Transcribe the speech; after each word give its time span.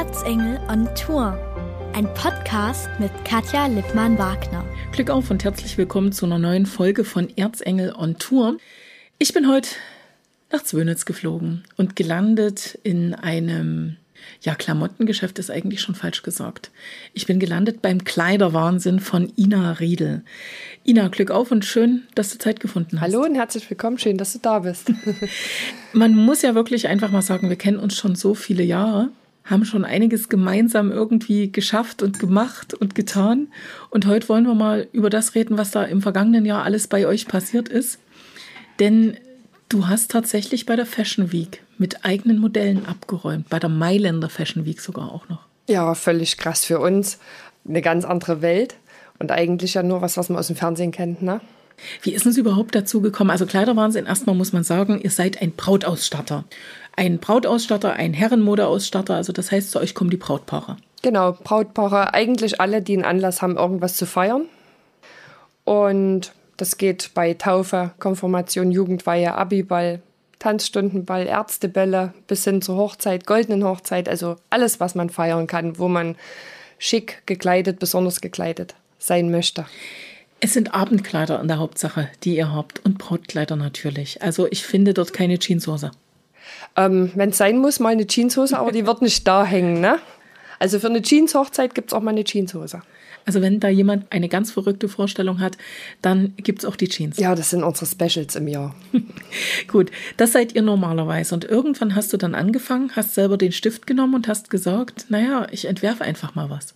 Erzengel 0.00 0.58
on 0.66 0.88
Tour. 0.94 1.36
Ein 1.92 2.06
Podcast 2.14 2.88
mit 2.98 3.10
Katja 3.26 3.66
Lippmann-Wagner. 3.66 4.64
Glück 4.92 5.10
auf 5.10 5.30
und 5.30 5.44
herzlich 5.44 5.76
willkommen 5.76 6.10
zu 6.10 6.24
einer 6.24 6.38
neuen 6.38 6.64
Folge 6.64 7.04
von 7.04 7.28
Erzengel 7.36 7.92
on 7.94 8.16
Tour. 8.16 8.56
Ich 9.18 9.34
bin 9.34 9.46
heute 9.46 9.68
nach 10.50 10.62
Zwönitz 10.62 11.04
geflogen 11.04 11.64
und 11.76 11.96
gelandet 11.96 12.78
in 12.82 13.12
einem, 13.12 13.98
ja, 14.40 14.54
Klamottengeschäft 14.54 15.38
ist 15.38 15.50
eigentlich 15.50 15.82
schon 15.82 15.94
falsch 15.94 16.22
gesagt. 16.22 16.70
Ich 17.12 17.26
bin 17.26 17.38
gelandet 17.38 17.82
beim 17.82 18.02
Kleiderwahnsinn 18.02 19.00
von 19.00 19.30
Ina 19.36 19.72
Riedel. 19.72 20.24
Ina, 20.82 21.08
Glück 21.08 21.30
auf 21.30 21.50
und 21.50 21.66
schön, 21.66 22.04
dass 22.14 22.30
du 22.30 22.38
Zeit 22.38 22.60
gefunden 22.60 23.02
hast. 23.02 23.12
Hallo 23.12 23.22
und 23.26 23.34
herzlich 23.34 23.68
willkommen, 23.68 23.98
schön, 23.98 24.16
dass 24.16 24.32
du 24.32 24.38
da 24.38 24.60
bist. 24.60 24.90
Man 25.92 26.14
muss 26.14 26.40
ja 26.40 26.54
wirklich 26.54 26.88
einfach 26.88 27.10
mal 27.10 27.20
sagen, 27.20 27.50
wir 27.50 27.56
kennen 27.56 27.78
uns 27.78 27.98
schon 27.98 28.14
so 28.14 28.32
viele 28.34 28.62
Jahre, 28.62 29.10
haben 29.44 29.64
schon 29.64 29.84
einiges 29.84 30.28
gemeinsam 30.28 30.92
irgendwie 30.92 31.50
geschafft 31.50 32.02
und 32.02 32.18
gemacht 32.18 32.74
und 32.74 32.94
getan. 32.94 33.48
Und 33.90 34.06
heute 34.06 34.28
wollen 34.28 34.44
wir 34.46 34.54
mal 34.54 34.88
über 34.92 35.10
das 35.10 35.34
reden, 35.34 35.58
was 35.58 35.70
da 35.70 35.82
im 35.82 36.02
vergangenen 36.02 36.44
Jahr 36.44 36.64
alles 36.64 36.86
bei 36.86 37.06
euch 37.06 37.26
passiert 37.26 37.68
ist. 37.68 37.98
Denn 38.78 39.16
du 39.68 39.88
hast 39.88 40.10
tatsächlich 40.10 40.66
bei 40.66 40.76
der 40.76 40.86
Fashion 40.86 41.32
Week 41.32 41.62
mit 41.78 42.04
eigenen 42.04 42.38
Modellen 42.38 42.86
abgeräumt, 42.86 43.48
bei 43.48 43.58
der 43.58 43.70
Mailänder 43.70 44.28
Fashion 44.28 44.64
Week 44.66 44.80
sogar 44.80 45.12
auch 45.12 45.28
noch. 45.28 45.46
Ja, 45.68 45.94
völlig 45.94 46.36
krass 46.36 46.64
für 46.64 46.78
uns. 46.78 47.18
Eine 47.68 47.82
ganz 47.82 48.04
andere 48.04 48.42
Welt 48.42 48.76
und 49.18 49.30
eigentlich 49.30 49.74
ja 49.74 49.82
nur 49.82 50.02
was, 50.02 50.16
was 50.16 50.28
man 50.28 50.38
aus 50.38 50.48
dem 50.48 50.56
Fernsehen 50.56 50.92
kennt, 50.92 51.22
ne? 51.22 51.40
Wie 52.02 52.12
ist 52.12 52.26
es 52.26 52.36
überhaupt 52.36 52.74
dazu 52.74 53.00
gekommen? 53.00 53.30
Also 53.30 53.46
Kleiderwahnsinn, 53.46 54.06
erstmal 54.06 54.36
muss 54.36 54.52
man 54.52 54.64
sagen, 54.64 55.00
ihr 55.00 55.10
seid 55.10 55.40
ein 55.40 55.52
Brautausstatter. 55.52 56.44
Ein 56.96 57.18
Brautausstatter, 57.18 57.94
ein 57.94 58.12
Herrenmodeausstatter, 58.12 59.14
also 59.14 59.32
das 59.32 59.50
heißt, 59.50 59.70
zu 59.70 59.80
euch 59.80 59.94
kommen 59.94 60.10
die 60.10 60.16
Brautpaare. 60.16 60.76
Genau, 61.02 61.32
Brautpaare, 61.32 62.12
eigentlich 62.12 62.60
alle, 62.60 62.82
die 62.82 62.94
einen 62.94 63.04
Anlass 63.04 63.40
haben, 63.42 63.56
irgendwas 63.56 63.96
zu 63.96 64.06
feiern. 64.06 64.42
Und 65.64 66.32
das 66.56 66.76
geht 66.76 67.12
bei 67.14 67.34
Taufe, 67.34 67.92
Konfirmation, 67.98 68.70
Jugendweihe, 68.70 69.34
Abiball, 69.34 70.02
Tanzstundenball, 70.40 71.26
Ärztebälle 71.26 72.12
bis 72.26 72.44
hin 72.44 72.60
zur 72.60 72.76
Hochzeit, 72.76 73.26
goldenen 73.26 73.64
Hochzeit, 73.64 74.08
also 74.08 74.36
alles, 74.50 74.80
was 74.80 74.94
man 74.94 75.10
feiern 75.10 75.46
kann, 75.46 75.78
wo 75.78 75.88
man 75.88 76.16
schick 76.78 77.22
gekleidet, 77.26 77.78
besonders 77.78 78.20
gekleidet 78.20 78.74
sein 78.98 79.30
möchte. 79.30 79.66
Es 80.40 80.54
sind 80.54 80.74
Abendkleider 80.74 81.40
in 81.40 81.48
der 81.48 81.58
Hauptsache, 81.58 82.08
die 82.24 82.36
ihr 82.36 82.52
habt 82.52 82.84
und 82.84 82.98
Brautkleider 82.98 83.56
natürlich. 83.56 84.22
Also 84.22 84.46
ich 84.50 84.64
finde 84.64 84.94
dort 84.94 85.12
keine 85.12 85.38
Jeanshose. 85.38 85.90
Ähm, 86.76 87.12
Wenn 87.14 87.30
es 87.30 87.38
sein 87.38 87.58
muss, 87.58 87.78
mal 87.78 87.90
eine 87.90 88.06
Jeanshose, 88.06 88.58
aber 88.58 88.72
die 88.72 88.86
wird 88.86 89.02
nicht 89.02 89.26
da 89.28 89.44
hängen. 89.44 89.80
Ne? 89.80 89.98
Also 90.58 90.78
für 90.78 90.88
eine 90.88 91.02
Jeans-Hochzeit 91.02 91.74
gibt 91.74 91.90
es 91.90 91.94
auch 91.94 92.02
mal 92.02 92.10
eine 92.10 92.24
Jeanshose. 92.24 92.82
Also 93.26 93.42
wenn 93.42 93.60
da 93.60 93.68
jemand 93.68 94.10
eine 94.10 94.28
ganz 94.28 94.50
verrückte 94.50 94.88
Vorstellung 94.88 95.40
hat, 95.40 95.58
dann 96.00 96.34
gibt 96.36 96.60
es 96.60 96.64
auch 96.64 96.76
die 96.76 96.88
Jeans. 96.88 97.18
Ja, 97.18 97.34
das 97.34 97.50
sind 97.50 97.62
unsere 97.62 97.86
Specials 97.86 98.34
im 98.34 98.48
Jahr. 98.48 98.74
Gut, 99.68 99.90
das 100.16 100.32
seid 100.32 100.54
ihr 100.54 100.62
normalerweise. 100.62 101.34
Und 101.34 101.44
irgendwann 101.44 101.94
hast 101.94 102.12
du 102.12 102.16
dann 102.16 102.34
angefangen, 102.34 102.92
hast 102.96 103.14
selber 103.14 103.36
den 103.36 103.52
Stift 103.52 103.86
genommen 103.86 104.14
und 104.14 104.28
hast 104.28 104.48
gesagt, 104.50 105.06
naja, 105.10 105.46
ich 105.50 105.66
entwerfe 105.66 106.04
einfach 106.04 106.34
mal 106.34 106.48
was. 106.48 106.74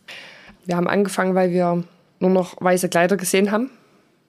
Wir 0.66 0.76
haben 0.76 0.88
angefangen, 0.88 1.34
weil 1.34 1.50
wir 1.50 1.84
nur 2.24 2.32
noch 2.32 2.56
weiße 2.60 2.88
Kleider 2.88 3.16
gesehen 3.16 3.50
haben. 3.50 3.70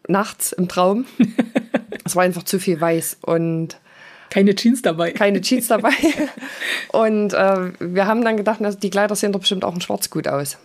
Nachts 0.07 0.51
im 0.51 0.67
Traum. 0.67 1.05
es 2.05 2.15
war 2.15 2.23
einfach 2.23 2.43
zu 2.43 2.59
viel 2.59 2.79
weiß 2.79 3.19
und 3.21 3.79
keine 4.29 4.55
Jeans 4.55 4.81
dabei. 4.81 5.11
Keine 5.11 5.41
Jeans 5.41 5.67
dabei. 5.67 5.93
und 6.91 7.33
äh, 7.33 7.71
wir 7.79 8.05
haben 8.05 8.23
dann 8.23 8.37
gedacht, 8.37 8.61
also 8.61 8.77
die 8.77 8.89
Kleider 8.89 9.15
sehen 9.15 9.31
doch 9.31 9.39
bestimmt 9.39 9.63
auch 9.63 9.73
in 9.73 9.81
Schwarz 9.81 10.09
gut 10.09 10.27
aus. 10.27 10.57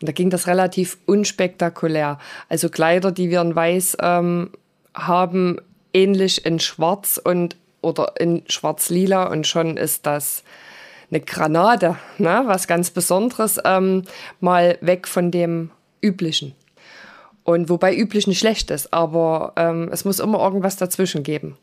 Und 0.00 0.08
da 0.08 0.12
ging 0.12 0.30
das 0.30 0.46
relativ 0.46 0.98
unspektakulär. 1.06 2.18
Also 2.48 2.68
Kleider, 2.68 3.12
die 3.12 3.30
wir 3.30 3.40
in 3.40 3.56
Weiß 3.56 3.96
ähm, 4.00 4.50
haben, 4.94 5.58
ähnlich 5.92 6.44
in 6.44 6.60
Schwarz 6.60 7.20
und 7.22 7.56
oder 7.80 8.14
in 8.18 8.42
Schwarz-Lila 8.48 9.24
und 9.24 9.46
schon 9.46 9.76
ist 9.76 10.06
das 10.06 10.42
eine 11.10 11.20
Granate, 11.20 11.96
ne? 12.18 12.42
was 12.46 12.66
ganz 12.66 12.90
Besonderes, 12.90 13.60
ähm, 13.64 14.04
mal 14.40 14.78
weg 14.80 15.06
von 15.06 15.30
dem 15.30 15.70
Üblichen. 16.02 16.54
Und 17.44 17.68
wobei 17.68 17.94
üblich 17.94 18.26
nicht 18.26 18.38
schlecht 18.38 18.70
ist, 18.70 18.92
aber 18.92 19.52
ähm, 19.56 19.90
es 19.92 20.04
muss 20.04 20.18
immer 20.18 20.40
irgendwas 20.40 20.76
dazwischen 20.76 21.22
geben. 21.22 21.56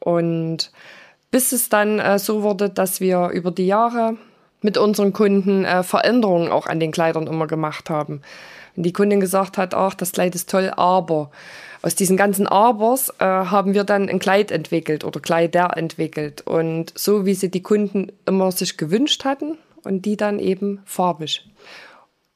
Und 0.00 0.72
bis 1.30 1.52
es 1.52 1.68
dann 1.68 1.98
äh, 1.98 2.18
so 2.18 2.42
wurde, 2.42 2.70
dass 2.70 3.00
wir 3.00 3.28
über 3.28 3.50
die 3.50 3.66
Jahre 3.66 4.16
mit 4.62 4.78
unseren 4.78 5.12
Kunden 5.12 5.64
äh, 5.64 5.82
Veränderungen 5.82 6.50
auch 6.50 6.66
an 6.66 6.80
den 6.80 6.90
Kleidern 6.90 7.26
immer 7.26 7.46
gemacht 7.46 7.90
haben. 7.90 8.22
Wenn 8.74 8.82
die 8.82 8.92
Kundin 8.92 9.20
gesagt 9.20 9.58
hat, 9.58 9.74
ach, 9.74 9.94
das 9.94 10.12
Kleid 10.12 10.34
ist 10.34 10.50
toll, 10.50 10.72
aber 10.74 11.30
aus 11.82 11.94
diesen 11.94 12.16
ganzen 12.16 12.46
Abers 12.46 13.10
äh, 13.18 13.24
haben 13.24 13.74
wir 13.74 13.84
dann 13.84 14.08
ein 14.08 14.18
Kleid 14.18 14.50
entwickelt 14.50 15.04
oder 15.04 15.20
Kleider 15.20 15.76
entwickelt. 15.76 16.40
Und 16.42 16.92
so 16.98 17.24
wie 17.24 17.34
sie 17.34 17.50
die 17.50 17.62
Kunden 17.62 18.10
immer 18.26 18.50
sich 18.50 18.76
gewünscht 18.76 19.24
hatten 19.24 19.58
und 19.84 20.06
die 20.06 20.16
dann 20.16 20.38
eben 20.38 20.80
farbig. 20.84 21.44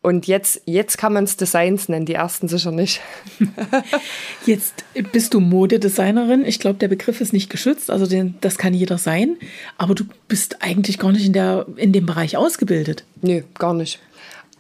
Und 0.03 0.27
jetzt, 0.27 0.63
jetzt 0.67 0.99
kann 0.99 1.13
man 1.13 1.25
es 1.25 1.37
Designs 1.37 1.89
nennen, 1.89 2.07
die 2.07 2.15
ersten 2.15 2.49
sicher 2.49 2.73
nicht. 2.73 3.01
jetzt 4.47 4.85
bist 5.13 5.33
du 5.33 5.39
Modedesignerin. 5.39 6.45
Ich 6.45 6.59
glaube, 6.59 6.81
der 6.81 6.89
Begriff 6.89 7.21
ist 7.21 7.33
nicht 7.33 7.51
geschützt, 7.51 7.89
also 7.89 8.07
den, 8.07 8.35
das 8.41 8.59
kann 8.59 8.75
jeder 8.75 8.99
sein. 8.99 9.37
Aber 9.79 9.95
du 9.95 10.05
bist 10.27 10.61
eigentlich 10.61 10.99
gar 10.99 11.13
nicht 11.13 11.25
in, 11.25 11.33
der, 11.33 11.67
in 11.77 11.93
dem 11.93 12.05
Bereich 12.05 12.37
ausgebildet. 12.37 13.05
Nö, 13.21 13.43
gar 13.55 13.75
nicht. 13.75 14.01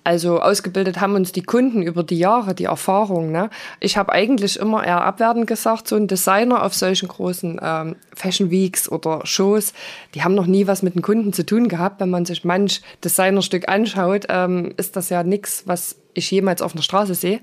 Also 0.04 0.40
ausgebildet 0.40 1.00
haben 1.00 1.14
uns 1.14 1.30
die 1.30 1.42
Kunden 1.42 1.82
über 1.82 2.02
die 2.02 2.18
Jahre, 2.18 2.54
die 2.54 2.64
Erfahrung. 2.64 3.30
Ne? 3.30 3.50
Ich 3.78 3.96
habe 3.96 4.10
eigentlich 4.10 4.58
immer 4.58 4.84
eher 4.84 5.04
abwertend 5.04 5.46
gesagt, 5.46 5.86
so 5.86 5.94
ein 5.94 6.08
Designer 6.08 6.64
auf 6.64 6.74
solchen 6.74 7.08
großen 7.08 7.60
ähm, 7.62 7.96
Fashion 8.12 8.50
Weeks 8.50 8.88
oder 8.88 9.20
Shows, 9.24 9.72
die 10.14 10.24
haben 10.24 10.34
noch 10.34 10.46
nie 10.46 10.66
was 10.66 10.82
mit 10.82 10.96
den 10.96 11.02
Kunden 11.02 11.32
zu 11.32 11.46
tun 11.46 11.68
gehabt. 11.68 12.00
Wenn 12.00 12.10
man 12.10 12.24
sich 12.24 12.44
manch 12.44 12.82
Designerstück 13.04 13.68
anschaut, 13.68 14.26
ähm, 14.28 14.74
ist 14.76 14.96
das 14.96 15.08
ja 15.08 15.22
nichts, 15.22 15.62
was 15.66 15.96
ich 16.14 16.28
jemals 16.30 16.62
auf 16.62 16.72
der 16.72 16.82
Straße 16.82 17.14
sehe. 17.14 17.40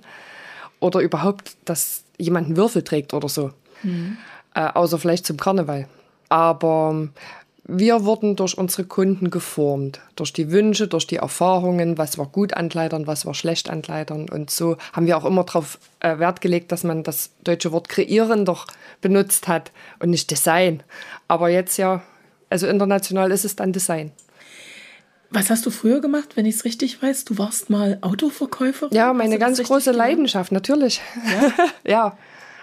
Oder 0.81 0.99
überhaupt, 0.99 1.55
dass 1.63 2.03
jemand 2.17 2.47
einen 2.47 2.57
Würfel 2.57 2.83
trägt 2.83 3.13
oder 3.13 3.29
so. 3.29 3.51
Mhm. 3.83 4.17
Äh, 4.53 4.67
außer 4.73 4.99
vielleicht 4.99 5.25
zum 5.25 5.37
Karneval. 5.37 5.87
Aber 6.27 7.07
wir 7.71 8.05
wurden 8.05 8.35
durch 8.35 8.57
unsere 8.57 8.85
Kunden 8.85 9.29
geformt, 9.29 10.01
durch 10.15 10.33
die 10.33 10.51
Wünsche, 10.51 10.87
durch 10.87 11.07
die 11.07 11.17
Erfahrungen, 11.17 11.97
was 11.97 12.17
war 12.17 12.27
gut 12.27 12.53
an 12.53 12.69
Kleidern, 12.69 13.07
was 13.07 13.25
war 13.25 13.33
schlecht 13.33 13.69
an 13.69 13.81
Kleidern. 13.81 14.27
Und 14.27 14.49
so 14.49 14.77
haben 14.93 15.05
wir 15.05 15.17
auch 15.17 15.25
immer 15.25 15.43
darauf 15.43 15.79
äh, 15.99 16.17
Wert 16.19 16.41
gelegt, 16.41 16.71
dass 16.71 16.83
man 16.83 17.03
das 17.03 17.31
deutsche 17.43 17.71
Wort 17.71 17.89
kreieren 17.89 18.45
doch 18.45 18.67
benutzt 19.01 19.47
hat 19.47 19.71
und 19.99 20.09
nicht 20.09 20.31
Design. 20.31 20.83
Aber 21.27 21.49
jetzt 21.49 21.77
ja, 21.77 22.01
also 22.49 22.67
international 22.67 23.31
ist 23.31 23.45
es 23.45 23.55
dann 23.55 23.71
Design. 23.71 24.11
Was 25.31 25.51
hast 25.51 25.65
du 25.65 25.69
früher 25.69 26.01
gemacht, 26.01 26.35
wenn 26.35 26.45
ich 26.45 26.55
es 26.55 26.65
richtig 26.65 27.01
weiß? 27.03 27.25
Du 27.25 27.37
warst 27.37 27.69
mal 27.69 27.99
Autoverkäuferin? 28.01 28.95
Ja, 28.95 29.13
meine 29.13 29.37
ganz 29.37 29.61
große 29.61 29.91
Leidenschaft, 29.91 30.51
natürlich. 30.51 31.01
Ja? 31.23 31.53
ja. 31.91 32.17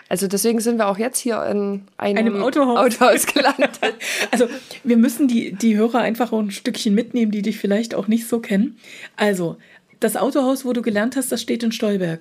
Also 0.08 0.28
deswegen 0.28 0.60
sind 0.60 0.78
wir 0.78 0.88
auch 0.88 0.98
jetzt 0.98 1.18
hier 1.18 1.42
in 1.46 1.82
einem, 1.96 2.18
einem 2.18 2.42
Autohaus. 2.42 2.78
Autohaus 2.78 3.26
gelandet. 3.26 3.80
also 4.30 4.46
wir 4.84 4.96
müssen 4.96 5.26
die, 5.26 5.52
die 5.52 5.76
Hörer 5.76 5.98
einfach 5.98 6.32
auch 6.32 6.38
ein 6.38 6.52
Stückchen 6.52 6.94
mitnehmen, 6.94 7.32
die 7.32 7.42
dich 7.42 7.58
vielleicht 7.58 7.94
auch 7.94 8.06
nicht 8.06 8.28
so 8.28 8.38
kennen. 8.38 8.78
Also, 9.16 9.56
das 9.98 10.16
Autohaus, 10.16 10.64
wo 10.64 10.72
du 10.72 10.82
gelernt 10.82 11.16
hast, 11.16 11.32
das 11.32 11.42
steht 11.42 11.62
in 11.62 11.72
Stolberg. 11.72 12.20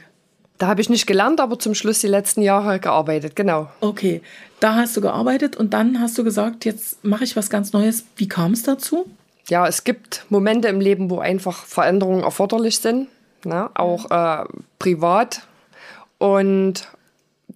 Da 0.58 0.68
habe 0.68 0.82
ich 0.82 0.90
nicht 0.90 1.06
gelernt, 1.06 1.42
aber 1.42 1.60
zum 1.60 1.76
Schluss 1.76 2.00
die 2.00 2.08
letzten 2.08 2.42
Jahre 2.42 2.80
gearbeitet, 2.80 3.36
genau. 3.36 3.70
Okay, 3.82 4.22
da 4.62 4.76
hast 4.76 4.96
du 4.96 5.02
gearbeitet 5.02 5.58
und 5.58 5.74
dann 5.74 6.00
hast 6.00 6.18
du 6.18 6.24
gesagt, 6.24 6.64
jetzt 6.64 7.04
mache 7.04 7.26
ich 7.26 7.36
was 7.36 7.50
ganz 7.50 7.74
Neues. 7.74 8.06
Wie 8.16 8.30
kam 8.30 8.54
es 8.54 8.64
dazu? 8.64 9.06
Ja, 9.50 9.68
es 9.68 9.84
gibt 9.84 10.26
Momente 10.30 10.70
im 10.70 10.80
Leben, 10.80 11.10
wo 11.10 11.20
einfach 11.20 11.66
Veränderungen 11.66 12.24
erforderlich 12.24 12.80
sind, 12.80 13.10
ne? 13.44 13.70
auch 13.76 14.10
äh, 14.10 14.46
privat. 14.80 15.42
Und 16.18 16.88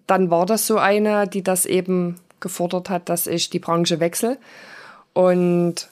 dann 0.09 0.29
war 0.29 0.45
das 0.45 0.65
so 0.67 0.77
eine, 0.77 1.27
die 1.27 1.43
das 1.43 1.65
eben 1.65 2.15
gefordert 2.39 2.89
hat, 2.89 3.09
dass 3.09 3.27
ich 3.27 3.49
die 3.49 3.59
Branche 3.59 3.99
wechsle. 3.99 4.37
Und 5.13 5.89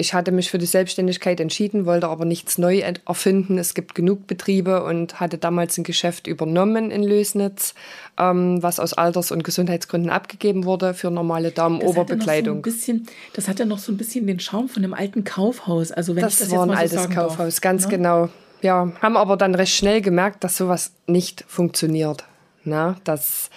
ich 0.00 0.14
hatte 0.14 0.32
mich 0.32 0.50
für 0.50 0.56
die 0.56 0.66
Selbstständigkeit 0.66 1.40
entschieden, 1.40 1.84
wollte 1.84 2.08
aber 2.08 2.24
nichts 2.24 2.56
neu 2.56 2.78
erfinden. 2.78 3.58
Es 3.58 3.74
gibt 3.74 3.94
genug 3.94 4.26
Betriebe 4.26 4.82
und 4.82 5.20
hatte 5.20 5.36
damals 5.36 5.76
ein 5.76 5.84
Geschäft 5.84 6.26
übernommen 6.26 6.90
in 6.90 7.02
Lösnitz, 7.02 7.74
ähm, 8.18 8.62
was 8.62 8.80
aus 8.80 8.94
Alters- 8.94 9.30
und 9.30 9.44
Gesundheitsgründen 9.44 10.10
abgegeben 10.10 10.64
wurde 10.64 10.94
für 10.94 11.10
normale 11.10 11.50
Damenoberbekleidung. 11.50 12.62
Das, 12.62 12.86
so 12.86 12.94
das 13.34 13.46
hat 13.46 13.58
ja 13.58 13.66
noch 13.66 13.78
so 13.78 13.92
ein 13.92 13.98
bisschen 13.98 14.26
den 14.26 14.40
Schaum 14.40 14.70
von 14.70 14.82
einem 14.82 14.94
alten 14.94 15.24
Kaufhaus. 15.24 15.92
Also 15.92 16.16
wenn 16.16 16.22
das, 16.22 16.34
ich 16.34 16.48
das 16.48 16.50
war 16.50 16.60
jetzt 16.60 16.62
ein 16.62 16.68
mal 16.68 16.76
altes 16.78 17.02
so 17.02 17.08
Kaufhaus, 17.10 17.54
darf, 17.56 17.60
ganz 17.60 17.84
ne? 17.84 17.90
genau. 17.90 18.28
Ja, 18.62 18.92
haben 19.02 19.16
aber 19.18 19.36
dann 19.36 19.54
recht 19.54 19.74
schnell 19.74 20.00
gemerkt, 20.00 20.44
dass 20.44 20.56
sowas 20.56 20.92
nicht 21.06 21.44
funktioniert. 21.46 22.24
Na, 22.64 22.96
dass 23.04 23.50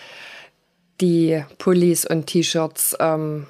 die 1.01 1.43
Pullis 1.57 2.05
und 2.05 2.27
T-Shirts. 2.27 2.95
Ähm, 2.99 3.47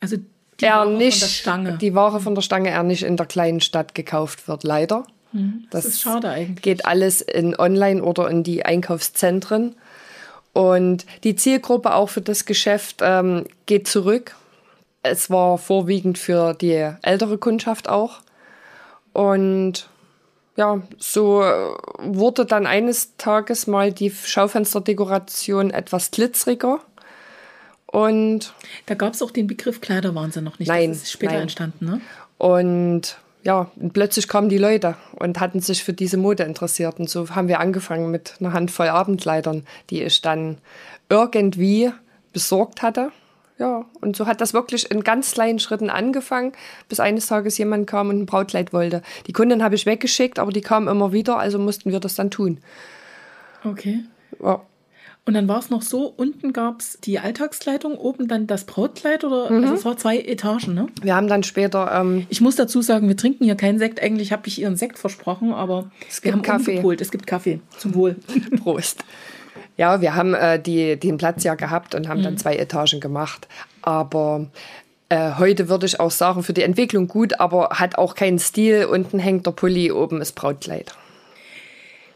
also 0.00 0.16
die 0.60 0.64
er 0.64 0.78
Ware 0.78 0.86
von 0.86 0.98
nicht 0.98 1.22
der 1.22 1.26
Stange. 1.26 1.78
die 1.78 1.94
Ware 1.94 2.20
von 2.20 2.34
der 2.34 2.42
Stange 2.42 2.70
er 2.70 2.82
nicht 2.82 3.02
in 3.02 3.16
der 3.16 3.26
kleinen 3.26 3.60
Stadt 3.60 3.94
gekauft 3.94 4.48
wird, 4.48 4.64
leider. 4.64 5.04
das 5.70 5.84
ist 5.84 6.00
schade 6.00 6.28
eigentlich. 6.28 6.62
Geht 6.62 6.86
alles 6.86 7.20
in 7.20 7.58
Online 7.58 8.02
oder 8.02 8.30
in 8.30 8.42
die 8.42 8.64
Einkaufszentren. 8.64 9.74
Und 10.52 11.04
die 11.24 11.34
Zielgruppe 11.34 11.94
auch 11.94 12.08
für 12.08 12.20
das 12.20 12.44
Geschäft 12.44 13.00
ähm, 13.02 13.44
geht 13.66 13.88
zurück. 13.88 14.36
Es 15.02 15.28
war 15.28 15.58
vorwiegend 15.58 16.16
für 16.18 16.54
die 16.54 16.90
ältere 17.02 17.38
Kundschaft 17.38 17.88
auch. 17.88 18.20
Und 19.12 19.88
ja, 20.56 20.82
so 20.98 21.42
äh, 21.42 21.70
wurde 21.98 22.46
dann 22.46 22.66
eines 22.66 23.16
Tages 23.16 23.66
mal 23.66 23.92
die 23.92 24.10
Schaufensterdekoration 24.10 25.70
etwas 25.70 26.10
glitzeriger. 26.10 26.80
Und 27.86 28.54
Da 28.86 28.94
gab 28.94 29.14
es 29.14 29.22
auch 29.22 29.30
den 29.30 29.46
Begriff 29.46 29.80
Kleiderwahnsinn 29.80 30.44
noch 30.44 30.58
nicht. 30.58 30.68
Nein, 30.68 30.90
das 30.90 31.02
ist 31.02 31.12
später 31.12 31.34
nein. 31.34 31.42
entstanden, 31.42 31.86
ne? 31.86 32.00
Und 32.38 33.18
ja, 33.44 33.70
und 33.76 33.92
plötzlich 33.92 34.26
kamen 34.26 34.48
die 34.48 34.58
Leute 34.58 34.96
und 35.12 35.38
hatten 35.38 35.60
sich 35.60 35.84
für 35.84 35.92
diese 35.92 36.16
Mode 36.16 36.44
interessiert. 36.44 36.98
Und 36.98 37.10
so 37.10 37.28
haben 37.30 37.46
wir 37.46 37.60
angefangen 37.60 38.10
mit 38.10 38.34
einer 38.40 38.52
Handvoll 38.52 38.88
Abendkleidern, 38.88 39.66
die 39.90 40.02
ich 40.02 40.22
dann 40.22 40.58
irgendwie 41.08 41.92
besorgt 42.32 42.82
hatte. 42.82 43.12
Ja, 43.58 43.84
und 44.00 44.16
so 44.16 44.26
hat 44.26 44.40
das 44.40 44.52
wirklich 44.52 44.90
in 44.90 45.04
ganz 45.04 45.30
kleinen 45.32 45.60
Schritten 45.60 45.88
angefangen, 45.88 46.52
bis 46.88 46.98
eines 46.98 47.26
Tages 47.26 47.56
jemand 47.56 47.86
kam 47.86 48.08
und 48.08 48.18
ein 48.22 48.26
Brautkleid 48.26 48.72
wollte. 48.72 49.02
Die 49.28 49.32
Kundin 49.32 49.62
habe 49.62 49.76
ich 49.76 49.86
weggeschickt, 49.86 50.40
aber 50.40 50.50
die 50.50 50.60
kamen 50.60 50.88
immer 50.88 51.12
wieder, 51.12 51.38
also 51.38 51.58
mussten 51.60 51.92
wir 51.92 52.00
das 52.00 52.16
dann 52.16 52.30
tun. 52.32 52.58
Okay. 53.64 54.00
Ja. 54.42 54.60
Und 55.26 55.32
dann 55.32 55.48
war 55.48 55.58
es 55.58 55.70
noch 55.70 55.80
so, 55.80 56.06
unten 56.14 56.52
gab 56.52 56.80
es 56.80 56.98
die 57.00 57.18
Alltagskleidung, 57.18 57.96
oben 57.96 58.28
dann 58.28 58.46
das 58.46 58.64
Brautkleid 58.64 59.24
oder 59.24 59.50
Mhm. 59.50 59.62
also 59.62 59.74
es 59.74 59.84
war 59.86 59.96
zwei 59.96 60.18
Etagen, 60.18 60.74
ne? 60.74 60.86
Wir 61.00 61.14
haben 61.14 61.28
dann 61.28 61.42
später 61.44 61.90
ähm, 61.98 62.26
Ich 62.28 62.42
muss 62.42 62.56
dazu 62.56 62.82
sagen, 62.82 63.08
wir 63.08 63.16
trinken 63.16 63.44
hier 63.44 63.54
keinen 63.54 63.78
Sekt. 63.78 64.02
Eigentlich 64.02 64.32
habe 64.32 64.48
ich 64.48 64.60
ihren 64.60 64.76
Sekt 64.76 64.98
versprochen, 64.98 65.54
aber 65.54 65.90
Es 66.10 66.22
wir 66.22 66.32
gibt 66.32 66.46
haben 66.46 66.58
Kaffee. 66.58 66.70
umgepolt. 66.72 67.00
Es 67.00 67.10
gibt 67.10 67.26
Kaffee. 67.26 67.60
Zum 67.78 67.94
Wohl. 67.94 68.16
Prost. 68.62 69.02
Ja, 69.76 70.00
wir 70.00 70.14
haben 70.14 70.34
äh, 70.34 70.60
die, 70.60 70.96
den 70.96 71.18
Platz 71.18 71.42
ja 71.44 71.54
gehabt 71.54 71.94
und 71.94 72.08
haben 72.08 72.22
dann 72.22 72.38
zwei 72.38 72.56
Etagen 72.56 73.00
gemacht. 73.00 73.48
Aber 73.82 74.46
äh, 75.08 75.32
heute 75.38 75.68
würde 75.68 75.86
ich 75.86 76.00
auch 76.00 76.10
sagen, 76.10 76.42
für 76.42 76.52
die 76.52 76.62
Entwicklung 76.62 77.08
gut, 77.08 77.40
aber 77.40 77.70
hat 77.70 77.98
auch 77.98 78.14
keinen 78.14 78.38
Stil. 78.38 78.86
Unten 78.86 79.18
hängt 79.18 79.46
der 79.46 79.52
Pulli, 79.52 79.90
oben 79.90 80.20
ist 80.20 80.34
Brautkleid. 80.34 80.94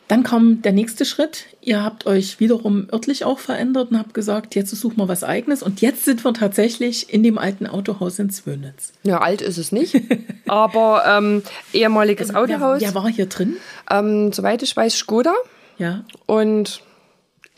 Dann 0.09 0.23
kam 0.23 0.63
der 0.63 0.73
nächste 0.73 1.05
Schritt. 1.05 1.45
Ihr 1.61 1.85
habt 1.85 2.07
euch 2.07 2.41
wiederum 2.41 2.89
örtlich 2.91 3.27
auch 3.27 3.39
verändert 3.39 3.91
und 3.91 3.99
habt 3.99 4.15
gesagt, 4.15 4.55
jetzt 4.55 4.71
suchen 4.71 4.97
wir 4.97 5.07
was 5.07 5.23
Eigenes. 5.23 5.63
Und 5.63 5.83
jetzt 5.83 6.07
sind 6.07 6.25
wir 6.25 6.33
tatsächlich 6.33 7.13
in 7.13 7.23
dem 7.23 7.37
alten 7.37 7.67
Autohaus 7.67 8.19
in 8.19 8.31
Zwönitz. 8.31 8.95
Ja, 9.03 9.21
alt 9.21 9.43
ist 9.43 9.59
es 9.59 9.71
nicht, 9.71 10.01
aber 10.49 11.05
ähm, 11.07 11.43
ehemaliges 11.75 12.35
Autohaus. 12.35 12.81
Wer 12.81 12.95
war 12.95 13.09
hier 13.09 13.27
drin? 13.27 13.59
Ähm, 13.91 14.33
soweit 14.33 14.63
ich 14.63 14.75
weiß, 14.75 14.95
Skoda. 14.97 15.35
Ja. 15.77 16.05
Und 16.25 16.81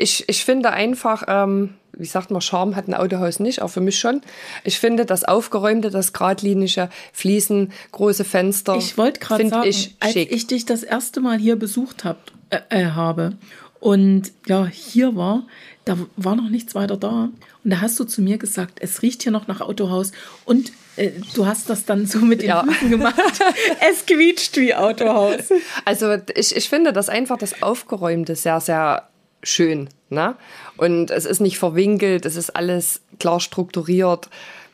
ich, 0.01 0.29
ich 0.29 0.45
finde 0.45 0.71
einfach, 0.71 1.25
ähm, 1.29 1.75
wie 1.93 2.07
sagt 2.07 2.31
man, 2.31 2.41
Charme 2.41 2.77
hat 2.77 2.89
ein 2.89 2.95
Autohaus 2.95 3.41
nicht, 3.41 3.63
auch 3.63 3.69
für 3.69 3.81
mich 3.81 3.99
schon. 3.99 4.23
Ich 4.65 4.79
finde 4.79 5.05
das 5.05 5.25
Aufgeräumte, 5.25 5.91
das 5.91 6.13
geradlinige, 6.13 6.89
Fliesen, 7.13 7.73
große 7.93 8.25
Fenster. 8.25 8.77
Ich 8.77 8.97
wollte 8.97 9.21
gerade 9.21 9.49
sagen, 9.49 9.69
ich 9.69 9.97
als 10.01 10.13
schick. 10.13 10.33
ich 10.33 10.47
dich 10.47 10.65
das 10.65 10.83
erste 10.83 11.21
Mal 11.21 11.39
hier 11.39 11.57
besucht 11.57 12.05
hab, 12.05 12.19
äh, 12.51 12.61
äh, 12.71 12.87
habe 12.87 13.35
und 13.81 14.33
ja, 14.47 14.67
hier 14.67 15.17
war, 15.17 15.47
da 15.85 15.97
war 16.17 16.37
noch 16.37 16.51
nichts 16.51 16.75
weiter 16.75 16.97
da. 16.97 17.31
Und 17.65 17.71
da 17.71 17.81
hast 17.81 17.99
du 17.99 18.05
zu 18.05 18.23
mir 18.23 18.39
gesagt, 18.39 18.79
es 18.81 19.03
riecht 19.03 19.23
hier 19.23 19.33
noch 19.33 19.49
nach 19.49 19.61
Autohaus 19.61 20.13
und 20.45 20.73
äh, 20.97 21.11
du 21.35 21.47
hast 21.47 21.69
das 21.69 21.85
dann 21.85 22.07
so 22.07 22.19
mit 22.19 22.43
den 22.43 22.49
Ja. 22.49 22.65
Füßen 22.65 22.91
gemacht. 22.91 23.21
es 23.91 24.07
quietscht 24.07 24.57
wie 24.57 24.75
Autohaus. 24.75 25.51
Also 25.85 26.17
ich, 26.35 26.55
ich 26.57 26.69
finde 26.69 26.93
das 26.93 27.09
einfach 27.09 27.39
das 27.39 27.63
Aufgeräumte 27.63 28.37
sehr, 28.37 28.61
sehr 28.61 29.10
schön. 29.43 29.89
Ne? 30.09 30.37
Und 30.77 31.11
es 31.11 31.25
ist 31.25 31.41
nicht 31.41 31.59
verwinkelt, 31.59 32.27
es 32.27 32.37
ist 32.37 32.51
alles 32.51 33.01
klar 33.19 33.41
strukturiert, 33.41 34.29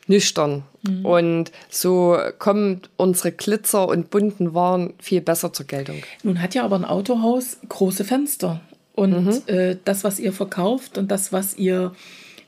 nüchtern. 0.07 0.63
Und 1.03 1.51
so 1.69 2.17
kommen 2.39 2.81
unsere 2.95 3.33
Glitzer 3.33 3.87
und 3.87 4.09
bunten 4.09 4.53
Waren 4.53 4.93
viel 4.99 5.19
besser 5.19 5.51
zur 5.51 5.65
Geltung. 5.65 5.97
Nun 6.23 6.41
hat 6.41 6.55
ja 6.55 6.63
aber 6.63 6.77
ein 6.77 6.85
Autohaus 6.85 7.57
große 7.67 8.05
Fenster. 8.05 8.61
Und 8.93 9.47
äh, 9.49 9.77
das, 9.83 10.03
was 10.03 10.19
ihr 10.19 10.33
verkauft 10.33 10.97
und 10.97 11.11
das, 11.11 11.33
was 11.33 11.55
ihr 11.57 11.93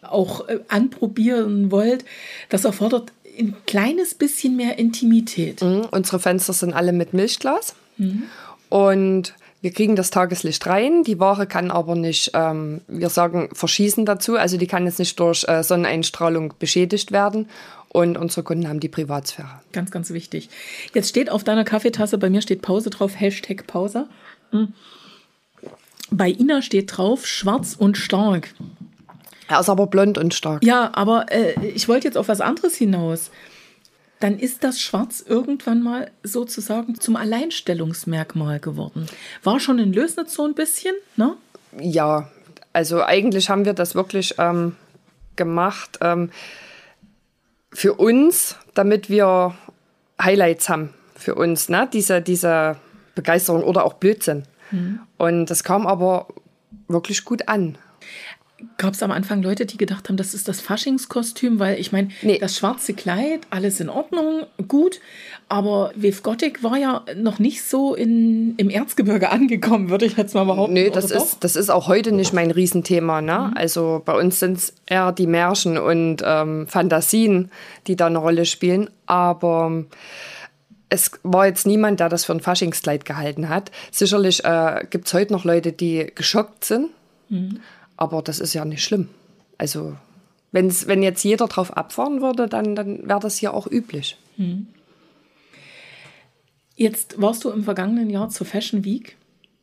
auch 0.01 0.47
äh, 0.47 0.59
anprobieren 0.69 1.69
wollt, 1.69 2.05
das 2.47 2.65
erfordert 2.65 3.11
ein 3.37 3.55
kleines 3.67 4.15
bisschen 4.15 4.55
mehr 4.55 4.79
Intimität. 4.79 5.61
Mhm. 5.61 5.87
Unsere 5.91 6.19
Fenster 6.19 6.53
sind 6.53 6.73
alle 6.73 6.93
mit 6.93 7.13
Milchglas. 7.13 7.75
Und 8.69 9.33
wir 9.61 9.71
kriegen 9.71 9.95
das 9.95 10.09
Tageslicht 10.09 10.65
rein. 10.67 11.03
Die 11.03 11.19
Ware 11.19 11.45
kann 11.45 11.71
aber 11.71 11.95
nicht, 11.95 12.31
ähm, 12.33 12.81
wir 12.87 13.09
sagen, 13.09 13.49
verschießen 13.53 14.05
dazu. 14.05 14.37
Also 14.37 14.57
die 14.57 14.67
kann 14.67 14.85
jetzt 14.85 14.99
nicht 14.99 15.19
durch 15.19 15.45
äh, 15.47 15.63
Sonneneinstrahlung 15.63 16.53
beschädigt 16.59 17.11
werden. 17.11 17.49
Und 17.89 18.17
unsere 18.17 18.43
Kunden 18.43 18.69
haben 18.69 18.79
die 18.79 18.87
Privatsphäre. 18.87 19.61
Ganz, 19.73 19.91
ganz 19.91 20.11
wichtig. 20.11 20.49
Jetzt 20.93 21.09
steht 21.09 21.31
auf 21.31 21.43
deiner 21.43 21.63
Kaffeetasse, 21.63 22.19
bei 22.19 22.29
mir 22.29 22.41
steht 22.41 22.61
Pause 22.61 22.91
drauf, 22.91 23.19
Hashtag 23.19 23.65
Pause. 23.65 24.07
Hm. 24.51 24.73
Bei 26.11 26.29
Ina 26.29 26.61
steht 26.61 26.95
drauf, 26.95 27.25
schwarz 27.25 27.75
und 27.77 27.97
stark. 27.97 28.53
Er 29.47 29.59
ist 29.59 29.69
aber 29.69 29.87
blond 29.87 30.19
und 30.19 30.33
stark. 30.35 30.63
Ja, 30.63 30.91
aber 30.93 31.31
äh, 31.31 31.67
ich 31.69 31.87
wollte 31.87 32.07
jetzt 32.07 32.17
auf 32.17 32.27
was 32.27 32.41
anderes 32.41 32.75
hinaus. 32.75 33.31
Dann 34.19 34.37
ist 34.37 34.63
das 34.63 34.81
Schwarz 34.81 35.23
irgendwann 35.25 35.81
mal 35.81 36.11
sozusagen 36.23 36.99
zum 36.99 37.15
Alleinstellungsmerkmal 37.15 38.59
geworden. 38.59 39.07
War 39.43 39.59
schon 39.59 39.79
in 39.79 39.93
Lösnitz 39.93 40.33
so 40.33 40.45
ein 40.45 40.55
bisschen, 40.55 40.93
ne? 41.15 41.35
Ja, 41.79 42.29
also 42.73 43.03
eigentlich 43.03 43.49
haben 43.49 43.65
wir 43.65 43.73
das 43.73 43.95
wirklich 43.95 44.35
ähm, 44.37 44.75
gemacht 45.35 45.99
ähm, 46.01 46.31
für 47.71 47.93
uns, 47.93 48.55
damit 48.73 49.09
wir 49.09 49.55
Highlights 50.21 50.67
haben 50.67 50.93
für 51.15 51.35
uns, 51.35 51.69
ne? 51.69 51.87
Diese, 51.91 52.21
diese 52.21 52.77
Begeisterung 53.15 53.63
oder 53.63 53.85
auch 53.85 53.93
Blödsinn. 53.93 54.43
Und 55.17 55.47
das 55.47 55.63
kam 55.63 55.87
aber 55.87 56.27
wirklich 56.87 57.25
gut 57.25 57.47
an. 57.47 57.77
Gab 58.77 58.93
es 58.93 59.03
am 59.03 59.11
Anfang 59.11 59.41
Leute, 59.41 59.65
die 59.65 59.77
gedacht 59.77 60.09
haben, 60.09 60.17
das 60.17 60.33
ist 60.33 60.47
das 60.47 60.59
Faschingskostüm, 60.61 61.59
weil 61.59 61.79
ich 61.79 61.91
meine, 61.91 62.09
Nee. 62.21 62.37
das 62.39 62.57
schwarze 62.57 62.93
Kleid, 62.93 63.41
alles 63.49 63.79
in 63.79 63.89
Ordnung, 63.89 64.43
gut, 64.67 64.99
aber 65.47 65.91
Wave 65.95 66.21
Gothic 66.21 66.63
war 66.63 66.77
ja 66.77 67.03
noch 67.15 67.39
nicht 67.39 67.63
so 67.63 67.95
in, 67.95 68.55
im 68.57 68.69
Erzgebirge 68.69 69.29
angekommen, 69.31 69.89
würde 69.89 70.05
ich 70.05 70.17
jetzt 70.17 70.35
mal 70.35 70.43
behaupten. 70.45 70.73
Nö, 70.73 70.89
das 70.91 71.09
ist, 71.11 71.37
das 71.43 71.55
ist 71.55 71.69
auch 71.69 71.87
heute 71.87 72.11
nicht 72.11 72.33
mein 72.33 72.51
Riesenthema. 72.51 73.21
Ne? 73.21 73.51
Also 73.55 74.01
bei 74.03 74.13
uns 74.13 74.39
sind 74.39 74.57
es 74.57 74.73
eher 74.85 75.11
die 75.11 75.27
Märchen 75.27 75.77
und 75.77 76.17
ähm, 76.25 76.67
Fantasien, 76.67 77.51
die 77.87 77.95
da 77.95 78.07
eine 78.07 78.17
Rolle 78.19 78.45
spielen. 78.45 78.89
Aber 79.05 79.85
es 80.89 81.11
war 81.23 81.45
jetzt 81.47 81.65
niemand, 81.67 81.99
der 81.99 82.09
das 82.09 82.25
für 82.25 82.33
ein 82.33 82.39
Faschingskleid 82.41 83.05
gehalten 83.05 83.49
hat. 83.49 83.71
Sicherlich 83.91 84.43
äh, 84.43 84.85
gibt 84.89 85.07
es 85.07 85.13
heute 85.13 85.33
noch 85.33 85.45
Leute, 85.45 85.71
die 85.71 86.11
geschockt 86.13 86.65
sind. 86.65 86.89
Aber 87.99 88.21
das 88.21 88.39
ist 88.39 88.53
ja 88.53 88.63
nicht 88.63 88.81
schlimm. 88.81 89.09
Also 89.57 89.97
wenn's, 90.53 90.87
wenn 90.87 91.03
jetzt 91.03 91.21
jeder 91.25 91.47
drauf 91.47 91.75
abfahren 91.75 92.21
würde, 92.21 92.47
dann, 92.47 92.73
dann 92.73 93.09
wäre 93.09 93.19
das 93.19 93.37
hier 93.37 93.53
auch 93.53 93.67
üblich. 93.67 94.17
Jetzt 96.77 97.21
warst 97.21 97.43
du 97.43 97.49
im 97.49 97.65
vergangenen 97.65 98.09
Jahr 98.09 98.29
zur 98.29 98.47
Fashion 98.47 98.85
Week. 98.85 99.17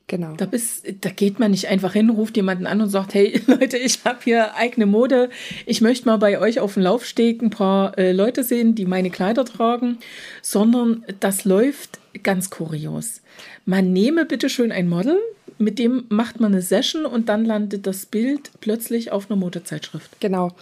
Genau. 0.07 0.35
Da, 0.37 0.45
bist, 0.45 0.87
da 1.01 1.09
geht 1.09 1.39
man 1.39 1.51
nicht 1.51 1.69
einfach 1.69 1.95
hin, 1.95 2.11
ruft 2.11 2.37
jemanden 2.37 2.67
an 2.67 2.83
und 2.83 2.91
sagt, 2.91 3.15
hey 3.15 3.41
Leute, 3.47 3.79
ich 3.79 4.05
habe 4.05 4.19
hier 4.23 4.55
eigene 4.55 4.85
Mode. 4.85 5.31
Ich 5.65 5.81
möchte 5.81 6.07
mal 6.07 6.19
bei 6.19 6.39
euch 6.39 6.61
auf 6.61 6.75
dem 6.75 6.83
Laufsteg 6.83 7.41
ein 7.41 7.49
paar 7.49 7.97
äh, 7.97 8.13
Leute 8.13 8.45
sehen, 8.45 8.75
die 8.75 8.85
meine 8.85 9.09
Kleider 9.09 9.47
tragen, 9.47 9.97
sondern 10.43 11.07
das 11.21 11.47
läuft 11.47 12.01
ganz 12.23 12.51
kurios. 12.51 13.23
Man 13.65 13.95
nehme 13.95 14.27
bitte 14.27 14.51
schön 14.51 14.73
ein 14.73 14.91
Model, 14.91 15.19
mit 15.59 15.79
dem 15.79 16.05
macht 16.09 16.41
man 16.41 16.53
eine 16.53 16.63
Session 16.63 17.07
und 17.07 17.29
dann 17.29 17.45
landet 17.45 17.87
das 17.87 18.07
Bild 18.07 18.51
plötzlich 18.61 19.13
auf 19.13 19.31
einer 19.31 19.39
Modezeitschrift. 19.39 20.21
Genau. 20.21 20.53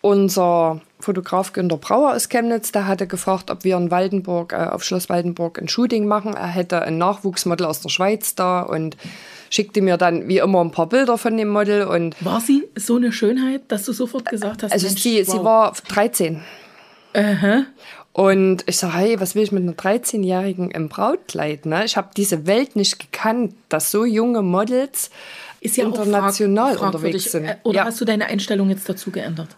Unser 0.00 0.80
Fotograf 0.98 1.52
Günter 1.52 1.76
Brauer 1.76 2.14
aus 2.14 2.28
Chemnitz, 2.28 2.72
der 2.72 2.88
hatte 2.88 3.06
gefragt, 3.06 3.50
ob 3.50 3.62
wir 3.62 3.76
in 3.76 3.90
Waldenburg, 3.90 4.52
äh, 4.52 4.56
auf 4.56 4.82
Schloss 4.82 5.08
Waldenburg 5.08 5.60
ein 5.60 5.68
Shooting 5.68 6.06
machen. 6.06 6.34
Er 6.34 6.48
hätte 6.48 6.82
ein 6.82 6.98
Nachwuchsmodel 6.98 7.66
aus 7.66 7.80
der 7.80 7.88
Schweiz 7.88 8.34
da 8.34 8.62
und 8.62 8.96
schickte 9.48 9.80
mir 9.80 9.98
dann 9.98 10.26
wie 10.28 10.38
immer 10.38 10.60
ein 10.60 10.72
paar 10.72 10.88
Bilder 10.88 11.18
von 11.18 11.36
dem 11.36 11.48
Model. 11.48 11.84
Und 11.84 12.16
War 12.24 12.40
sie 12.40 12.68
so 12.74 12.96
eine 12.96 13.12
Schönheit, 13.12 13.62
dass 13.68 13.84
du 13.84 13.92
sofort 13.92 14.28
gesagt 14.28 14.62
hast, 14.64 14.72
also 14.72 14.86
Mensch, 14.86 15.02
sie, 15.02 15.22
sie 15.22 15.38
wow. 15.38 15.44
war 15.44 15.72
13. 15.88 16.42
Aha. 17.14 17.66
Und 18.12 18.64
ich 18.66 18.76
sage, 18.76 18.94
hey, 18.94 19.20
was 19.20 19.34
will 19.34 19.42
ich 19.42 19.52
mit 19.52 19.62
einer 19.62 19.72
13-Jährigen 19.72 20.70
im 20.70 20.88
Brautkleid? 20.88 21.64
Ne? 21.64 21.84
Ich 21.84 21.96
habe 21.96 22.10
diese 22.16 22.46
Welt 22.46 22.76
nicht 22.76 22.98
gekannt, 22.98 23.54
dass 23.70 23.90
so 23.90 24.04
junge 24.04 24.42
Models 24.42 25.10
ist 25.60 25.76
ja 25.78 25.84
international 25.84 26.76
frag- 26.76 26.86
unterwegs 26.94 27.30
sind. 27.32 27.44
Äh, 27.46 27.56
Oder 27.62 27.76
ja. 27.78 27.84
hast 27.86 28.00
du 28.00 28.04
deine 28.04 28.26
Einstellung 28.26 28.68
jetzt 28.68 28.86
dazu 28.88 29.10
geändert? 29.10 29.56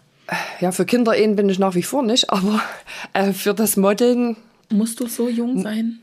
Ja, 0.61 0.71
für 0.71 0.85
Kinderehen 0.85 1.35
bin 1.35 1.49
ich 1.49 1.59
nach 1.59 1.75
wie 1.75 1.83
vor 1.83 2.01
nicht, 2.01 2.29
aber 2.29 2.61
äh, 3.13 3.33
für 3.33 3.53
das 3.53 3.75
Modeln, 3.77 4.37
Musst 4.69 4.99
du 4.99 5.07
so 5.07 5.29
jung 5.29 5.61
sein? 5.61 5.99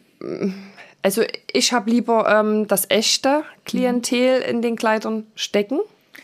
also 1.02 1.23
ich 1.52 1.73
habe 1.73 1.90
lieber 1.90 2.28
ähm, 2.28 2.68
das 2.68 2.88
echte 2.90 3.42
Klientel 3.64 4.40
in 4.42 4.62
den 4.62 4.76
Kleidern 4.76 5.26
stecken. 5.35 5.80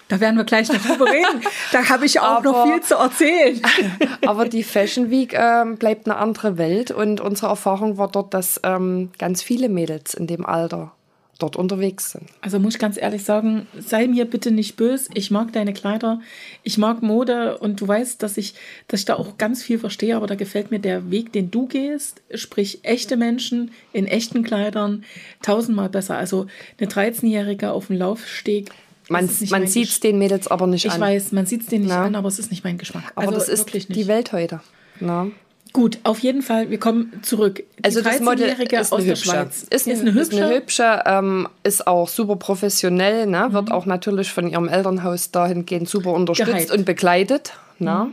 Da 0.08 0.20
werden 0.20 0.36
wir 0.36 0.44
gleich 0.44 0.68
darüber 0.68 1.04
reden. 1.10 1.42
Da 1.72 1.88
habe 1.88 2.06
ich 2.06 2.18
auch 2.20 2.42
noch 2.42 2.56
Aber- 2.56 2.72
viel 2.72 2.82
zu 2.82 2.94
erzählen. 2.96 3.60
Aber 4.26 4.48
die 4.48 4.62
Fashion 4.62 5.10
Week 5.10 5.34
ähm, 5.34 5.76
bleibt 5.76 6.06
eine 6.08 6.16
andere 6.16 6.56
Welt 6.58 6.90
und 6.90 7.20
unsere 7.20 7.48
Erfahrung 7.48 7.98
war 7.98 8.08
dort, 8.10 8.32
dass 8.34 8.60
ähm, 8.64 9.10
ganz 9.18 9.42
viele 9.42 9.68
Mädels 9.68 10.14
in 10.14 10.26
dem 10.26 10.44
Alter 10.46 10.92
dort 11.38 11.54
unterwegs 11.54 12.10
sind. 12.10 12.24
Also 12.40 12.58
muss 12.58 12.74
ich 12.74 12.80
ganz 12.80 12.96
ehrlich 12.96 13.22
sagen, 13.22 13.68
sei 13.78 14.08
mir 14.08 14.24
bitte 14.24 14.50
nicht 14.50 14.74
böse. 14.74 15.08
Ich 15.14 15.30
mag 15.30 15.52
deine 15.52 15.72
Kleider, 15.72 16.20
ich 16.64 16.78
mag 16.78 17.00
Mode 17.00 17.58
und 17.58 17.80
du 17.80 17.86
weißt, 17.86 18.20
dass 18.24 18.36
ich, 18.38 18.54
dass 18.88 19.00
ich 19.00 19.06
da 19.06 19.14
auch 19.14 19.38
ganz 19.38 19.62
viel 19.62 19.78
verstehe, 19.78 20.16
aber 20.16 20.26
da 20.26 20.34
gefällt 20.34 20.72
mir 20.72 20.80
der 20.80 21.12
Weg, 21.12 21.32
den 21.32 21.52
du 21.52 21.68
gehst, 21.68 22.22
sprich 22.34 22.80
echte 22.82 23.16
Menschen 23.16 23.70
in 23.92 24.06
echten 24.08 24.42
Kleidern, 24.42 25.04
tausendmal 25.40 25.88
besser. 25.88 26.16
Also 26.18 26.48
eine 26.80 26.88
13-Jährige 26.90 27.70
auf 27.70 27.86
dem 27.86 27.98
Laufsteg. 27.98 28.70
Man, 29.08 29.24
ist 29.26 29.50
man 29.50 29.66
sieht 29.66 29.88
es 29.88 30.00
den 30.00 30.18
Mädels 30.18 30.48
aber 30.48 30.66
nicht 30.66 30.84
Ich 30.84 30.92
an. 30.92 31.00
weiß, 31.00 31.32
man 31.32 31.46
sieht 31.46 31.62
es 31.62 31.66
denen 31.68 31.84
nicht 31.84 31.92
Ja. 31.94 32.04
an, 32.04 32.14
aber 32.14 32.28
es 32.28 32.38
ist 32.38 32.50
nicht 32.50 32.64
mein 32.64 32.78
Geschmack. 32.78 33.04
aber 33.14 33.28
also 33.28 33.38
das 33.38 33.48
ist 33.48 33.60
wirklich 33.60 33.88
nicht. 33.88 33.98
die 34.00 34.06
Welt 34.06 34.32
heute. 34.32 34.60
Na? 35.00 35.28
Gut, 35.74 35.98
auf 36.02 36.18
jeden 36.20 36.40
Fall, 36.42 36.70
wir 36.70 36.78
kommen 36.80 37.12
zurück. 37.22 37.62
Die 37.78 37.84
Also 37.84 38.00
das 38.00 38.20
Model 38.20 38.48
13-Jährige 38.48 38.76
ist 38.80 38.92
aus 38.92 39.02
der 39.02 39.10
hübsche. 39.10 39.24
Schweiz. 39.30 39.66
Ist 39.70 39.86
eine, 39.86 40.10
ist 40.20 40.32
eine 40.32 40.48
hübsche, 40.54 41.02
ähm, 41.04 41.46
ist 41.62 41.86
auch 41.86 42.08
super 42.08 42.36
professionell, 42.36 43.26
ne? 43.26 43.48
wird 43.52 43.70
auch 43.70 43.84
natürlich 43.86 44.30
von 44.32 44.48
ihrem 44.48 44.66
Elternhaus 44.68 45.30
dahingehend 45.30 45.88
super 45.88 46.12
unterstützt 46.12 46.52
Gehypt. 46.52 46.70
und 46.72 46.84
begleitet. 46.86 47.52
Ne? 47.78 48.08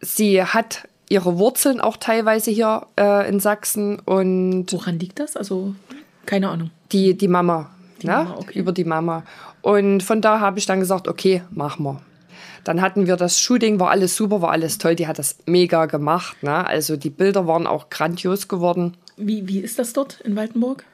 Sie 0.00 0.42
hat 0.42 0.88
ihre 1.08 1.38
Wurzeln 1.38 1.80
auch 1.80 1.96
teilweise 1.96 2.50
hier 2.50 2.86
äh, 2.98 3.28
in 3.28 3.38
Sachsen 3.38 4.00
und 4.00 4.66
Woran 4.72 4.98
liegt 4.98 5.20
das? 5.20 5.36
Also, 5.36 5.74
keine 6.26 6.50
Ahnung. 6.50 6.70
die, 6.92 7.16
die 7.16 7.28
Mama. 7.28 7.70
Die 8.06 8.10
ne? 8.10 8.24
Mama, 8.24 8.36
okay. 8.38 8.58
Über 8.58 8.72
die 8.72 8.84
Mama. 8.84 9.24
Und 9.62 10.02
von 10.02 10.20
da 10.20 10.40
habe 10.40 10.58
ich 10.58 10.66
dann 10.66 10.80
gesagt, 10.80 11.08
okay, 11.08 11.42
machen 11.50 11.84
wir. 11.84 12.00
Dann 12.64 12.80
hatten 12.80 13.06
wir 13.06 13.16
das 13.16 13.40
Shooting, 13.40 13.78
war 13.78 13.90
alles 13.90 14.16
super, 14.16 14.42
war 14.42 14.50
alles 14.50 14.78
toll. 14.78 14.96
Die 14.96 15.06
hat 15.06 15.18
das 15.18 15.38
mega 15.46 15.86
gemacht. 15.86 16.42
Ne? 16.42 16.66
Also 16.66 16.96
die 16.96 17.10
Bilder 17.10 17.46
waren 17.46 17.66
auch 17.66 17.90
grandios 17.90 18.48
geworden. 18.48 18.96
Wie, 19.16 19.46
wie 19.46 19.60
ist 19.60 19.78
das 19.78 19.92
dort 19.92 20.20
in 20.22 20.34
Waltenburg? 20.34 20.84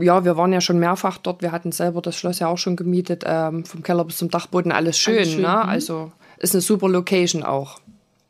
Ja, 0.00 0.24
wir 0.24 0.36
waren 0.36 0.52
ja 0.52 0.60
schon 0.60 0.78
mehrfach 0.78 1.18
dort. 1.18 1.42
Wir 1.42 1.52
hatten 1.52 1.72
selber 1.72 2.00
das 2.00 2.16
Schloss 2.16 2.38
ja 2.38 2.48
auch 2.48 2.58
schon 2.58 2.76
gemietet. 2.76 3.24
Ähm, 3.26 3.64
vom 3.64 3.82
Keller 3.82 4.04
bis 4.04 4.18
zum 4.18 4.30
Dachboden, 4.30 4.72
alles 4.72 4.98
schön. 4.98 5.16
Alles 5.18 5.32
schön, 5.32 5.42
ne? 5.42 5.48
mhm. 5.48 5.68
Also 5.68 6.12
ist 6.38 6.54
eine 6.54 6.60
super 6.60 6.88
Location 6.88 7.42
auch. 7.42 7.80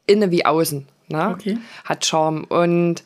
Innen 0.06 0.30
wie 0.30 0.46
außen. 0.46 0.86
Ne? 1.08 1.30
Okay. 1.30 1.58
Hat 1.84 2.04
Charme. 2.04 2.44
Und 2.44 3.02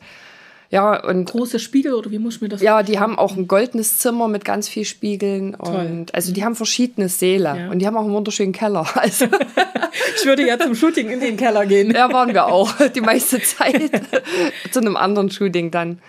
ja, 0.71 1.03
und 1.03 1.25
Große 1.25 1.59
Spiegel 1.59 1.93
oder 1.93 2.11
wie 2.11 2.17
muss 2.17 2.37
ich 2.37 2.41
mir 2.41 2.47
das 2.47 2.61
ja, 2.61 2.81
die 2.81 2.97
haben 2.97 3.19
auch 3.19 3.35
ein 3.35 3.45
goldenes 3.47 3.99
Zimmer 3.99 4.29
mit 4.29 4.45
ganz 4.45 4.69
viel 4.69 4.85
Spiegeln. 4.85 5.53
Und 5.53 6.15
also 6.15 6.31
die 6.31 6.45
haben 6.45 6.55
verschiedene 6.55 7.09
Säle. 7.09 7.57
Ja. 7.57 7.69
Und 7.69 7.79
die 7.79 7.87
haben 7.87 7.97
auch 7.97 8.05
einen 8.05 8.13
wunderschönen 8.13 8.53
Keller. 8.53 8.85
Also 8.95 9.25
Ich 10.15 10.25
würde 10.25 10.47
ja 10.47 10.57
zum 10.57 10.73
Shooting 10.73 11.09
in 11.09 11.19
den 11.19 11.35
Keller 11.35 11.65
gehen. 11.65 11.91
ja, 11.91 12.11
waren 12.13 12.33
wir 12.33 12.45
auch 12.45 12.71
die 12.95 13.01
meiste 13.01 13.41
Zeit. 13.41 13.91
Zu 14.71 14.79
einem 14.79 14.95
anderen 14.95 15.29
Shooting 15.29 15.71
dann. 15.71 15.99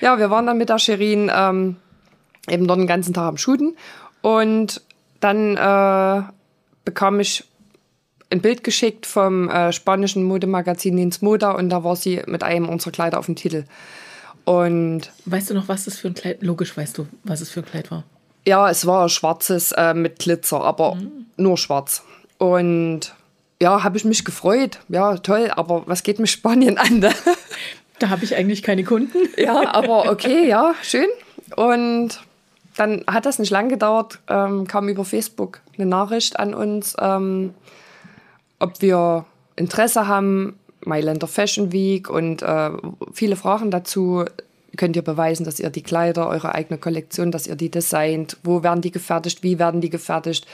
Ja, 0.00 0.18
wir 0.18 0.30
waren 0.30 0.46
dann 0.46 0.58
mit 0.58 0.68
der 0.68 0.78
Sherin 0.78 1.30
ähm, 1.32 1.76
eben 2.48 2.66
dort 2.66 2.80
den 2.80 2.86
ganzen 2.88 3.14
Tag 3.14 3.28
am 3.28 3.36
Shooten. 3.36 3.76
Und 4.20 4.82
dann 5.20 5.56
äh, 5.56 6.22
bekam 6.84 7.20
ich 7.20 7.44
ein 8.30 8.40
Bild 8.40 8.64
geschickt 8.64 9.06
vom 9.06 9.48
äh, 9.48 9.72
spanischen 9.72 10.24
Modemagazin 10.24 10.96
Nins 10.96 11.22
Moda 11.22 11.52
und 11.52 11.70
da 11.70 11.84
war 11.84 11.96
sie 11.96 12.22
mit 12.26 12.42
einem 12.42 12.68
unserer 12.68 12.90
Kleider 12.90 13.18
auf 13.18 13.26
dem 13.26 13.36
Titel. 13.36 13.64
Und 14.48 15.10
Weißt 15.26 15.50
du 15.50 15.54
noch, 15.54 15.68
was 15.68 15.84
das 15.84 15.98
für 15.98 16.08
ein 16.08 16.14
Kleid 16.14 16.42
Logisch 16.42 16.74
weißt 16.74 16.96
du, 16.96 17.06
was 17.22 17.42
es 17.42 17.50
für 17.50 17.60
ein 17.60 17.66
Kleid 17.66 17.90
war. 17.90 18.04
ja, 18.46 18.70
es 18.70 18.86
war 18.86 19.10
schwarzes 19.10 19.72
äh, 19.72 19.92
mit 19.92 20.20
Glitzer, 20.20 20.62
aber 20.62 20.96
nur 21.36 21.58
schwarz. 21.58 22.02
Und 22.38 23.12
ja, 23.60 23.84
habe 23.84 23.98
ich 23.98 24.06
mich 24.06 24.24
gefreut. 24.24 24.78
Ja, 24.88 25.18
toll, 25.18 25.50
aber 25.54 25.82
was 25.86 26.02
geht 26.02 26.18
mich 26.18 26.30
Spanien 26.30 26.78
an? 26.78 27.00
Ne? 27.00 27.12
Da 27.98 28.08
habe 28.08 28.24
ich 28.24 28.36
eigentlich 28.36 28.62
keine 28.62 28.84
Kunden. 28.84 29.18
Ja, 29.36 29.74
aber 29.74 30.10
okay, 30.10 30.48
ja, 30.48 30.74
schön. 30.82 31.08
Und 31.56 32.20
dann 32.76 33.04
hat 33.06 33.26
das 33.26 33.38
nicht 33.38 33.50
lang 33.50 33.68
gedauert, 33.68 34.18
ähm, 34.28 34.66
kam 34.66 34.88
über 34.88 35.04
Facebook 35.04 35.60
eine 35.76 35.84
Nachricht 35.86 36.38
an 36.38 36.54
uns, 36.54 36.96
ähm, 36.98 37.52
ob 38.60 38.80
wir 38.80 39.26
Interesse 39.56 40.06
haben, 40.06 40.58
Mailänder 40.88 41.28
Fashion 41.28 41.70
Week 41.72 42.10
und 42.10 42.42
äh, 42.42 42.70
viele 43.12 43.36
Fragen 43.36 43.70
dazu. 43.70 44.24
Könnt 44.76 44.96
ihr 44.96 45.02
beweisen, 45.02 45.44
dass 45.44 45.60
ihr 45.60 45.70
die 45.70 45.82
Kleider, 45.82 46.28
eure 46.28 46.54
eigene 46.54 46.78
Kollektion, 46.78 47.30
dass 47.30 47.46
ihr 47.46 47.56
die 47.56 47.70
designt? 47.70 48.36
Wo 48.42 48.62
werden 48.62 48.80
die 48.80 48.90
gefertigt? 48.90 49.42
Wie 49.42 49.58
werden 49.58 49.80
die 49.80 49.90
gefertigt? 49.90 50.46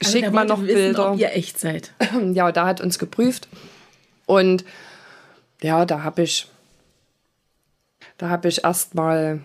Also 0.00 0.12
Schickt 0.18 0.32
mal 0.32 0.44
noch 0.44 0.62
wissen, 0.62 0.74
Bilder 0.74 1.12
Ob 1.12 1.18
ihr 1.18 1.34
echt 1.34 1.58
seid. 1.58 1.92
ja, 2.32 2.52
da 2.52 2.66
hat 2.66 2.80
uns 2.80 2.98
geprüft. 2.98 3.48
Und 4.26 4.64
ja, 5.62 5.84
da 5.84 6.02
habe 6.02 6.22
ich, 6.22 6.46
da 8.16 8.28
habe 8.28 8.48
ich 8.48 8.64
erstmal 8.64 9.40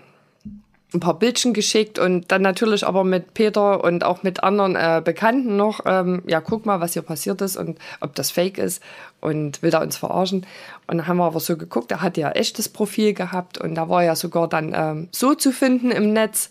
ein 0.94 1.00
paar 1.00 1.18
Bildchen 1.18 1.54
geschickt 1.54 1.98
und 2.00 2.32
dann 2.32 2.42
natürlich 2.42 2.86
aber 2.86 3.04
mit 3.04 3.34
Peter 3.34 3.84
und 3.84 4.04
auch 4.04 4.24
mit 4.24 4.44
anderen 4.44 4.76
äh, 4.76 5.02
Bekannten 5.04 5.58
noch, 5.58 5.82
ähm, 5.86 6.22
ja, 6.28 6.42
guck 6.42 6.66
mal, 6.66 6.82
was 6.82 6.94
hier 6.94 7.02
passiert 7.02 7.42
ist 7.42 7.58
und 7.58 7.80
ob 8.00 8.16
das 8.16 8.32
fake 8.32 8.58
ist 8.58 8.82
und 9.22 9.62
will 9.62 9.72
da 9.72 9.82
uns 9.82 9.98
verarschen. 9.98 10.46
Und 10.88 10.98
dann 10.98 11.08
haben 11.08 11.18
wir 11.18 11.26
aber 11.26 11.40
so 11.40 11.58
geguckt, 11.58 11.92
er 11.92 12.02
hat 12.02 12.18
ja 12.18 12.32
echtes 12.32 12.70
Profil 12.70 13.14
gehabt 13.14 13.58
und 13.58 13.76
da 13.76 13.90
war 13.90 14.04
ja 14.04 14.16
sogar 14.16 14.48
dann 14.48 14.74
ähm, 14.76 15.10
so 15.12 15.34
zu 15.34 15.52
finden 15.52 15.92
im 15.92 16.14
Netz. 16.14 16.50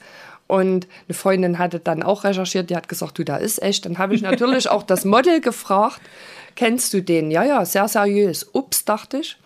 Und 0.48 0.86
eine 1.08 1.14
Freundin 1.14 1.58
hatte 1.58 1.78
dann 1.78 2.02
auch 2.02 2.24
recherchiert, 2.24 2.68
die 2.68 2.76
hat 2.76 2.88
gesagt, 2.88 3.18
du, 3.18 3.24
da 3.24 3.36
ist 3.36 3.62
echt. 3.62 3.86
Dann 3.86 3.98
habe 3.98 4.14
ich 4.14 4.22
natürlich 4.22 4.68
auch 4.70 4.82
das 4.82 5.04
Model 5.04 5.40
gefragt, 5.40 6.00
kennst 6.56 6.92
du 6.92 7.02
den? 7.02 7.30
Ja, 7.30 7.44
ja, 7.44 7.64
sehr 7.64 7.88
seriös. 7.88 8.50
Ups, 8.52 8.84
dachte 8.84 9.18
ich. 9.18 9.38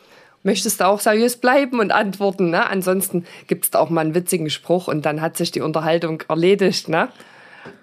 Möchtest 0.47 0.79
du 0.79 0.87
auch 0.87 1.00
seriös 1.00 1.38
bleiben 1.38 1.81
und 1.81 1.91
antworten? 1.91 2.50
Ne? 2.50 2.71
Ansonsten 2.71 3.25
gibt 3.49 3.65
es 3.65 3.73
da 3.73 3.81
auch 3.81 3.91
mal 3.91 4.03
einen 4.03 4.15
witzigen 4.15 4.49
Spruch 4.49 4.87
und 4.87 5.05
dann 5.05 5.21
hat 5.21 5.37
sich 5.37 5.50
die 5.50 5.61
Unterhaltung 5.61 6.23
erledigt. 6.29 6.88
Ne? 6.88 7.09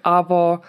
Aber, 0.02 0.62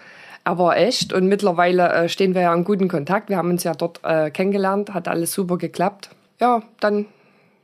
aber 0.44 0.76
echt 0.76 1.14
und 1.14 1.26
mittlerweile 1.26 1.90
äh, 1.90 2.08
stehen 2.10 2.34
wir 2.34 2.42
ja 2.42 2.54
in 2.54 2.64
guten 2.64 2.88
Kontakt. 2.88 3.30
Wir 3.30 3.38
haben 3.38 3.48
uns 3.48 3.64
ja 3.64 3.72
dort 3.72 4.00
äh, 4.04 4.30
kennengelernt, 4.30 4.92
hat 4.92 5.08
alles 5.08 5.32
super 5.32 5.56
geklappt. 5.56 6.10
Ja, 6.38 6.62
dann 6.80 7.06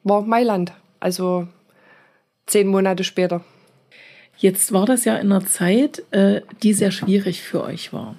war 0.02 0.22
Mailand. 0.22 0.72
Also 0.98 1.46
zehn 2.46 2.68
Monate 2.68 3.04
später. 3.04 3.42
Jetzt 4.38 4.72
war 4.72 4.86
das 4.86 5.04
ja 5.04 5.16
in 5.16 5.30
einer 5.30 5.44
Zeit, 5.44 6.04
äh, 6.10 6.40
die 6.62 6.72
sehr 6.72 6.90
schwierig 6.90 7.42
für 7.42 7.62
euch 7.62 7.92
war. 7.92 8.16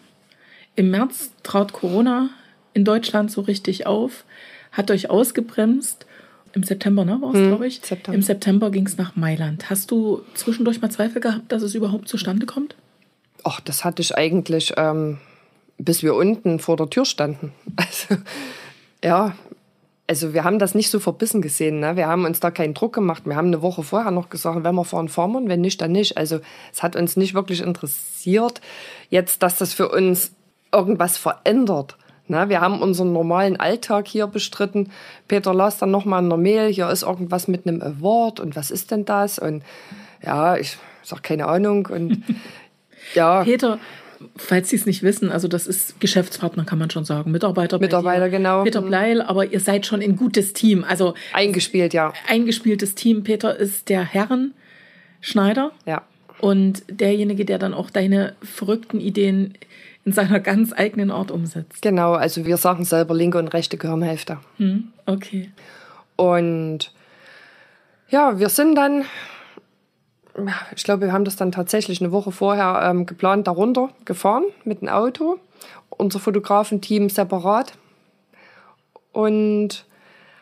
Im 0.76 0.92
März 0.92 1.32
trat 1.42 1.74
Corona 1.74 2.30
in 2.76 2.86
Deutschland 2.86 3.32
so 3.32 3.42
richtig 3.42 3.88
auf, 3.88 4.26
hat 4.74 4.92
euch 4.92 5.10
ausgebremst. 5.10 6.06
Im 6.56 6.64
September, 6.64 7.04
ne, 7.04 7.20
war 7.20 7.34
es, 7.34 7.48
glaube 7.48 7.66
ich. 7.66 7.82
September. 7.84 8.16
Im 8.16 8.22
September 8.22 8.70
ging 8.70 8.86
es 8.86 8.98
nach 8.98 9.16
Mailand. 9.16 9.70
Hast 9.72 9.90
du 9.90 10.22
zwischendurch 10.36 10.82
mal 10.82 10.92
Zweifel 10.92 11.20
gehabt, 11.20 11.52
dass 11.52 11.64
es 11.64 11.74
überhaupt 11.74 12.08
zustande 12.08 12.46
kommt? 12.46 12.76
Ach, 13.44 13.60
das 13.60 13.84
hatte 13.84 14.02
ich 14.02 14.16
eigentlich, 14.16 14.74
ähm, 14.78 15.18
bis 15.78 16.04
wir 16.04 16.14
unten 16.14 16.60
vor 16.60 16.78
der 16.78 16.90
Tür 16.90 17.06
standen. 17.06 17.54
Also, 17.76 18.22
ja, 19.04 19.36
also 20.08 20.34
wir 20.34 20.44
haben 20.44 20.60
das 20.60 20.76
nicht 20.76 20.90
so 20.90 21.00
verbissen 21.00 21.42
gesehen. 21.42 21.80
Ne? 21.80 21.96
Wir 21.96 22.08
haben 22.08 22.26
uns 22.26 22.40
da 22.40 22.52
keinen 22.52 22.74
Druck 22.74 22.94
gemacht. 22.94 23.24
Wir 23.26 23.36
haben 23.36 23.48
eine 23.48 23.62
Woche 23.62 23.84
vorher 23.84 24.12
noch 24.12 24.30
gesagt, 24.30 24.64
wenn 24.64 24.76
wir 24.76 24.86
fahren, 24.86 25.10
fahren 25.10 25.32
wir 25.32 25.40
und 25.40 25.50
wenn 25.50 25.62
nicht, 25.62 25.82
dann 25.82 25.92
nicht. 25.92 26.18
Also 26.18 26.40
es 26.72 26.84
hat 26.84 26.96
uns 26.96 27.18
nicht 27.18 27.34
wirklich 27.34 27.62
interessiert, 27.62 28.62
jetzt, 29.10 29.44
dass 29.44 29.58
das 29.58 29.74
für 29.74 29.90
uns 29.90 30.34
irgendwas 30.72 31.18
verändert. 31.18 31.98
Ne? 32.34 32.50
Wir 32.50 32.60
haben 32.62 32.82
unseren 32.82 33.14
normalen 33.14 33.58
Alltag 33.60 34.08
hier 34.08 34.28
bestritten. 34.28 34.90
Peter 35.28 35.54
las 35.54 35.78
dann 35.78 35.92
nochmal 35.92 36.22
in 36.24 36.30
der 36.30 36.38
Mail, 36.38 36.72
hier 36.74 36.90
ist 36.90 37.04
irgendwas 37.04 37.48
mit 37.48 37.66
einem 37.68 37.82
Award 37.82 38.40
und 38.40 38.56
was 38.56 38.72
ist 38.72 38.92
denn 38.92 39.06
das? 39.06 39.40
Und 39.40 39.64
ja, 40.26 40.58
ich 40.58 40.78
sag 41.04 41.24
keine 41.24 41.48
Ahnung. 41.48 41.88
Und 41.88 42.24
ja, 43.16 43.44
Peter, 43.44 43.78
falls 44.38 44.70
Sie 44.70 44.76
es 44.78 44.86
nicht 44.86 45.04
wissen, 45.04 45.32
also 45.32 45.48
das 45.48 45.68
ist 45.68 46.00
Geschäftspartner, 46.00 46.64
kann 46.66 46.80
man 46.80 46.90
schon 46.90 47.06
sagen, 47.06 47.32
Mitarbeiter. 47.32 47.78
bei 47.78 47.86
Mitarbeiter, 47.86 48.30
genau. 48.30 48.64
Peter 48.64 48.82
Mhm. 48.82 48.88
Bleil, 48.88 49.22
aber 49.22 49.46
ihr 49.46 49.60
seid 49.60 49.86
schon 49.86 50.02
ein 50.02 50.16
gutes 50.16 50.54
Team. 50.54 50.84
Also 50.88 51.14
eingespielt, 51.34 51.94
ja. 51.94 52.14
eingespieltes 52.28 52.96
Team. 52.96 53.24
Peter 53.24 53.56
ist 53.58 53.90
der 53.90 54.04
Herrenschneider 54.04 55.72
Ja. 55.86 56.02
und 56.40 56.84
derjenige, 56.90 57.46
der 57.46 57.60
dann 57.60 57.74
auch 57.74 57.90
deine 57.90 58.36
verrückten 58.42 59.00
Ideen 59.00 59.54
in 60.06 60.12
seiner 60.12 60.40
ganz 60.40 60.74
eigenen 60.74 61.12
Art 61.12 61.32
umsetzt. 61.32 61.82
Genau, 61.82 62.14
also 62.14 62.46
wir 62.46 62.58
sagen 62.58 62.84
selber 62.84 63.14
linke 63.14 63.38
und 63.38 63.48
rechte 63.48 63.78
Gehirnhälfte. 63.78 64.38
Hm, 64.58 64.92
okay. 65.06 65.52
Und 66.16 66.94
ja, 68.10 68.38
wir 68.38 68.50
sind 68.50 68.76
dann, 68.76 69.06
ich 70.76 70.84
glaube, 70.84 71.06
wir 71.06 71.14
haben 71.14 71.26
das 71.26 71.36
dann 71.36 71.52
tatsächlich 71.52 72.02
eine 72.02 72.12
Woche 72.12 72.32
vorher 72.32 72.82
ähm, 72.84 73.06
geplant, 73.06 73.48
darunter 73.48 73.90
gefahren 74.06 74.44
mit 74.66 74.82
dem 74.82 74.90
Auto. 74.90 75.40
Unser 75.90 76.20
Fotografenteam 76.20 77.10
separat. 77.10 77.74
und 79.14 79.86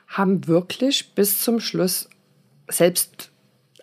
haben 0.07 0.47
wirklich 0.47 1.13
bis 1.13 1.41
zum 1.41 1.59
Schluss, 1.59 2.09
selbst 2.67 3.31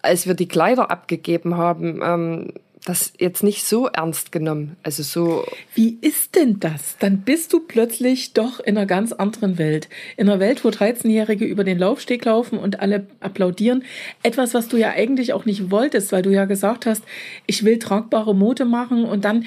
als 0.03 0.27
wir 0.27 0.35
die 0.35 0.49
Kleider 0.49 0.91
abgegeben 0.91 1.57
haben, 1.57 2.01
ähm, 2.03 2.53
das 2.85 3.13
jetzt 3.19 3.43
nicht 3.43 3.65
so 3.65 3.87
ernst 3.87 4.33
genommen. 4.33 4.77
Also 4.83 5.03
so. 5.03 5.45
Wie 5.75 5.99
ist 6.01 6.37
denn 6.37 6.61
das? 6.61 6.97
Dann 6.99 7.23
bist 7.23 7.53
du 7.53 7.61
plötzlich 7.61 8.33
doch 8.33 8.61
in 8.61 8.77
einer 8.77 8.87
ganz 8.87 9.13
anderen 9.13 9.59
Welt. 9.59 9.89
In 10.17 10.29
einer 10.29 10.41
Welt, 10.41 10.65
wo 10.65 10.69
13-Jährige 10.69 11.45
über 11.45 11.65
den 11.65 11.79
Laufsteg 11.79 12.25
laufen 12.25 12.59
und 12.59 12.81
alle 12.81 13.07
applaudieren. 13.21 13.85
Etwas, 14.23 14.55
was 14.55 14.69
du 14.69 14.77
ja 14.77 14.91
eigentlich 14.91 15.33
auch 15.33 15.45
nicht 15.45 15.71
wolltest, 15.71 16.13
weil 16.13 16.23
du 16.23 16.31
ja 16.31 16.45
gesagt 16.45 16.87
hast, 16.87 17.03
ich 17.47 17.65
will 17.65 17.79
tragbare 17.79 18.35
Mode 18.35 18.65
machen 18.65 19.05
und 19.05 19.25
dann 19.25 19.45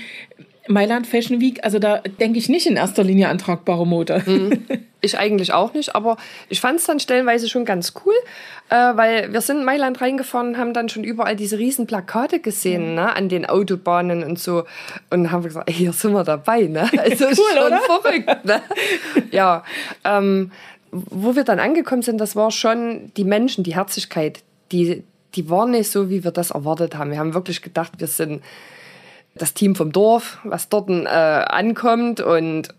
Mailand 0.68 1.08
Fashion 1.08 1.42
Week, 1.42 1.64
also 1.64 1.80
da 1.80 1.98
denke 1.98 2.38
ich 2.38 2.48
nicht 2.48 2.68
in 2.68 2.76
erster 2.76 3.04
Linie 3.04 3.30
an 3.30 3.38
tragbare 3.38 3.86
Mode. 3.88 4.22
Mhm. 4.26 4.66
Ich 5.04 5.18
eigentlich 5.18 5.52
auch 5.52 5.74
nicht, 5.74 5.96
aber 5.96 6.18
ich 6.48 6.62
fand 6.62 6.80
es 6.80 6.86
dann 6.86 7.00
stellenweise 7.00 7.50
schon 7.50 7.66
ganz 7.66 7.94
cool, 8.06 8.14
äh, 8.70 8.76
weil 8.76 9.34
wir 9.34 9.42
sind 9.42 9.58
in 9.58 9.66
Mailand 9.66 10.00
reingefahren 10.00 10.50
und 10.50 10.58
haben 10.58 10.74
dann 10.74 10.90
schon 10.90 11.04
überall 11.04 11.36
diese 11.36 11.58
riesen 11.58 11.88
Plakate 11.88 12.40
gesehen, 12.40 12.94
ne, 12.94 13.16
an 13.16 13.28
den 13.28 13.48
Autobahnen 13.48 14.24
und 14.24 14.38
so 14.38 14.66
und 15.10 15.32
haben 15.32 15.42
gesagt, 15.42 15.68
ey, 15.68 15.74
hier 15.74 15.94
sind 15.94 16.14
wir 16.14 16.24
dabei, 16.24 16.64
ne? 16.64 16.88
Also 17.00 17.26
cool, 17.26 17.36
schon 17.36 17.66
oder? 17.66 17.80
verrückt, 17.80 18.46
ne? 18.46 18.62
Ja, 19.32 19.64
ähm, 20.06 20.52
wo 20.92 21.36
wir 21.36 21.46
dann 21.46 21.60
angekommen 21.60 22.04
sind, 22.04 22.20
das 22.20 22.36
war 22.36 22.52
schon 22.52 23.12
die 23.18 23.24
Menschen, 23.24 23.64
die 23.64 23.76
Herzlichkeit, 23.76 24.44
die, 24.72 25.04
die 25.34 25.50
war 25.50 25.66
nicht 25.66 25.90
so, 25.90 26.12
wie 26.12 26.24
wir 26.24 26.32
das 26.32 26.52
erwartet 26.52 26.96
haben. 26.96 27.10
Wir 27.10 27.18
haben 27.18 27.34
wirklich 27.34 27.64
gedacht, 27.64 27.94
wir 27.98 28.08
sind 28.08 28.44
das 29.36 29.54
Team 29.54 29.76
vom 29.76 29.92
Dorf, 29.92 30.40
was 30.44 30.70
dort 30.70 30.90
äh, 30.90 31.08
ankommt 31.08 32.22
und 32.22 32.70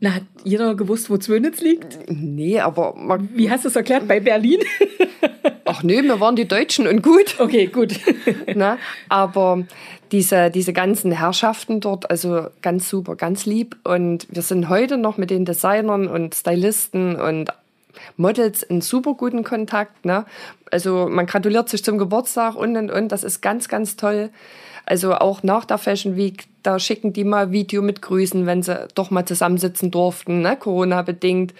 na, 0.00 0.14
hat 0.14 0.22
jeder 0.44 0.76
gewusst, 0.76 1.10
wo 1.10 1.16
Zwönitz 1.16 1.60
liegt? 1.60 1.98
Nee, 2.08 2.60
aber... 2.60 2.94
Man, 2.94 3.30
Wie 3.34 3.50
hast 3.50 3.64
du 3.64 3.68
es 3.68 3.74
erklärt? 3.74 4.06
Bei 4.06 4.20
Berlin? 4.20 4.60
Ach 5.64 5.82
nee, 5.82 6.02
wir 6.02 6.20
waren 6.20 6.36
die 6.36 6.46
Deutschen 6.46 6.86
und 6.86 7.02
gut. 7.02 7.34
Okay, 7.38 7.66
gut. 7.66 7.98
Na, 8.54 8.78
aber 9.08 9.64
diese, 10.12 10.50
diese 10.50 10.72
ganzen 10.72 11.10
Herrschaften 11.10 11.80
dort, 11.80 12.10
also 12.10 12.46
ganz 12.62 12.88
super, 12.88 13.16
ganz 13.16 13.44
lieb. 13.44 13.76
Und 13.82 14.28
wir 14.30 14.42
sind 14.42 14.68
heute 14.68 14.98
noch 14.98 15.18
mit 15.18 15.30
den 15.30 15.44
Designern 15.44 16.06
und 16.06 16.34
Stylisten 16.34 17.16
und 17.16 17.50
Models 18.16 18.62
in 18.62 18.80
super 18.80 19.14
guten 19.14 19.42
Kontakt. 19.42 20.04
Ne? 20.04 20.24
Also 20.70 21.08
man 21.10 21.26
gratuliert 21.26 21.68
sich 21.68 21.82
zum 21.82 21.98
Geburtstag 21.98 22.54
und 22.54 22.76
und 22.76 22.90
und. 22.90 23.10
Das 23.10 23.24
ist 23.24 23.40
ganz, 23.40 23.68
ganz 23.68 23.96
toll. 23.96 24.30
Also 24.88 25.14
auch 25.14 25.42
nach 25.42 25.66
der 25.66 25.76
Fashion 25.76 26.16
Week, 26.16 26.46
da 26.62 26.78
schicken 26.78 27.12
die 27.12 27.24
mal 27.24 27.52
Video 27.52 27.82
mit 27.82 28.00
Grüßen, 28.00 28.46
wenn 28.46 28.62
sie 28.62 28.88
doch 28.94 29.10
mal 29.10 29.26
zusammensitzen 29.26 29.90
durften, 29.90 30.40
ne? 30.40 30.56
Corona-bedingt. 30.56 31.52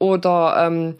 Oder 0.00 0.66
ähm, 0.66 0.96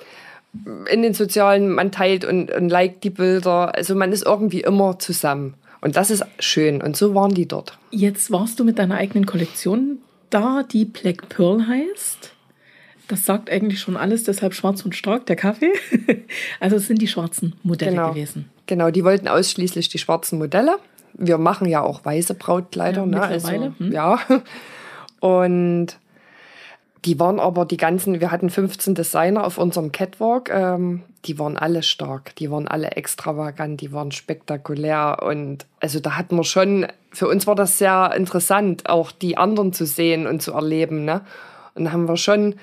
in 0.89 1.03
den 1.03 1.13
sozialen, 1.13 1.69
man 1.71 1.91
teilt 1.91 2.25
und, 2.25 2.53
und 2.53 2.69
liked 2.69 3.03
die 3.03 3.11
Bilder. 3.11 3.75
Also 3.75 3.97
man 3.97 4.13
ist 4.13 4.25
irgendwie 4.25 4.61
immer 4.61 5.01
zusammen. 5.01 5.55
Und 5.81 5.97
das 5.97 6.11
ist 6.11 6.25
schön. 6.39 6.81
Und 6.81 6.97
so 6.97 7.17
waren 7.17 7.35
die 7.35 7.49
dort. 7.49 7.77
Jetzt 7.91 8.31
warst 8.31 8.61
du 8.61 8.65
mit 8.65 8.79
deiner 8.79 8.95
eigenen 8.95 9.27
Kollektion 9.27 9.99
da, 10.31 10.63
die 10.63 10.85
Black 10.85 11.29
Pearl 11.29 11.67
heißt. 11.67 12.31
Das 13.09 13.25
sagt 13.25 13.51
eigentlich 13.51 13.81
schon 13.81 13.97
alles, 13.97 14.23
deshalb 14.23 14.55
schwarz 14.55 14.85
und 14.85 14.95
stark, 14.95 15.27
der 15.27 15.37
Kaffee. 15.37 15.73
Also 16.61 16.77
es 16.77 16.87
sind 16.87 17.03
die 17.03 17.09
schwarzen 17.09 17.55
Modelle 17.65 17.91
genau. 17.91 18.11
gewesen. 18.11 18.51
Genau, 18.67 18.93
die 18.93 19.03
wollten 19.03 19.27
ausschließlich 19.27 19.89
die 19.89 19.99
schwarzen 19.99 20.39
Modelle 20.39 20.79
wir 21.19 21.39
machen 21.39 21.69
ja 21.69 21.83
auch 21.83 22.05
weiße 22.05 22.35
Brautkleider. 22.35 23.03
Ja, 23.03 23.07
ne? 23.07 23.23
also, 23.23 23.51
hm. 23.51 23.93
ja. 23.93 24.19
Und 25.21 25.99
die 27.05 27.21
waren 27.21 27.39
aber 27.39 27.65
die 27.65 27.77
ganzen, 27.77 28.21
wir 28.21 28.31
hatten 28.31 28.51
15 28.51 28.95
Designer 28.95 29.45
auf 29.45 29.59
unserem 29.59 29.93
Catwalk, 29.93 30.51
ähm, 30.53 31.05
die 31.25 31.39
waren 31.39 31.57
alle 31.57 31.83
stark, 31.83 32.35
die 32.37 32.51
waren 32.51 32.67
alle 32.67 32.93
extravagant, 32.93 33.81
die 33.81 33.93
waren 33.93 34.11
spektakulär 34.11 35.23
und 35.23 35.67
also 35.81 36.01
da 36.01 36.17
hatten 36.17 36.37
wir 36.37 36.45
schon, 36.45 36.87
für 37.13 37.29
uns 37.29 37.47
war 37.47 37.55
das 37.55 37.79
sehr 37.79 38.13
interessant, 38.17 38.89
auch 38.89 39.13
die 39.13 39.37
anderen 39.37 39.73
zu 39.73 39.87
sehen 39.87 40.27
und 40.27 40.43
zu 40.43 40.53
erleben, 40.53 41.05
ne? 41.05 41.23
Und 41.75 41.85
da 41.85 41.93
haben 41.93 42.09
wir 42.09 42.17
schon 42.17 42.57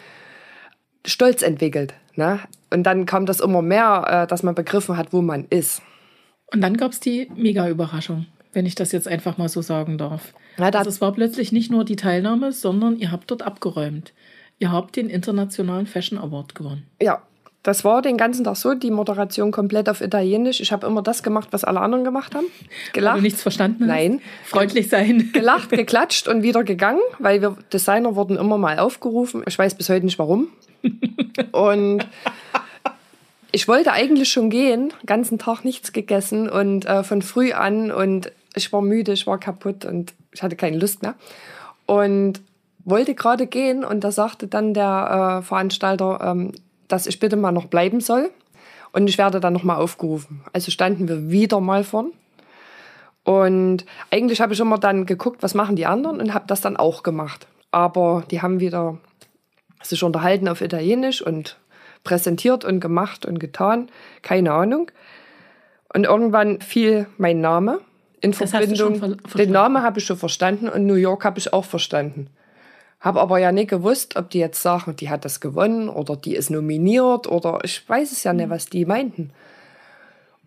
Stolz 1.06 1.42
entwickelt, 1.42 1.94
ne? 2.16 2.40
Und 2.70 2.84
dann 2.84 3.06
kam 3.06 3.26
das 3.26 3.40
immer 3.40 3.62
mehr, 3.62 4.24
äh, 4.24 4.28
dass 4.28 4.44
man 4.44 4.56
begriffen 4.56 4.98
hat, 4.98 5.14
wo 5.14 5.22
man 5.22 5.46
ist. 5.50 5.82
Und 6.52 6.62
dann 6.62 6.76
gab 6.76 6.92
es 6.92 7.00
die 7.00 7.32
Mega-Überraschung 7.36 8.26
wenn 8.54 8.66
ich 8.66 8.76
das 8.76 8.92
jetzt 8.92 9.08
einfach 9.08 9.38
mal 9.38 9.50
so 9.50 9.62
sagen 9.62 9.98
darf. 9.98 10.34
Ja, 10.58 10.70
also 10.70 10.90
es 10.90 11.02
war 11.02 11.12
plötzlich 11.12 11.52
nicht 11.52 11.72
nur 11.72 11.84
die 11.84 11.96
Teilnahme, 11.96 12.52
sondern 12.52 12.98
ihr 12.98 13.12
habt 13.12 13.30
dort 13.32 13.42
abgeräumt. 13.42 14.14
Ihr 14.60 14.72
habt 14.72 14.96
den 14.96 15.10
Internationalen 15.10 15.88
Fashion 15.88 16.18
Award 16.18 16.56
gewonnen. 16.56 16.86
Ja, 17.02 17.24
das 17.64 17.86
war 17.86 18.02
den 18.02 18.18
ganzen 18.18 18.44
Tag 18.44 18.58
so, 18.58 18.74
die 18.74 18.92
Moderation 18.92 19.52
komplett 19.52 19.88
auf 19.88 20.02
Italienisch. 20.02 20.60
Ich 20.60 20.74
habe 20.74 20.86
immer 20.86 21.02
das 21.02 21.24
gemacht, 21.24 21.48
was 21.52 21.64
alle 21.64 21.80
anderen 21.80 22.04
gemacht 22.04 22.36
haben. 22.36 22.46
Gelacht. 22.92 23.14
Weil 23.16 23.22
du 23.22 23.24
nichts 23.24 23.42
verstanden 23.42 23.88
Nein. 23.88 24.22
Freundlich 24.44 24.90
sein. 24.90 25.30
Gelacht, 25.34 25.70
geklatscht 25.70 26.28
und 26.28 26.44
wieder 26.44 26.66
gegangen, 26.66 27.00
weil 27.20 27.42
wir 27.42 27.56
Designer 27.72 28.16
wurden 28.16 28.38
immer 28.38 28.58
mal 28.58 28.80
aufgerufen. 28.80 29.44
Ich 29.48 29.58
weiß 29.58 29.76
bis 29.76 29.88
heute 29.88 30.06
nicht 30.06 30.20
warum. 30.20 30.50
Und 31.54 32.06
ich 33.54 33.68
wollte 33.68 33.94
eigentlich 33.94 34.30
schon 34.30 34.50
gehen, 34.50 34.92
ganzen 35.06 35.38
Tag 35.38 35.64
nichts 35.64 35.94
gegessen 35.94 36.50
und 36.50 36.86
äh, 36.86 37.04
von 37.04 37.22
früh 37.22 37.54
an 37.54 37.92
und 37.92 38.32
ich 38.56 38.72
war 38.74 38.82
müde, 38.82 39.14
ich 39.14 39.28
war 39.28 39.40
kaputt 39.40 39.86
und 39.86 40.14
ich 40.32 40.44
hatte 40.44 40.56
keine 40.56 40.78
Lust 40.78 41.02
mehr. 41.02 41.16
Und 41.86 42.42
wollte 42.86 43.16
gerade 43.16 43.48
gehen 43.48 43.84
und 43.84 44.04
da 44.04 44.12
sagte 44.12 44.48
dann 44.48 44.74
der 44.74 45.40
äh, 45.40 45.44
Veranstalter, 45.44 46.20
ähm, 46.22 46.52
dass 46.88 47.08
ich 47.08 47.20
bitte 47.20 47.36
mal 47.36 47.52
noch 47.52 47.66
bleiben 47.66 48.02
soll 48.02 48.30
und 48.92 49.10
ich 49.10 49.18
werde 49.18 49.40
dann 49.40 49.54
nochmal 49.54 49.78
aufgerufen. 49.78 50.42
Also 50.54 50.72
standen 50.72 51.08
wir 51.08 51.30
wieder 51.30 51.60
mal 51.60 51.84
vorn. 51.84 52.12
Und 53.24 53.86
eigentlich 54.12 54.42
habe 54.42 54.54
ich 54.54 54.60
immer 54.60 54.78
dann 54.78 55.06
geguckt, 55.06 55.44
was 55.44 55.54
machen 55.54 55.78
die 55.78 55.86
anderen 55.86 56.20
und 56.20 56.34
habe 56.34 56.46
das 56.48 56.62
dann 56.62 56.76
auch 56.76 57.04
gemacht. 57.04 57.48
Aber 57.72 58.24
die 58.30 58.42
haben 58.42 58.60
wieder 58.60 58.98
sich 59.82 60.04
unterhalten 60.04 60.48
auf 60.48 60.62
Italienisch 60.62 61.22
und 61.22 61.58
präsentiert 62.04 62.66
und 62.66 62.82
gemacht 62.82 63.26
und 63.26 63.40
getan. 63.40 63.90
Keine 64.22 64.52
Ahnung. 64.52 64.92
Und 65.94 66.04
irgendwann 66.04 66.60
fiel 66.60 67.08
mein 67.18 67.40
Name 67.40 67.80
in 68.24 68.34
Verbindung. 68.34 69.18
Den 69.36 69.52
Namen 69.52 69.84
habe 69.84 70.00
ich 70.00 70.06
schon 70.06 70.18
verstanden 70.18 70.70
und 70.70 70.86
New 70.86 70.96
York 70.96 71.26
habe 71.26 71.40
ich 71.40 71.52
auch 71.52 71.66
verstanden. 71.66 72.30
Habe 73.02 73.20
aber 73.20 73.38
ja 73.38 73.52
nicht 73.52 73.70
gewusst, 73.70 74.16
ob 74.16 74.30
die 74.30 74.40
jetzt 74.40 74.62
sagen, 74.62 74.96
die 74.96 75.10
hat 75.10 75.26
das 75.26 75.42
gewonnen 75.42 75.90
oder 75.90 76.16
die 76.16 76.36
ist 76.36 76.50
nominiert 76.50 77.28
oder 77.28 77.60
ich 77.64 77.88
weiß 77.88 78.14
es 78.14 78.24
ja 78.24 78.32
nicht, 78.32 78.50
was 78.50 78.68
die 78.68 78.86
meinten. 78.86 79.32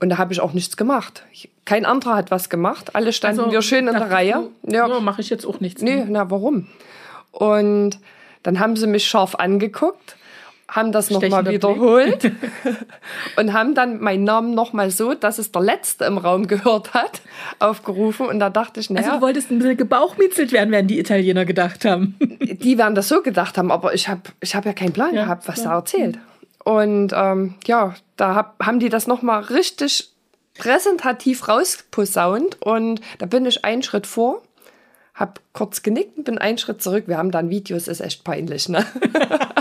Und 0.00 0.08
da 0.08 0.16
habe 0.16 0.32
ich 0.32 0.40
auch 0.40 0.54
nichts 0.54 0.78
gemacht. 0.78 1.22
Kein 1.66 1.84
anderer 1.84 2.16
hat 2.16 2.30
was 2.30 2.48
gemacht. 2.48 2.94
Alle 2.94 3.12
standen 3.12 3.40
also, 3.40 3.52
wir 3.52 3.60
schön 3.60 3.88
in 3.88 3.92
der 3.92 4.10
Reihe. 4.10 4.48
Du, 4.62 4.74
ja, 4.74 4.88
ja 4.88 5.00
mache 5.00 5.20
ich 5.20 5.28
jetzt 5.28 5.46
auch 5.46 5.60
nichts. 5.60 5.82
Nee, 5.82 6.06
na 6.08 6.30
warum? 6.30 6.68
Und 7.30 7.98
dann 8.42 8.58
haben 8.58 8.76
sie 8.76 8.86
mich 8.86 9.06
scharf 9.06 9.34
angeguckt 9.34 10.15
haben 10.68 10.90
das 10.90 11.10
nochmal 11.10 11.48
wiederholt 11.48 12.32
und 13.36 13.52
haben 13.52 13.74
dann 13.74 14.00
meinen 14.00 14.24
Namen 14.24 14.54
nochmal 14.54 14.90
so, 14.90 15.14
dass 15.14 15.38
es 15.38 15.52
der 15.52 15.62
Letzte 15.62 16.04
im 16.04 16.18
Raum 16.18 16.48
gehört 16.48 16.92
hat, 16.92 17.20
aufgerufen. 17.60 18.26
Und 18.26 18.40
da 18.40 18.50
dachte 18.50 18.80
ich, 18.80 18.90
naja. 18.90 19.06
Also 19.06 19.18
du 19.18 19.22
wolltest 19.22 19.50
ein 19.50 19.58
bisschen 19.58 19.76
gebauchmitzelt 19.76 20.52
werden, 20.52 20.70
werden 20.72 20.88
die 20.88 20.98
Italiener 20.98 21.44
gedacht 21.44 21.84
haben. 21.84 22.16
Die 22.56 22.78
werden 22.78 22.94
das 22.94 23.08
so 23.08 23.22
gedacht 23.22 23.58
haben, 23.58 23.70
aber 23.70 23.94
ich 23.94 24.08
habe 24.08 24.22
ich 24.40 24.56
hab 24.56 24.64
ja 24.64 24.72
keinen 24.72 24.92
Plan 24.92 25.14
ja, 25.14 25.24
gehabt, 25.24 25.46
was 25.46 25.62
da 25.62 25.74
erzählt. 25.74 26.18
Und 26.64 27.12
ähm, 27.14 27.54
ja, 27.66 27.94
da 28.16 28.34
hab, 28.34 28.64
haben 28.64 28.80
die 28.80 28.88
das 28.88 29.06
nochmal 29.06 29.42
richtig 29.42 30.10
präsentativ 30.58 31.48
rausposaunt 31.48 32.60
und 32.62 33.00
da 33.18 33.26
bin 33.26 33.46
ich 33.46 33.64
einen 33.64 33.82
Schritt 33.82 34.06
vor 34.06 34.42
hab 35.16 35.40
kurz 35.54 35.82
genickt 35.82 36.18
und 36.18 36.24
bin 36.24 36.38
einen 36.38 36.58
Schritt 36.58 36.82
zurück. 36.82 37.04
Wir 37.06 37.16
haben 37.16 37.30
dann 37.30 37.48
Videos, 37.48 37.88
ist 37.88 38.00
echt 38.00 38.22
peinlich, 38.22 38.68
ne? 38.68 38.84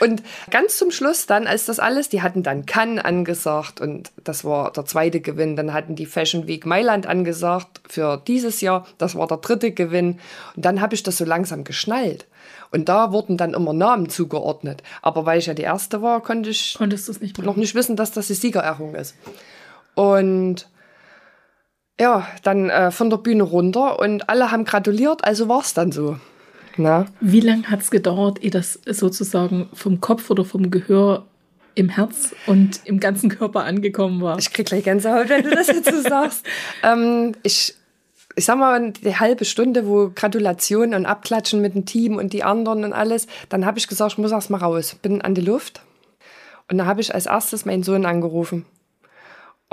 und 0.00 0.22
ganz 0.50 0.76
zum 0.76 0.90
Schluss 0.90 1.26
dann, 1.26 1.46
als 1.46 1.66
das 1.66 1.78
alles, 1.78 2.08
die 2.08 2.22
hatten 2.22 2.42
dann 2.42 2.66
Cannes 2.66 3.04
angesagt 3.04 3.80
und 3.80 4.10
das 4.22 4.44
war 4.44 4.72
der 4.72 4.84
zweite 4.84 5.20
Gewinn. 5.20 5.56
Dann 5.56 5.72
hatten 5.72 5.96
die 5.96 6.06
Fashion 6.06 6.46
Week 6.46 6.66
Mailand 6.66 7.06
angesagt 7.06 7.80
für 7.88 8.20
dieses 8.26 8.60
Jahr. 8.60 8.86
Das 8.98 9.14
war 9.14 9.26
der 9.26 9.38
dritte 9.38 9.72
Gewinn. 9.72 10.20
Und 10.56 10.64
dann 10.64 10.80
habe 10.80 10.94
ich 10.94 11.02
das 11.02 11.18
so 11.18 11.24
langsam 11.24 11.64
geschnallt. 11.64 12.26
Und 12.70 12.88
da 12.88 13.12
wurden 13.12 13.36
dann 13.36 13.54
immer 13.54 13.72
Namen 13.72 14.08
zugeordnet. 14.08 14.82
Aber 15.02 15.26
weil 15.26 15.38
ich 15.38 15.46
ja 15.46 15.54
die 15.54 15.62
erste 15.62 16.02
war, 16.02 16.22
konnte 16.22 16.50
ich 16.50 16.78
nicht 16.80 17.38
noch 17.38 17.56
nicht 17.56 17.74
wissen, 17.74 17.96
dass 17.96 18.12
das 18.12 18.28
die 18.28 18.34
Siegerehrung 18.34 18.94
ist. 18.94 19.14
Und 19.94 20.68
ja, 22.00 22.26
dann 22.42 22.70
äh, 22.70 22.90
von 22.90 23.10
der 23.10 23.18
Bühne 23.18 23.42
runter 23.42 23.98
und 23.98 24.28
alle 24.28 24.50
haben 24.50 24.64
gratuliert, 24.64 25.24
also 25.24 25.48
war 25.48 25.60
es 25.60 25.74
dann 25.74 25.92
so. 25.92 26.16
Na? 26.76 27.06
Wie 27.20 27.40
lange 27.40 27.68
hat 27.68 27.80
es 27.80 27.90
gedauert, 27.90 28.42
ehe 28.42 28.50
das 28.50 28.80
sozusagen 28.86 29.68
vom 29.72 30.00
Kopf 30.00 30.30
oder 30.30 30.44
vom 30.44 30.70
Gehör 30.70 31.26
im 31.74 31.88
Herz 31.88 32.34
und 32.46 32.80
im 32.84 33.00
ganzen 33.00 33.30
Körper 33.30 33.64
angekommen 33.64 34.20
war? 34.20 34.38
Ich 34.38 34.52
krieg 34.52 34.66
gleich 34.66 34.84
Gänsehaut, 34.84 35.28
wenn 35.28 35.42
du 35.42 35.50
das 35.50 35.68
jetzt 35.68 35.90
so 35.90 36.00
sagst. 36.00 36.46
Ähm, 36.82 37.32
ich 37.42 37.74
ich 38.34 38.44
sag 38.44 38.58
mal, 38.58 38.92
die 38.92 39.16
halbe 39.16 39.44
Stunde, 39.44 39.86
wo 39.86 40.10
Gratulation 40.14 40.94
und 40.94 41.06
Abklatschen 41.06 41.60
mit 41.60 41.74
dem 41.74 41.84
Team 41.84 42.16
und 42.16 42.32
die 42.32 42.44
anderen 42.44 42.84
und 42.84 42.92
alles, 42.92 43.26
dann 43.48 43.66
habe 43.66 43.78
ich 43.78 43.88
gesagt, 43.88 44.12
ich 44.12 44.18
muss 44.18 44.32
erst 44.32 44.50
mal 44.50 44.58
raus. 44.58 44.96
Bin 45.02 45.20
an 45.20 45.34
die 45.34 45.42
Luft. 45.42 45.82
Und 46.70 46.78
da 46.78 46.86
habe 46.86 47.00
ich 47.00 47.14
als 47.14 47.26
erstes 47.26 47.64
meinen 47.64 47.82
Sohn 47.82 48.06
angerufen. 48.06 48.64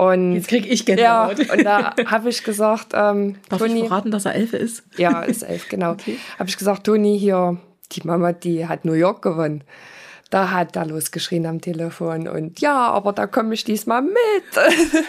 Und 0.00 0.34
Jetzt 0.34 0.48
krieg 0.48 0.66
ich 0.70 0.86
Gänsehaut. 0.86 1.38
Ja, 1.38 1.52
und 1.52 1.64
da 1.64 1.94
habe 2.06 2.30
ich 2.30 2.42
gesagt, 2.42 2.92
ähm, 2.94 3.36
Darf 3.50 3.58
Toni, 3.60 3.80
ich 3.82 3.88
verraten, 3.88 4.10
dass 4.10 4.24
er 4.24 4.34
elf 4.34 4.54
ist? 4.54 4.82
ja, 4.96 5.20
ist 5.20 5.42
elf, 5.42 5.68
genau. 5.68 5.96
Habe 6.38 6.48
ich 6.48 6.56
gesagt, 6.56 6.84
Toni, 6.84 7.18
hier, 7.18 7.58
die 7.92 8.00
Mama, 8.06 8.32
die 8.32 8.66
hat 8.66 8.86
New 8.86 8.94
York 8.94 9.20
gewonnen. 9.20 9.62
Da 10.30 10.52
hat 10.52 10.76
er 10.76 10.86
losgeschrien 10.86 11.44
am 11.44 11.60
Telefon 11.60 12.28
und 12.28 12.60
ja, 12.60 12.88
aber 12.88 13.12
da 13.12 13.26
komme 13.26 13.52
ich 13.52 13.64
diesmal 13.64 14.00
mit. 14.00 14.14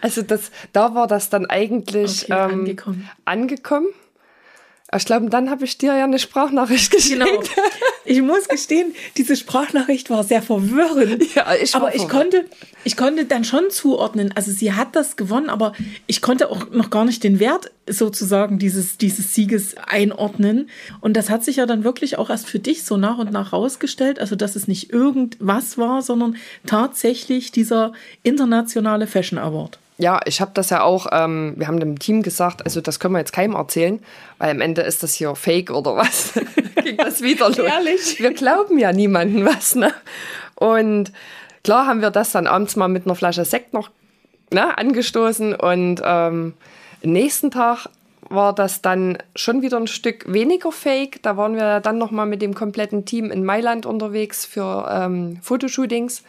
also 0.00 0.20
das, 0.22 0.50
da 0.72 0.94
war 0.94 1.06
das 1.06 1.30
dann 1.30 1.46
eigentlich 1.46 2.24
Okay, 2.24 2.32
ähm, 2.52 2.60
angekommen. 2.60 3.08
angekommen. 3.24 3.86
Ich 4.96 5.04
glaube, 5.04 5.28
dann 5.30 5.50
habe 5.50 5.64
ich 5.64 5.78
dir 5.78 5.96
ja 5.96 6.04
eine 6.04 6.18
Sprachnachricht 6.18 6.90
geschickt. 6.90 7.20
Genau. 7.20 7.42
Ich 8.04 8.20
muss 8.20 8.48
gestehen, 8.48 8.94
diese 9.16 9.34
Sprachnachricht 9.34 10.10
war 10.10 10.24
sehr 10.24 10.42
verwirrend. 10.42 11.34
Ja, 11.34 11.54
ich 11.54 11.74
aber 11.74 11.94
ich 11.94 12.06
konnte, 12.08 12.44
ich 12.84 12.96
konnte 12.96 13.24
dann 13.24 13.44
schon 13.44 13.70
zuordnen. 13.70 14.32
Also 14.34 14.52
sie 14.52 14.72
hat 14.72 14.94
das 14.94 15.16
gewonnen, 15.16 15.48
aber 15.48 15.72
ich 16.06 16.20
konnte 16.20 16.50
auch 16.50 16.70
noch 16.70 16.90
gar 16.90 17.04
nicht 17.04 17.24
den 17.24 17.40
Wert 17.40 17.70
sozusagen 17.86 18.58
dieses, 18.58 18.98
dieses 18.98 19.34
Sieges 19.34 19.76
einordnen. 19.86 20.68
Und 21.00 21.16
das 21.16 21.30
hat 21.30 21.44
sich 21.44 21.56
ja 21.56 21.66
dann 21.66 21.84
wirklich 21.84 22.18
auch 22.18 22.30
erst 22.30 22.46
für 22.46 22.58
dich 22.58 22.84
so 22.84 22.96
nach 22.96 23.18
und 23.18 23.32
nach 23.32 23.52
rausgestellt. 23.52 24.18
Also 24.18 24.36
dass 24.36 24.54
es 24.54 24.68
nicht 24.68 24.92
irgendwas 24.92 25.78
war, 25.78 26.02
sondern 26.02 26.36
tatsächlich 26.66 27.52
dieser 27.52 27.92
internationale 28.22 29.06
Fashion 29.06 29.38
Award. 29.38 29.78
Ja, 29.96 30.20
ich 30.24 30.40
habe 30.40 30.50
das 30.54 30.70
ja 30.70 30.82
auch, 30.82 31.06
ähm, 31.12 31.54
wir 31.56 31.68
haben 31.68 31.78
dem 31.78 31.98
Team 31.98 32.22
gesagt, 32.22 32.64
also 32.64 32.80
das 32.80 32.98
können 32.98 33.14
wir 33.14 33.20
jetzt 33.20 33.32
keinem 33.32 33.54
erzählen, 33.54 34.00
weil 34.38 34.50
am 34.50 34.60
Ende 34.60 34.82
ist 34.82 35.04
das 35.04 35.14
hier 35.14 35.36
Fake 35.36 35.70
oder 35.70 35.94
was. 35.96 36.32
Ging 36.82 36.96
das 36.96 37.22
wieder 37.22 37.48
los. 37.48 37.58
Ehrlich? 37.58 38.20
Wir 38.20 38.32
glauben 38.32 38.78
ja 38.78 38.92
niemandem 38.92 39.46
was, 39.46 39.76
ne? 39.76 39.92
Und 40.56 41.12
klar 41.62 41.86
haben 41.86 42.00
wir 42.00 42.10
das 42.10 42.32
dann 42.32 42.48
abends 42.48 42.74
mal 42.74 42.88
mit 42.88 43.06
einer 43.06 43.14
Flasche 43.14 43.44
Sekt 43.44 43.72
noch 43.72 43.90
ne, 44.52 44.76
angestoßen 44.76 45.54
und 45.54 46.00
ähm, 46.04 46.54
am 47.02 47.10
nächsten 47.12 47.50
Tag 47.50 47.86
war 48.30 48.54
das 48.54 48.82
dann 48.82 49.18
schon 49.36 49.62
wieder 49.62 49.76
ein 49.76 49.86
Stück 49.86 50.32
weniger 50.32 50.72
Fake. 50.72 51.22
Da 51.22 51.36
waren 51.36 51.56
wir 51.56 51.80
dann 51.80 51.98
noch 51.98 52.10
mal 52.10 52.26
mit 52.26 52.42
dem 52.42 52.54
kompletten 52.54 53.04
Team 53.04 53.30
in 53.30 53.44
Mailand 53.44 53.86
unterwegs 53.86 54.46
für 54.46 54.88
ähm, 54.90 55.38
Fotoshootings. 55.42 56.22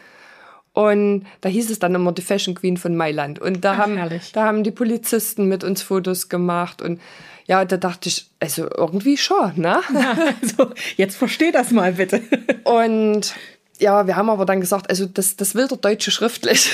Und 0.76 1.24
da 1.40 1.48
hieß 1.48 1.70
es 1.70 1.78
dann 1.78 1.94
immer 1.94 2.12
die 2.12 2.20
Fashion 2.20 2.54
Queen 2.54 2.76
von 2.76 2.94
Mailand. 2.94 3.38
Und 3.38 3.64
da, 3.64 3.72
Ach, 3.72 3.78
haben, 3.78 3.96
herrlich. 3.96 4.32
da 4.32 4.44
haben 4.44 4.62
die 4.62 4.70
Polizisten 4.70 5.48
mit 5.48 5.64
uns 5.64 5.80
Fotos 5.80 6.28
gemacht. 6.28 6.82
Und 6.82 7.00
ja, 7.46 7.64
da 7.64 7.78
dachte 7.78 8.10
ich, 8.10 8.26
also 8.40 8.68
irgendwie 8.76 9.16
schon, 9.16 9.52
ne? 9.56 9.80
Also 10.42 10.74
jetzt 10.98 11.16
versteh 11.16 11.50
das 11.50 11.70
mal 11.70 11.94
bitte. 11.94 12.20
Und 12.64 13.34
ja, 13.78 14.06
wir 14.06 14.16
haben 14.16 14.28
aber 14.28 14.44
dann 14.44 14.60
gesagt, 14.60 14.90
also 14.90 15.06
das, 15.06 15.36
das 15.36 15.54
will 15.54 15.66
der 15.66 15.78
Deutsche 15.78 16.10
schriftlich. 16.10 16.70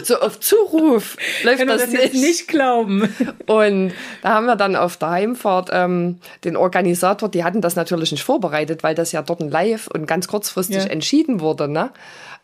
so 0.05 0.19
auf 0.19 0.39
Zuruf 0.39 1.17
läuft 1.43 1.67
das, 1.67 1.81
das 1.83 1.91
nicht. 1.91 2.13
nicht 2.13 2.47
glauben. 2.47 3.13
Und 3.47 3.93
da 4.21 4.29
haben 4.29 4.45
wir 4.45 4.55
dann 4.55 4.75
auf 4.75 4.97
der 4.97 5.09
Heimfahrt 5.11 5.69
ähm, 5.71 6.19
den 6.43 6.55
Organisator, 6.55 7.29
die 7.29 7.43
hatten 7.43 7.61
das 7.61 7.75
natürlich 7.75 8.11
nicht 8.11 8.23
vorbereitet, 8.23 8.83
weil 8.83 8.95
das 8.95 9.11
ja 9.11 9.21
dort 9.21 9.41
live 9.41 9.87
und 9.87 10.05
ganz 10.05 10.27
kurzfristig 10.27 10.83
Ja. 10.85 10.89
entschieden 10.89 11.39
wurde. 11.39 11.67
Ne? 11.67 11.91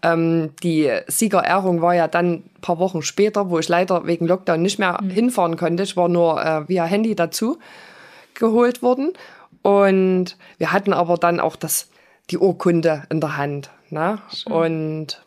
Ähm, 0.04 0.52
die 0.64 0.92
Siegerehrung 1.08 1.82
war 1.82 1.96
ja 1.96 2.08
dann 2.08 2.34
ein 2.34 2.50
paar 2.62 2.80
Wochen 2.80 3.02
später, 3.02 3.50
wo 3.50 3.60
ich 3.60 3.68
leider 3.70 4.06
wegen 4.06 4.28
Lockdown 4.28 4.62
nicht 4.62 4.80
mehr 4.80 5.00
hinfahren 5.08 5.58
konnte. 5.58 5.84
Ich 5.84 5.98
war 5.98 6.08
nur 6.10 6.44
äh, 6.44 6.68
via 6.68 6.86
Handy 6.86 7.16
dazu 7.16 7.58
geholt 8.34 8.82
worden. 8.82 9.14
Und 9.62 10.38
wir 10.58 10.72
hatten 10.72 10.94
aber 10.94 11.18
dann 11.18 11.40
auch 11.40 11.56
das, 11.56 11.90
die 12.30 12.38
Urkunde 12.38 13.04
in 13.10 13.20
der 13.20 13.38
Hand. 13.38 13.72
Ne? 13.90 14.20
Und 14.46 15.22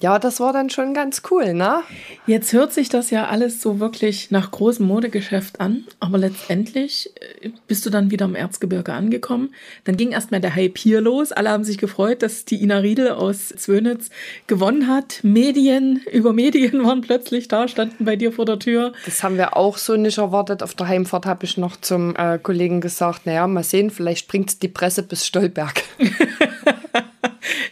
ja, 0.00 0.18
das 0.18 0.40
war 0.40 0.52
dann 0.52 0.70
schon 0.70 0.94
ganz 0.94 1.22
cool, 1.30 1.54
ne? 1.54 1.82
Jetzt 2.26 2.52
hört 2.52 2.72
sich 2.72 2.88
das 2.88 3.10
ja 3.10 3.26
alles 3.26 3.60
so 3.60 3.80
wirklich 3.80 4.30
nach 4.30 4.50
großem 4.50 4.86
Modegeschäft 4.86 5.60
an, 5.60 5.84
aber 5.98 6.18
letztendlich 6.18 7.10
äh, 7.40 7.50
bist 7.66 7.84
du 7.84 7.90
dann 7.90 8.10
wieder 8.10 8.26
im 8.26 8.34
Erzgebirge 8.34 8.92
angekommen. 8.92 9.54
Dann 9.84 9.96
ging 9.96 10.12
erstmal 10.12 10.40
der 10.40 10.54
Hype 10.54 10.78
hier 10.78 11.00
los. 11.00 11.32
Alle 11.32 11.50
haben 11.50 11.64
sich 11.64 11.78
gefreut, 11.78 12.22
dass 12.22 12.44
die 12.44 12.62
Ina 12.62 12.78
Riedel 12.78 13.10
aus 13.10 13.48
Zwönitz 13.48 14.10
gewonnen 14.46 14.86
hat. 14.86 15.20
Medien 15.22 16.00
über 16.12 16.32
Medien 16.32 16.84
waren 16.84 17.00
plötzlich 17.00 17.48
da, 17.48 17.66
standen 17.66 18.04
bei 18.04 18.16
dir 18.16 18.32
vor 18.32 18.44
der 18.44 18.58
Tür. 18.58 18.92
Das 19.04 19.22
haben 19.22 19.36
wir 19.36 19.56
auch 19.56 19.78
so 19.78 19.96
nicht 19.96 20.18
erwartet. 20.18 20.62
Auf 20.62 20.74
der 20.74 20.88
Heimfahrt 20.88 21.26
habe 21.26 21.44
ich 21.44 21.56
noch 21.56 21.76
zum 21.76 22.14
äh, 22.16 22.38
Kollegen 22.38 22.80
gesagt, 22.80 23.26
naja, 23.26 23.46
mal 23.46 23.64
sehen, 23.64 23.90
vielleicht 23.90 24.28
bringt 24.28 24.62
die 24.62 24.68
Presse 24.68 25.02
bis 25.02 25.26
Stolberg. 25.26 25.82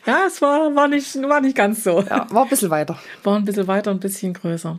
Ja, 0.07 0.25
es 0.27 0.41
war, 0.41 0.75
war, 0.75 0.89
nicht, 0.89 1.15
war 1.23 1.41
nicht 1.41 1.57
ganz 1.57 1.83
so. 1.85 2.01
Ja, 2.03 2.27
war 2.31 2.45
ein 2.45 2.49
bisschen 2.49 2.71
weiter. 2.71 2.99
War 3.25 3.37
ein 3.37 3.45
bisschen 3.45 3.67
weiter, 3.67 3.91
ein 3.91 4.01
bisschen 4.01 4.33
größer. 4.35 4.79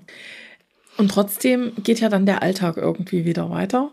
Und 0.98 1.12
trotzdem 1.12 1.74
geht 1.84 2.00
ja 2.00 2.10
dann 2.10 2.26
der 2.26 2.42
Alltag 2.42 2.78
irgendwie 2.78 3.26
wieder 3.26 3.50
weiter. 3.50 3.92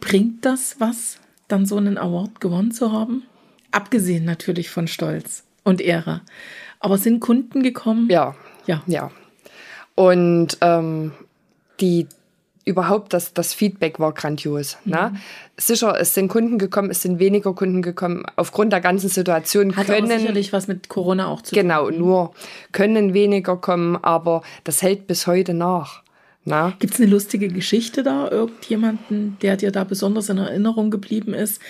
Bringt 0.00 0.44
das 0.44 0.76
was, 0.78 1.18
dann 1.48 1.66
so 1.66 1.76
einen 1.76 1.98
Award 1.98 2.40
gewonnen 2.40 2.70
zu 2.70 2.92
haben? 2.92 3.24
Abgesehen 3.72 4.24
natürlich 4.24 4.70
von 4.70 4.86
Stolz 4.86 5.44
und 5.64 5.80
Ehre. 5.80 6.20
Aber 6.80 6.98
sind 6.98 7.20
Kunden 7.20 7.62
gekommen? 7.62 8.08
Ja, 8.10 8.36
Ja. 8.66 8.82
ja. 8.86 9.10
Und 9.96 10.58
ähm, 10.60 11.12
die 11.80 12.06
überhaupt 12.64 13.12
das, 13.12 13.34
das 13.34 13.52
Feedback 13.52 14.00
war 14.00 14.12
grandios. 14.12 14.78
Ne? 14.84 15.14
Sicher, 15.56 15.98
es 16.00 16.14
sind 16.14 16.28
Kunden 16.28 16.58
gekommen, 16.58 16.90
es 16.90 17.02
sind 17.02 17.18
weniger 17.18 17.54
Kunden 17.54 17.82
gekommen. 17.82 18.24
Aufgrund 18.36 18.72
der 18.72 18.80
ganzen 18.80 19.08
Situation 19.08 19.76
Hat 19.76 19.86
können 19.86 20.08
sicherlich 20.08 20.52
was 20.52 20.66
mit 20.66 20.88
Corona 20.88 21.26
auch 21.26 21.42
zu 21.42 21.54
tun. 21.54 21.62
genau 21.62 21.90
nur 21.90 22.32
können 22.72 23.14
weniger 23.14 23.56
kommen, 23.56 23.96
aber 24.02 24.42
das 24.64 24.82
hält 24.82 25.06
bis 25.06 25.26
heute 25.26 25.54
nach. 25.54 26.02
Ne? 26.44 26.74
Gibt 26.78 26.94
es 26.94 27.00
eine 27.00 27.10
lustige 27.10 27.48
Geschichte 27.48 28.02
da? 28.02 28.30
Irgendjemanden, 28.30 29.36
der 29.40 29.56
dir 29.56 29.70
da 29.70 29.84
besonders 29.84 30.28
in 30.28 30.38
Erinnerung 30.38 30.90
geblieben 30.90 31.32
ist, 31.34 31.60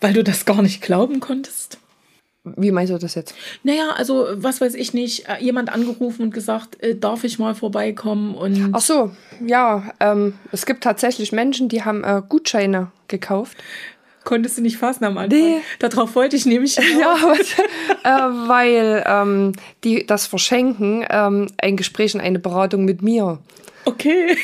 weil 0.00 0.12
du 0.12 0.24
das 0.24 0.44
gar 0.44 0.62
nicht 0.62 0.82
glauben 0.82 1.20
konntest? 1.20 1.78
Wie 2.56 2.70
meinst 2.70 2.92
du 2.92 2.98
das 2.98 3.14
jetzt? 3.14 3.34
Naja, 3.62 3.90
also 3.96 4.26
was 4.34 4.60
weiß 4.60 4.74
ich 4.74 4.94
nicht, 4.94 5.28
äh, 5.28 5.42
jemand 5.42 5.72
angerufen 5.72 6.22
und 6.22 6.34
gesagt, 6.34 6.82
äh, 6.82 6.94
darf 6.96 7.24
ich 7.24 7.38
mal 7.38 7.54
vorbeikommen 7.54 8.34
und 8.34 8.70
Ach 8.72 8.80
so, 8.80 9.10
ja, 9.46 9.90
ähm, 10.00 10.34
es 10.52 10.66
gibt 10.66 10.82
tatsächlich 10.84 11.32
Menschen, 11.32 11.68
die 11.68 11.84
haben 11.84 12.04
äh, 12.04 12.22
Gutscheine 12.28 12.90
gekauft. 13.08 13.56
konntest 14.24 14.58
du 14.58 14.62
nicht 14.62 14.76
fassen 14.76 15.04
am 15.04 15.16
Anfang. 15.18 15.38
Nee. 15.38 15.60
Darauf 15.78 16.14
wollte 16.14 16.36
ich 16.36 16.44
nämlich 16.46 16.76
Ja, 17.00 17.16
hinaus. 17.16 17.38
äh, 18.04 18.48
weil 18.48 19.02
ähm, 19.06 19.52
die 19.84 20.04
das 20.06 20.26
verschenken, 20.26 21.04
ähm, 21.08 21.46
ein 21.58 21.76
Gespräch 21.76 22.14
und 22.14 22.20
eine 22.20 22.38
Beratung 22.38 22.84
mit 22.84 23.00
mir. 23.02 23.38
Okay. 23.86 24.36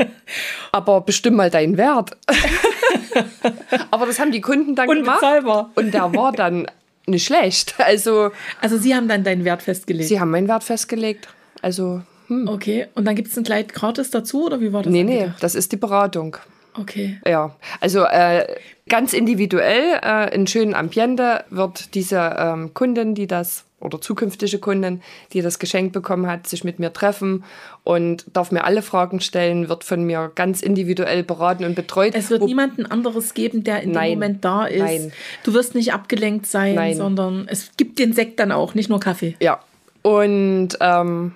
Aber 0.72 1.00
bestimm 1.02 1.34
mal 1.34 1.50
deinen 1.50 1.76
Wert. 1.78 2.16
Aber 3.90 4.06
das 4.06 4.18
haben 4.18 4.32
die 4.32 4.40
Kunden 4.40 4.74
dann 4.74 4.88
gemacht. 4.88 5.22
Unbezahlbar. 5.22 5.70
Und 5.74 5.92
der 5.94 6.14
war 6.14 6.32
dann 6.32 6.66
nicht 7.06 7.24
schlecht. 7.26 7.74
Also, 7.82 8.30
Also 8.60 8.78
sie 8.78 8.94
haben 8.94 9.08
dann 9.08 9.24
deinen 9.24 9.44
Wert 9.44 9.62
festgelegt. 9.62 10.08
sie 10.08 10.20
haben 10.20 10.30
meinen 10.30 10.48
Wert 10.48 10.64
festgelegt. 10.64 11.28
Also, 11.60 12.02
hm. 12.28 12.48
okay. 12.48 12.86
Und 12.94 13.04
dann 13.04 13.14
gibt 13.16 13.28
es 13.28 13.36
ein 13.36 13.44
Kleid 13.44 13.72
gratis 13.72 14.10
dazu 14.10 14.46
oder 14.46 14.60
wie 14.60 14.72
war 14.72 14.82
das? 14.82 14.92
nee, 14.92 15.04
nee, 15.04 15.20
angedacht? 15.22 15.42
das 15.42 15.54
ist 15.54 15.72
die 15.72 15.76
Beratung. 15.76 16.36
Okay. 16.78 17.20
Ja, 17.26 17.54
also 17.80 18.04
äh, 18.04 18.46
ganz 18.88 19.12
individuell, 19.12 20.00
äh, 20.02 20.34
in 20.34 20.46
schönen 20.46 20.74
Ambiente 20.74 21.44
wird 21.50 21.94
diese 21.94 22.34
ähm, 22.38 22.72
Kundin, 22.72 23.14
die 23.14 23.26
das 23.26 23.64
oder 23.82 24.00
zukünftige 24.00 24.58
Kundin, 24.58 25.02
die 25.32 25.42
das 25.42 25.58
Geschenk 25.58 25.92
bekommen 25.92 26.26
hat, 26.26 26.46
sich 26.46 26.64
mit 26.64 26.78
mir 26.78 26.92
treffen 26.92 27.44
und 27.84 28.24
darf 28.32 28.52
mir 28.52 28.64
alle 28.64 28.80
Fragen 28.80 29.20
stellen, 29.20 29.68
wird 29.68 29.84
von 29.84 30.04
mir 30.04 30.30
ganz 30.34 30.62
individuell 30.62 31.22
beraten 31.24 31.64
und 31.64 31.74
betreut. 31.74 32.14
Es 32.14 32.30
wird 32.30 32.40
Wo- 32.42 32.46
niemanden 32.46 32.86
anderes 32.86 33.34
geben, 33.34 33.64
der 33.64 33.82
in 33.82 33.90
Nein. 33.90 34.10
dem 34.12 34.18
Moment 34.18 34.44
da 34.44 34.64
ist. 34.66 34.78
Nein. 34.82 35.12
Du 35.44 35.52
wirst 35.52 35.74
nicht 35.74 35.92
abgelenkt 35.92 36.46
sein, 36.46 36.74
Nein. 36.76 36.96
sondern 36.96 37.46
es 37.48 37.72
gibt 37.76 37.98
den 37.98 38.12
Sekt 38.12 38.38
dann 38.40 38.52
auch, 38.52 38.74
nicht 38.74 38.88
nur 38.88 39.00
Kaffee. 39.00 39.36
Ja, 39.40 39.60
und 40.02 40.70
ähm, 40.80 41.32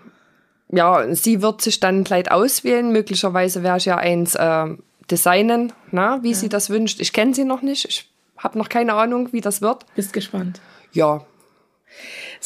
ja, 0.71 1.15
sie 1.15 1.43
wird 1.43 1.63
sich 1.63 1.81
dann 1.81 2.05
Kleid 2.05 2.31
auswählen. 2.31 2.91
Möglicherweise 2.93 3.63
werde 3.63 3.79
ich 3.79 3.85
ja 3.85 3.97
eins 3.99 4.37
ähm, 4.39 4.83
designen, 5.11 5.73
na, 5.93 6.23
wie 6.23 6.35
sie 6.35 6.49
das 6.49 6.71
wünscht. 6.71 7.01
Ich 7.01 7.13
kenne 7.13 7.35
sie 7.35 7.45
noch 7.45 7.63
nicht. 7.63 7.85
Ich 7.89 8.09
habe 8.39 8.59
noch 8.59 8.69
keine 8.69 8.95
Ahnung, 8.95 9.33
wie 9.33 9.41
das 9.41 9.63
wird. 9.63 9.85
Bist 9.95 10.13
gespannt. 10.13 10.61
Ja, 10.93 11.25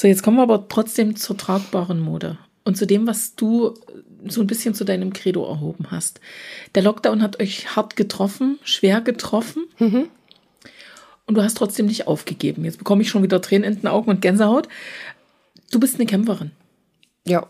So, 0.00 0.08
jetzt 0.08 0.22
kommen 0.22 0.38
wir 0.38 0.44
aber 0.44 0.66
trotzdem 0.66 1.14
zur 1.14 1.36
tragbaren 1.36 2.00
Mode 2.00 2.38
und 2.64 2.78
zu 2.78 2.86
dem, 2.86 3.06
was 3.06 3.34
du 3.34 3.74
so 4.26 4.40
ein 4.40 4.46
bisschen 4.46 4.72
zu 4.72 4.84
deinem 4.84 5.12
Credo 5.12 5.46
erhoben 5.46 5.90
hast. 5.90 6.22
Der 6.74 6.82
Lockdown 6.82 7.20
hat 7.20 7.38
euch 7.38 7.76
hart 7.76 7.96
getroffen, 7.96 8.58
schwer 8.64 9.02
getroffen. 9.02 9.66
Und 11.26 11.34
du 11.34 11.42
hast 11.42 11.58
trotzdem 11.58 11.84
nicht 11.84 12.06
aufgegeben. 12.06 12.64
Jetzt 12.64 12.78
bekomme 12.78 13.02
ich 13.02 13.10
schon 13.10 13.22
wieder 13.22 13.42
Tränen 13.42 13.70
in 13.70 13.78
den 13.78 13.88
Augen 13.88 14.08
und 14.08 14.22
Gänsehaut. 14.22 14.68
Du 15.70 15.78
bist 15.78 15.96
eine 15.96 16.06
Kämpferin. 16.06 16.52
ja, 17.26 17.46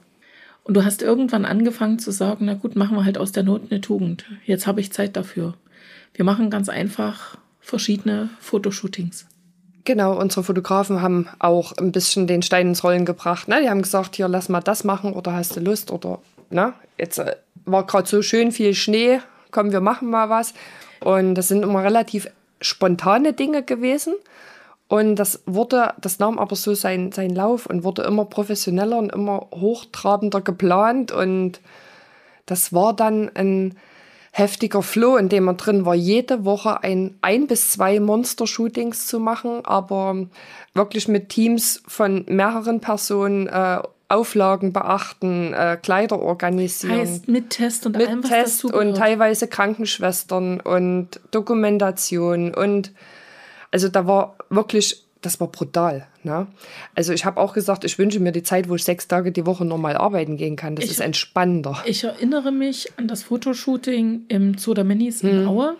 Und 0.65 0.75
du 0.75 0.85
hast 0.85 1.03
irgendwann 1.03 1.45
angefangen 1.45 2.01
zu 2.01 2.11
sagen, 2.11 2.47
na 2.47 2.55
gut, 2.55 2.75
machen 2.75 2.97
wir 2.97 3.05
halt 3.05 3.17
aus 3.17 3.31
der 3.31 3.45
Not 3.45 3.71
eine 3.71 3.81
Tugend. 3.81 4.25
Jetzt 4.45 4.67
habe 4.67 4.81
ich 4.81 4.91
Zeit 4.91 5.15
dafür. 5.15 5.55
Wir 6.15 6.25
machen 6.25 6.51
ganz 6.51 6.69
einfach 6.69 7.39
verschiedene 7.61 8.29
Fotoshootings. 8.41 9.29
Genau, 9.85 10.19
unsere 10.19 10.43
Fotografen 10.43 11.01
haben 11.01 11.29
auch 11.39 11.73
ein 11.79 11.93
bisschen 11.93 12.27
den 12.27 12.43
Stein 12.43 12.69
ins 12.69 12.85
Rollen 12.85 13.05
gebracht. 13.05 13.49
Ne? 13.49 13.61
Die 13.63 13.71
haben 13.71 13.83
gesagt, 13.83 14.17
hier, 14.17 14.29
lass 14.29 14.49
mal 14.49 14.61
das 14.61 14.85
machen 14.85 15.13
oder 15.13 15.33
hast 15.33 15.57
du 15.57 15.61
Lust 15.61 15.91
oder, 15.91 16.19
ne? 16.51 16.75
Jetzt 16.99 17.19
äh, 17.19 17.37
war 17.65 17.87
gerade 17.87 18.09
so 18.09 18.21
schön 18.21 18.53
viel 18.53 18.75
Schnee, 18.75 19.21
komm, 19.51 19.73
wir 19.73 19.81
machen 19.81 20.11
mal 20.11 20.29
was. 20.29 20.55
Und 21.01 21.35
das 21.35 21.49
sind 21.49 21.63
immer 21.63 21.83
relativ 21.83 22.29
spontane 22.61 23.33
Dinge 23.33 23.63
gewesen. 23.63 24.15
Und 24.89 25.17
das 25.17 25.43
wurde, 25.47 25.95
das 26.01 26.19
nahm 26.19 26.39
aber 26.39 26.57
so 26.57 26.75
seinen, 26.75 27.13
seinen 27.13 27.35
Lauf 27.35 27.67
und 27.67 27.85
wurde 27.85 28.03
immer 28.03 28.25
professioneller 28.25 28.99
und 28.99 29.13
immer 29.13 29.47
hochtrabender 29.53 30.41
geplant. 30.41 31.13
Und 31.13 31.61
das 32.47 32.73
war 32.73 32.95
dann 32.95 33.31
ein 33.35 33.77
heftiger 34.31 34.83
Flow, 34.83 35.17
in 35.17 35.29
dem 35.29 35.45
man 35.45 35.57
drin 35.57 35.85
war, 35.85 35.95
jede 35.95 36.45
Woche 36.45 36.83
ein, 36.83 37.19
ein 37.21 37.47
bis 37.47 37.71
zwei 37.71 37.99
Monster-Shootings 38.01 39.07
zu 39.07 39.19
machen, 39.19 39.65
aber 39.65 40.27
wirklich 40.75 41.09
mit 41.09 41.29
Teams 41.29 41.83
von 41.87 42.25
mehreren 42.29 42.81
Personen 42.81 43.49
äh, 43.49 43.81
Auflagen 44.09 44.73
beachten, 44.73 45.53
äh, 45.53 45.79
Kleider 45.81 46.21
organisieren. 46.21 46.99
Heißt 46.99 47.29
mit 47.29 47.51
Test 47.51 47.87
und 47.87 47.97
mit 47.97 48.09
allem, 48.09 48.23
was 48.25 48.31
Test 48.31 48.65
und 48.65 48.97
teilweise 48.97 49.47
Krankenschwestern 49.47 50.61
und 50.61 51.21
Dokumentation 51.31 52.55
und 52.55 52.93
also 53.71 53.89
da 53.89 54.07
war 54.07 54.37
wirklich, 54.49 55.05
das 55.23 55.41
war 55.41 55.49
brutal. 55.49 56.07
Ne? 56.23 56.47
Also 56.95 57.13
ich 57.13 57.25
habe 57.25 57.41
auch 57.41 57.53
gesagt, 57.53 57.85
ich 57.85 57.99
wünsche 57.99 58.21
mir 58.21 58.33
die 58.33 58.43
Zeit, 58.43 58.69
wo 58.69 58.75
ich 58.75 58.85
sechs 58.85 59.07
Tage 59.09 59.33
die 59.33 59.47
Woche 59.47 59.65
normal 59.65 59.97
arbeiten 59.97 60.37
gehen 60.37 60.57
kann. 60.57 60.77
Das 60.77 60.87
Ich- 60.87 60.93
ist 60.93 61.01
entspannender. 61.01 61.83
Ich 61.87 62.05
erinnere 62.05 62.53
mich 62.53 62.93
an 62.97 63.07
das 63.09 63.23
Fotoshooting 63.25 64.25
im 64.29 64.57
Zoo 64.59 64.75
der 64.75 64.85
Minis 64.85 65.23
in 65.23 65.47
Aue. 65.47 65.77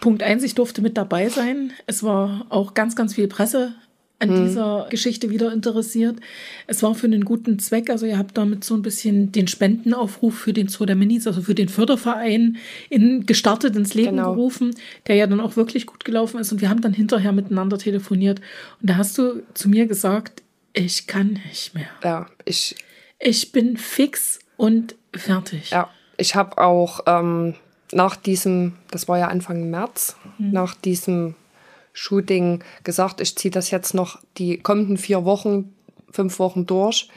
Punkt 0.00 0.22
eins, 0.22 0.42
ich 0.44 0.54
durfte 0.54 0.80
mit 0.80 0.96
dabei 0.96 1.28
sein. 1.28 1.72
Es 1.86 2.02
war 2.02 2.46
auch 2.50 2.74
ganz, 2.74 2.94
ganz 2.94 3.14
viel 3.14 3.26
Presse 3.26 3.74
an 4.20 4.30
Mhm. 4.30 4.46
dieser 4.46 4.86
Geschichte 4.90 5.30
wieder 5.30 5.52
interessiert. 5.52 6.18
Es 6.66 6.82
war 6.82 6.94
für 6.94 7.06
einen 7.06 7.24
guten 7.24 7.58
Zweck. 7.58 7.88
Also 7.90 8.04
ihr 8.06 8.18
habt 8.18 8.36
damit 8.36 8.64
so 8.64 8.74
ein 8.74 8.82
bisschen 8.82 9.30
den 9.32 9.46
Spendenaufruf 9.46 10.36
für 10.38 10.52
den 10.52 10.68
Zoo 10.68 10.86
der 10.86 10.96
Minis, 10.96 11.26
also 11.26 11.40
für 11.42 11.54
den 11.54 11.68
Förderverein, 11.68 12.56
in, 12.90 13.26
gestartet 13.26 13.76
ins 13.76 13.94
Leben 13.94 14.16
Genau. 14.16 14.34
gerufen, 14.34 14.74
der 15.06 15.16
ja 15.16 15.26
dann 15.26 15.40
auch 15.40 15.56
wirklich 15.56 15.86
gut 15.86 16.04
gelaufen 16.04 16.40
ist. 16.40 16.50
Und 16.52 16.60
wir 16.60 16.68
haben 16.68 16.80
dann 16.80 16.92
hinterher 16.94 17.32
miteinander 17.32 17.78
telefoniert. 17.78 18.40
Und 18.80 18.90
da 18.90 18.96
hast 18.96 19.16
du 19.18 19.42
zu 19.54 19.68
mir 19.68 19.86
gesagt, 19.86 20.42
ich 20.72 21.06
kann 21.06 21.38
nicht 21.48 21.74
mehr. 21.74 21.88
Ja, 22.02 22.26
ich, 22.44 22.74
Ich 23.20 23.52
bin 23.52 23.76
fix 23.76 24.38
und 24.56 24.94
fertig. 25.14 25.70
Ja, 25.70 25.90
ich 26.16 26.34
habe 26.34 26.58
auch 26.58 27.00
ähm, 27.06 27.54
nach 27.92 28.16
diesem, 28.16 28.74
das 28.90 29.08
war 29.08 29.18
ja 29.18 29.28
Anfang 29.28 29.70
März, 29.70 30.16
nach 30.38 30.74
diesem 30.74 31.34
Shooting 31.98 32.62
gesagt, 32.84 33.20
ich 33.20 33.36
ziehe 33.36 33.50
das 33.50 33.70
jetzt 33.70 33.94
noch 33.94 34.18
die 34.36 34.58
kommenden 34.58 34.96
vier 34.96 35.24
Wochen, 35.24 35.74
fünf 36.10 36.38
Wochen 36.38 36.66
durch. 36.66 37.08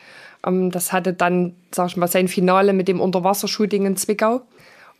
Ähm, 0.45 0.71
das 0.71 0.91
hatte 0.91 1.13
dann, 1.13 1.55
sag 1.71 1.89
ich 1.89 1.97
mal, 1.97 2.07
sein 2.07 2.27
Finale 2.27 2.73
mit 2.73 2.87
dem 2.87 2.99
Unterwassershooting 2.99 3.85
in 3.85 3.97
Zwickau. 3.97 4.41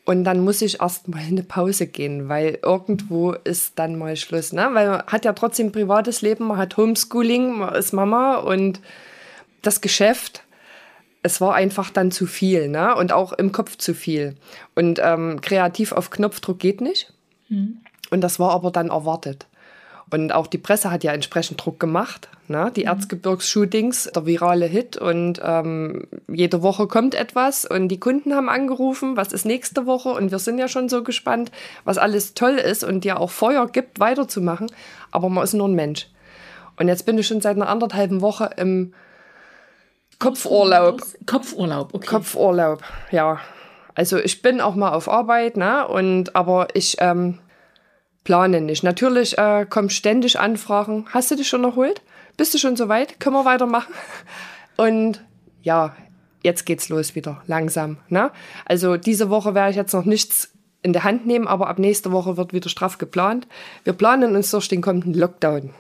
Und 0.03 0.23
dann 0.23 0.43
muss 0.43 0.61
ich 0.61 0.81
erst 0.81 1.07
mal 1.07 1.21
in 1.21 1.37
eine 1.37 1.43
Pause 1.43 1.85
gehen, 1.85 2.27
weil 2.27 2.59
irgendwo 2.63 3.33
ist 3.33 3.77
dann 3.77 3.97
mal 3.97 4.15
Schluss. 4.15 4.51
Ne? 4.51 4.69
Weil 4.73 4.89
man 4.89 5.03
hat 5.07 5.25
ja 5.25 5.33
trotzdem 5.33 5.67
ein 5.67 5.71
privates 5.71 6.21
Leben, 6.21 6.47
man 6.47 6.57
hat 6.57 6.75
Homeschooling, 6.77 7.59
man 7.59 7.75
ist 7.75 7.93
Mama 7.93 8.37
und 8.37 8.81
das 9.61 9.81
Geschäft 9.81 10.43
es 11.23 11.39
war 11.39 11.53
einfach 11.53 11.91
dann 11.91 12.11
zu 12.11 12.25
viel, 12.25 12.67
ne? 12.67 12.95
Und 12.95 13.11
auch 13.11 13.33
im 13.33 13.51
Kopf 13.51 13.77
zu 13.77 13.93
viel. 13.93 14.35
Und 14.75 14.99
ähm, 15.03 15.39
kreativ 15.41 15.91
auf 15.91 16.09
Knopfdruck 16.09 16.57
geht 16.59 16.81
nicht. 16.81 17.13
Und 18.09 18.21
das 18.21 18.39
war 18.39 18.51
aber 18.51 18.71
dann 18.71 18.89
erwartet. 18.89 19.45
Und 20.12 20.34
auch 20.34 20.47
die 20.47 20.58
Presse 20.58 20.91
hat 20.91 21.04
ja 21.06 21.13
entsprechend 21.13 21.63
Druck 21.63 21.80
gemacht. 21.80 22.28
Ne? 22.47 22.71
Die 22.76 22.84
Erzgebirgsshootings, 22.84 24.12
der 24.13 24.26
virale 24.26 24.65
Hit. 24.65 24.97
Und 24.97 25.39
ähm, 25.43 26.06
jede 26.28 26.62
Woche 26.62 26.88
kommt 26.88 27.15
etwas. 27.15 27.65
Und 27.65 27.88
die 27.88 28.00
Kunden 28.00 28.36
haben 28.36 28.50
angerufen, 28.50 29.15
was 29.15 29.32
ist 29.32 29.45
nächste 29.45 29.86
Woche? 29.86 30.10
Und 30.10 30.32
wir 30.32 30.39
sind 30.39 30.58
ja 30.58 30.67
schon 30.67 30.89
so 30.89 31.02
gespannt, 31.02 31.50
was 31.86 31.97
alles 31.97 32.34
toll 32.34 32.56
ist 32.56 32.84
und 32.84 33.06
dir 33.06 33.19
auch 33.19 33.32
Feuer 33.32 33.67
gibt, 33.67 34.02
weiterzumachen. 34.02 34.69
Aber 35.12 35.30
man 35.30 35.45
ist 35.45 35.54
nur 35.54 35.69
ein 35.69 35.76
Mensch. 35.76 36.08
Und 36.78 36.89
jetzt 36.89 37.06
bin 37.06 37.17
ich 37.17 37.28
schon 37.28 37.41
seit 37.41 37.56
einer 37.56 37.69
anderthalben 37.69 38.19
Woche 38.21 38.50
im 38.58 38.93
Kopfurlaub. 40.19 41.02
Kopfurlaub, 41.26 41.93
okay. 41.93 42.08
Kopfurlaub, 42.08 42.84
ja. 43.12 43.39
Also 43.95 44.17
ich 44.17 44.41
bin 44.41 44.62
auch 44.62 44.76
mal 44.76 44.91
auf 44.91 45.10
Arbeit, 45.10 45.58
ne? 45.58 45.88
Und 45.88 46.36
aber 46.36 46.67
ich 46.74 46.97
ähm, 47.00 47.39
plane 48.23 48.62
nicht. 48.62 48.84
Natürlich 48.84 49.38
äh, 49.38 49.65
kommen 49.69 49.89
ständig 49.89 50.39
Anfragen. 50.39 51.05
Hast 51.10 51.31
du 51.31 51.36
dich 51.36 51.47
schon 51.47 51.63
erholt? 51.63 52.01
Bist 52.38 52.53
du 52.53 52.57
schon 52.57 52.75
soweit? 52.75 53.19
Können 53.19 53.36
wir 53.36 53.45
weitermachen? 53.45 53.93
Und 54.77 55.21
ja, 55.63 55.95
jetzt 56.43 56.65
geht's 56.65 56.89
los 56.89 57.15
wieder, 57.15 57.41
langsam. 57.47 57.97
Ne? 58.10 58.31
Also 58.65 58.97
diese 58.97 59.29
Woche 59.29 59.53
werde 59.53 59.71
ich 59.71 59.75
jetzt 59.75 59.93
noch 59.93 60.05
nichts 60.05 60.51
in 60.84 60.93
der 60.93 61.03
Hand 61.03 61.27
nehmen, 61.27 61.47
aber 61.47 61.67
ab 61.67 61.77
nächster 61.77 62.12
Woche 62.12 62.38
wird 62.38 62.53
wieder 62.53 62.67
straff 62.69 62.97
geplant. 62.97 63.47
Wir 63.84 63.93
planen 63.93 64.36
uns 64.36 64.49
durch 64.49 64.67
den 64.67 64.81
kommenden 64.81 65.13
Lockdown. 65.13 65.71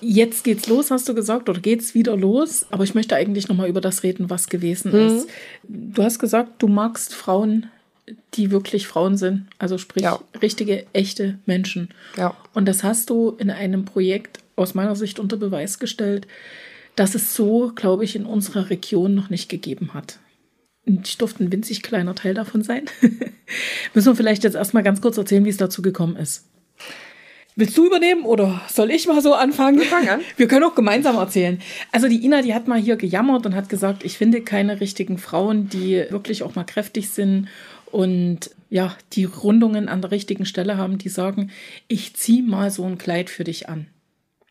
Jetzt 0.00 0.42
geht's 0.42 0.66
los, 0.66 0.90
hast 0.90 1.08
du 1.08 1.14
gesagt, 1.14 1.48
oder 1.48 1.60
geht's 1.60 1.94
wieder 1.94 2.16
los? 2.16 2.66
Aber 2.72 2.82
ich 2.82 2.94
möchte 2.96 3.14
eigentlich 3.14 3.46
noch 3.46 3.54
mal 3.56 3.68
über 3.68 3.80
das 3.80 4.02
reden, 4.02 4.30
was 4.30 4.48
gewesen 4.48 4.90
Mhm. 4.90 5.16
ist. 5.18 5.28
Du 5.62 6.02
hast 6.02 6.18
gesagt, 6.18 6.54
du 6.60 6.66
magst 6.66 7.14
Frauen, 7.14 7.70
die 8.34 8.50
wirklich 8.50 8.86
Frauen 8.86 9.16
sind, 9.16 9.46
also 9.58 9.78
sprich 9.78 10.02
Ja. 10.04 10.20
richtige, 10.40 10.86
echte 10.92 11.38
Menschen. 11.46 11.88
Ja. 12.16 12.36
Und 12.52 12.66
das 12.66 12.82
hast 12.82 13.10
du 13.10 13.30
in 13.38 13.50
einem 13.50 13.84
Projekt 13.84 14.40
aus 14.56 14.74
meiner 14.74 14.96
Sicht 14.96 15.18
unter 15.18 15.36
Beweis 15.36 15.78
gestellt, 15.78 16.26
dass 16.96 17.14
es 17.14 17.34
so, 17.34 17.72
glaube 17.74 18.04
ich, 18.04 18.16
in 18.16 18.26
unserer 18.26 18.70
Region 18.70 19.14
noch 19.14 19.30
nicht 19.30 19.48
gegeben 19.48 19.94
hat. 19.94 20.18
Und 20.84 21.06
ich 21.06 21.16
durfte 21.16 21.44
ein 21.44 21.52
winzig 21.52 21.82
kleiner 21.82 22.14
Teil 22.14 22.34
davon 22.34 22.62
sein. 22.62 22.86
Müssen 23.94 24.08
wir 24.08 24.16
vielleicht 24.16 24.44
jetzt 24.44 24.56
erstmal 24.56 24.82
ganz 24.82 25.00
kurz 25.00 25.16
erzählen, 25.16 25.44
wie 25.44 25.50
es 25.50 25.56
dazu 25.56 25.80
gekommen 25.80 26.16
ist. 26.16 26.48
Willst 27.54 27.76
du 27.76 27.86
übernehmen 27.86 28.24
oder 28.24 28.62
soll 28.68 28.90
ich 28.90 29.06
mal 29.06 29.20
so 29.20 29.34
anfangen? 29.34 29.78
Wir 29.78 29.86
fang 29.86 30.08
an. 30.08 30.20
Wir 30.38 30.48
können 30.48 30.64
auch 30.64 30.74
gemeinsam 30.74 31.16
erzählen. 31.16 31.60
Also 31.92 32.08
die 32.08 32.24
Ina, 32.24 32.40
die 32.40 32.54
hat 32.54 32.66
mal 32.66 32.80
hier 32.80 32.96
gejammert 32.96 33.44
und 33.44 33.54
hat 33.54 33.68
gesagt, 33.68 34.04
ich 34.04 34.16
finde 34.16 34.40
keine 34.40 34.80
richtigen 34.80 35.18
Frauen, 35.18 35.68
die 35.68 36.06
wirklich 36.08 36.42
auch 36.42 36.54
mal 36.54 36.64
kräftig 36.64 37.10
sind 37.10 37.48
und 37.92 38.50
ja, 38.70 38.96
die 39.12 39.24
Rundungen 39.24 39.88
an 39.88 40.00
der 40.02 40.10
richtigen 40.10 40.46
Stelle 40.46 40.76
haben, 40.78 40.98
die 40.98 41.08
sagen, 41.10 41.50
ich 41.88 42.14
zieh 42.14 42.42
mal 42.42 42.70
so 42.70 42.84
ein 42.84 42.98
Kleid 42.98 43.30
für 43.30 43.44
dich 43.44 43.68
an. 43.68 43.86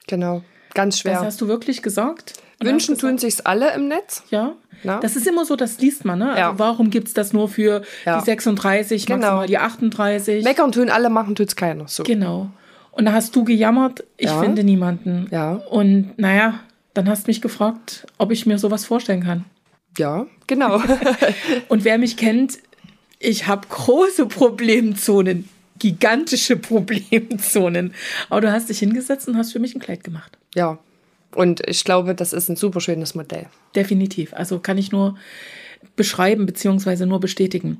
Genau. 0.07 0.43
Ganz 0.73 0.95
Das 0.95 1.01
schwer. 1.01 1.19
hast 1.21 1.41
du 1.41 1.47
wirklich 1.47 1.81
gesagt? 1.81 2.33
Wünschen 2.61 2.97
tun 2.97 3.17
sich's 3.17 3.41
alle 3.41 3.73
im 3.73 3.87
Netz. 3.87 4.23
Ja. 4.29 4.53
Na? 4.83 4.99
Das 4.99 5.15
ist 5.15 5.25
immer 5.27 5.45
so, 5.45 5.55
das 5.55 5.79
liest 5.79 6.05
man, 6.05 6.19
ne? 6.19 6.29
Also 6.29 6.39
Ja. 6.39 6.59
warum 6.59 6.91
gibt's 6.91 7.13
das 7.13 7.33
nur 7.33 7.49
für 7.49 7.81
Ja. 8.05 8.19
die 8.19 8.25
36, 8.25 9.05
Genau. 9.07 9.17
maximal 9.19 9.47
die 9.47 9.57
38? 9.57 10.43
Meckern 10.43 10.71
tun 10.71 10.89
alle, 10.89 11.09
machen 11.09 11.33
tut's 11.35 11.55
keiner. 11.55 11.87
So. 11.87 12.03
Genau. 12.03 12.51
Und 12.91 13.05
da 13.05 13.13
hast 13.13 13.35
du 13.35 13.43
gejammert, 13.43 14.03
ich 14.17 14.27
Ja. 14.27 14.39
finde 14.39 14.63
niemanden. 14.63 15.27
Ja. 15.31 15.53
Und 15.53 16.13
naja, 16.17 16.59
dann 16.93 17.09
hast 17.09 17.27
mich 17.27 17.41
gefragt, 17.41 18.05
ob 18.19 18.31
ich 18.31 18.45
mir 18.45 18.57
sowas 18.59 18.85
vorstellen 18.85 19.23
kann. 19.23 19.45
Ja, 19.97 20.27
genau. 20.47 20.81
Und 21.67 21.83
wer 21.83 21.97
mich 21.97 22.15
kennt, 22.17 22.59
ich 23.21 23.47
habe 23.47 23.67
große 23.67 24.25
Problemzonen, 24.25 25.47
gigantische 25.79 26.57
Problemzonen. 26.57 27.93
Aber 28.29 28.41
du 28.41 28.51
hast 28.51 28.69
dich 28.69 28.79
hingesetzt 28.79 29.27
und 29.27 29.37
hast 29.37 29.51
für 29.51 29.59
mich 29.59 29.75
ein 29.75 29.81
Kleid 29.81 30.03
gemacht. 30.03 30.37
ja. 30.55 30.79
Und 31.33 31.65
ich 31.65 31.85
glaube, 31.85 32.13
das 32.13 32.33
ist 32.33 32.49
ein 32.49 32.57
super 32.57 32.81
schönes 32.81 33.15
Modell. 33.15 33.45
Definitiv. 33.73 34.33
Also 34.33 34.59
kann 34.59 34.77
ich 34.77 34.91
nur 34.91 35.17
beschreiben 35.95 36.45
beziehungsweise 36.45 37.05
nur 37.05 37.21
bestätigen. 37.21 37.79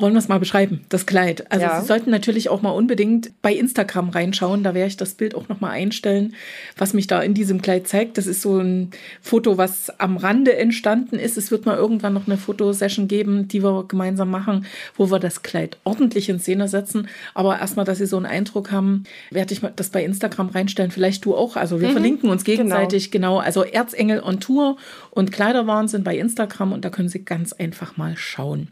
Wollen 0.00 0.14
wir 0.14 0.18
es 0.18 0.28
mal 0.28 0.40
beschreiben, 0.40 0.80
das 0.88 1.06
Kleid. 1.06 1.50
Also 1.52 1.66
Ja. 1.66 1.80
Sie 1.80 1.86
sollten 1.86 2.10
natürlich 2.10 2.48
auch 2.48 2.62
mal 2.62 2.70
unbedingt 2.70 3.30
bei 3.42 3.52
Instagram 3.52 4.08
reinschauen. 4.08 4.62
Da 4.62 4.74
werde 4.74 4.88
ich 4.88 4.96
das 4.96 5.14
Bild 5.14 5.34
auch 5.34 5.48
noch 5.48 5.60
mal 5.60 5.70
einstellen, 5.70 6.34
was 6.76 6.94
mich 6.94 7.06
da 7.06 7.20
in 7.20 7.34
diesem 7.34 7.60
Kleid 7.60 7.86
zeigt. 7.86 8.16
Das 8.16 8.26
ist 8.26 8.42
so 8.42 8.58
ein 8.58 8.90
Foto, 9.20 9.58
was 9.58 9.90
am 10.00 10.16
Rande 10.16 10.56
entstanden 10.56 11.18
ist. 11.18 11.36
Es 11.36 11.50
wird 11.50 11.66
mal 11.66 11.76
irgendwann 11.76 12.14
noch 12.14 12.26
eine 12.26 12.36
Fotosession 12.36 13.08
geben, 13.08 13.48
die 13.48 13.62
wir 13.62 13.84
gemeinsam 13.86 14.30
machen, 14.30 14.66
wo 14.96 15.10
wir 15.10 15.18
das 15.18 15.42
Kleid 15.42 15.76
ordentlich 15.84 16.28
in 16.28 16.40
Szene 16.40 16.68
setzen. 16.68 17.08
Aber 17.34 17.58
erstmal, 17.58 17.84
dass 17.84 17.98
Sie 17.98 18.06
so 18.06 18.16
einen 18.16 18.26
Eindruck 18.26 18.72
haben, 18.72 19.04
werde 19.30 19.52
ich 19.52 19.60
das 19.76 19.90
bei 19.90 20.02
Instagram 20.02 20.48
reinstellen. 20.48 20.90
Vielleicht 20.90 21.24
du 21.24 21.34
auch. 21.34 21.56
Also 21.56 21.80
wir 21.80 21.90
verlinken 21.90 22.30
uns 22.30 22.44
gegenseitig. 22.44 23.10
Genau, 23.10 23.38
also 23.38 23.62
Erzengel 23.62 24.22
on 24.22 24.40
Tour 24.40 24.76
und 25.10 25.32
Kleiderwahnsinn 25.32 26.04
bei 26.04 26.16
Instagram 26.16 26.72
und 26.72 26.84
da 26.84 26.90
können 26.90 27.08
Sie 27.08 27.24
ganz 27.24 27.52
einfach 27.52 27.96
mal 27.96 28.16
schauen. 28.16 28.68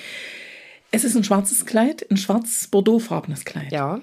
Es 0.90 1.04
ist 1.04 1.16
ein 1.16 1.24
schwarzes 1.24 1.66
Kleid, 1.66 2.06
ein 2.10 2.16
schwarz-bordeauxfarbenes 2.16 3.44
Kleid. 3.44 3.72
Ja. 3.72 4.00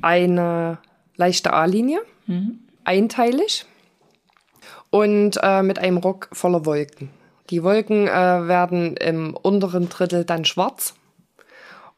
Eine 0.00 0.78
leichte 1.16 1.52
A-Linie, 1.52 2.00
einteilig 2.84 3.66
und 4.90 5.38
äh, 5.42 5.62
mit 5.62 5.78
einem 5.78 5.96
Rock 5.96 6.28
voller 6.32 6.64
Wolken. 6.66 7.10
Die 7.50 7.62
Wolken 7.62 8.06
äh, 8.06 8.10
werden 8.10 8.96
im 8.96 9.34
unteren 9.34 9.88
Drittel 9.88 10.24
dann 10.24 10.44
schwarz 10.44 10.94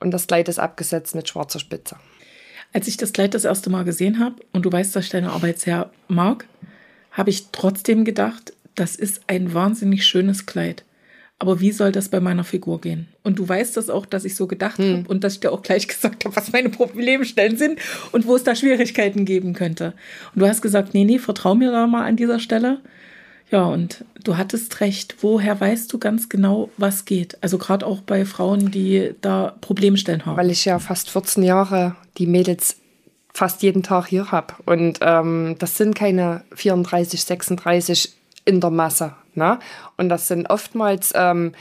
und 0.01 0.13
das 0.13 0.27
Kleid 0.27 0.49
ist 0.49 0.59
abgesetzt 0.59 1.15
mit 1.15 1.29
schwarzer 1.29 1.59
Spitze. 1.59 1.97
Als 2.73 2.87
ich 2.87 2.97
das 2.97 3.13
Kleid 3.13 3.35
das 3.35 3.45
erste 3.45 3.71
Mal 3.71 3.85
gesehen 3.85 4.19
habe, 4.19 4.37
und 4.53 4.65
du 4.65 4.73
weißt, 4.73 4.95
dass 4.95 5.05
ich 5.05 5.11
deine 5.11 5.33
Arbeit 5.33 5.59
sehr 5.59 5.91
mag, 6.07 6.47
habe 7.13 7.31
ich 7.31 7.49
trotzdem 7.51 8.05
gedacht, 8.05 8.53
das 8.75 8.95
ist 8.95 9.23
ein 9.27 9.55
wahnsinnig 9.55 10.07
schönes 10.07 10.47
Kleid. 10.47 10.85
Aber 11.41 11.61
wie 11.61 11.71
soll 11.71 11.93
das 11.93 12.09
bei 12.09 12.19
meiner 12.19 12.43
Figur 12.43 12.81
gehen? 12.81 13.07
Und 13.23 13.39
du 13.39 13.49
weißt 13.49 13.77
das 13.77 13.91
auch, 13.91 14.07
dass 14.07 14.25
ich 14.25 14.35
so 14.35 14.49
gedacht 14.49 14.79
hm. 14.79 14.99
habe 14.99 15.09
und 15.09 15.23
dass 15.23 15.35
ich 15.35 15.41
dir 15.41 15.53
auch 15.53 15.63
gleich 15.63 15.87
gesagt 15.89 16.25
habe, 16.25 16.35
was 16.35 16.53
meine 16.53 16.69
Problemstellen 16.69 17.57
sind 17.57 17.79
und 18.13 18.27
wo 18.27 18.35
es 18.35 18.45
da 18.45 18.55
Schwierigkeiten 18.55 19.25
geben 19.25 19.53
könnte. 19.53 19.95
Und 20.35 20.41
du 20.43 20.49
hast 20.49 20.63
gesagt, 20.63 20.95
nee, 20.95 21.05
nee, 21.05 21.19
vertrau 21.19 21.55
mir 21.55 21.71
da 21.71 21.87
mal 21.87 22.05
an 22.05 22.17
dieser 22.17 22.41
Stelle. 22.41 22.81
Ja, 23.51 23.65
und 23.65 24.05
du 24.25 24.37
hattest 24.37 24.81
recht. 24.81 25.17
Woher 25.21 25.59
weißt 25.59 25.93
du 25.93 25.99
ganz 25.99 26.29
genau, 26.29 26.71
was 26.77 27.05
geht? 27.05 27.39
Also 27.43 27.57
gerade 27.57 27.87
auch 27.87 28.03
bei 28.03 28.25
Frauen, 28.25 28.71
die 28.71 29.15
da 29.21 29.57
Problemstellen 29.61 30.27
haben. 30.27 30.37
Weil 30.37 30.51
ich 30.51 30.65
ja 30.65 30.79
fast 30.79 31.09
14 31.11 31.43
Jahre 31.43 31.97
die 32.19 32.27
Mädels 32.27 32.77
fast 33.33 33.63
jeden 33.63 33.83
Tag 33.83 34.07
hier 34.09 34.33
habe. 34.33 34.55
Und 34.67 34.99
ähm, 35.01 35.57
das 35.59 35.77
sind 35.77 35.95
keine 35.95 36.43
34, 36.55 37.23
36 37.23 38.18
in 38.49 38.61
der 38.61 38.71
Masse. 38.71 39.13
Ne? 39.35 39.59
Und 39.99 40.09
das 40.09 40.27
sind 40.27 40.49
oftmals 40.49 41.13
ähm, 41.15 41.53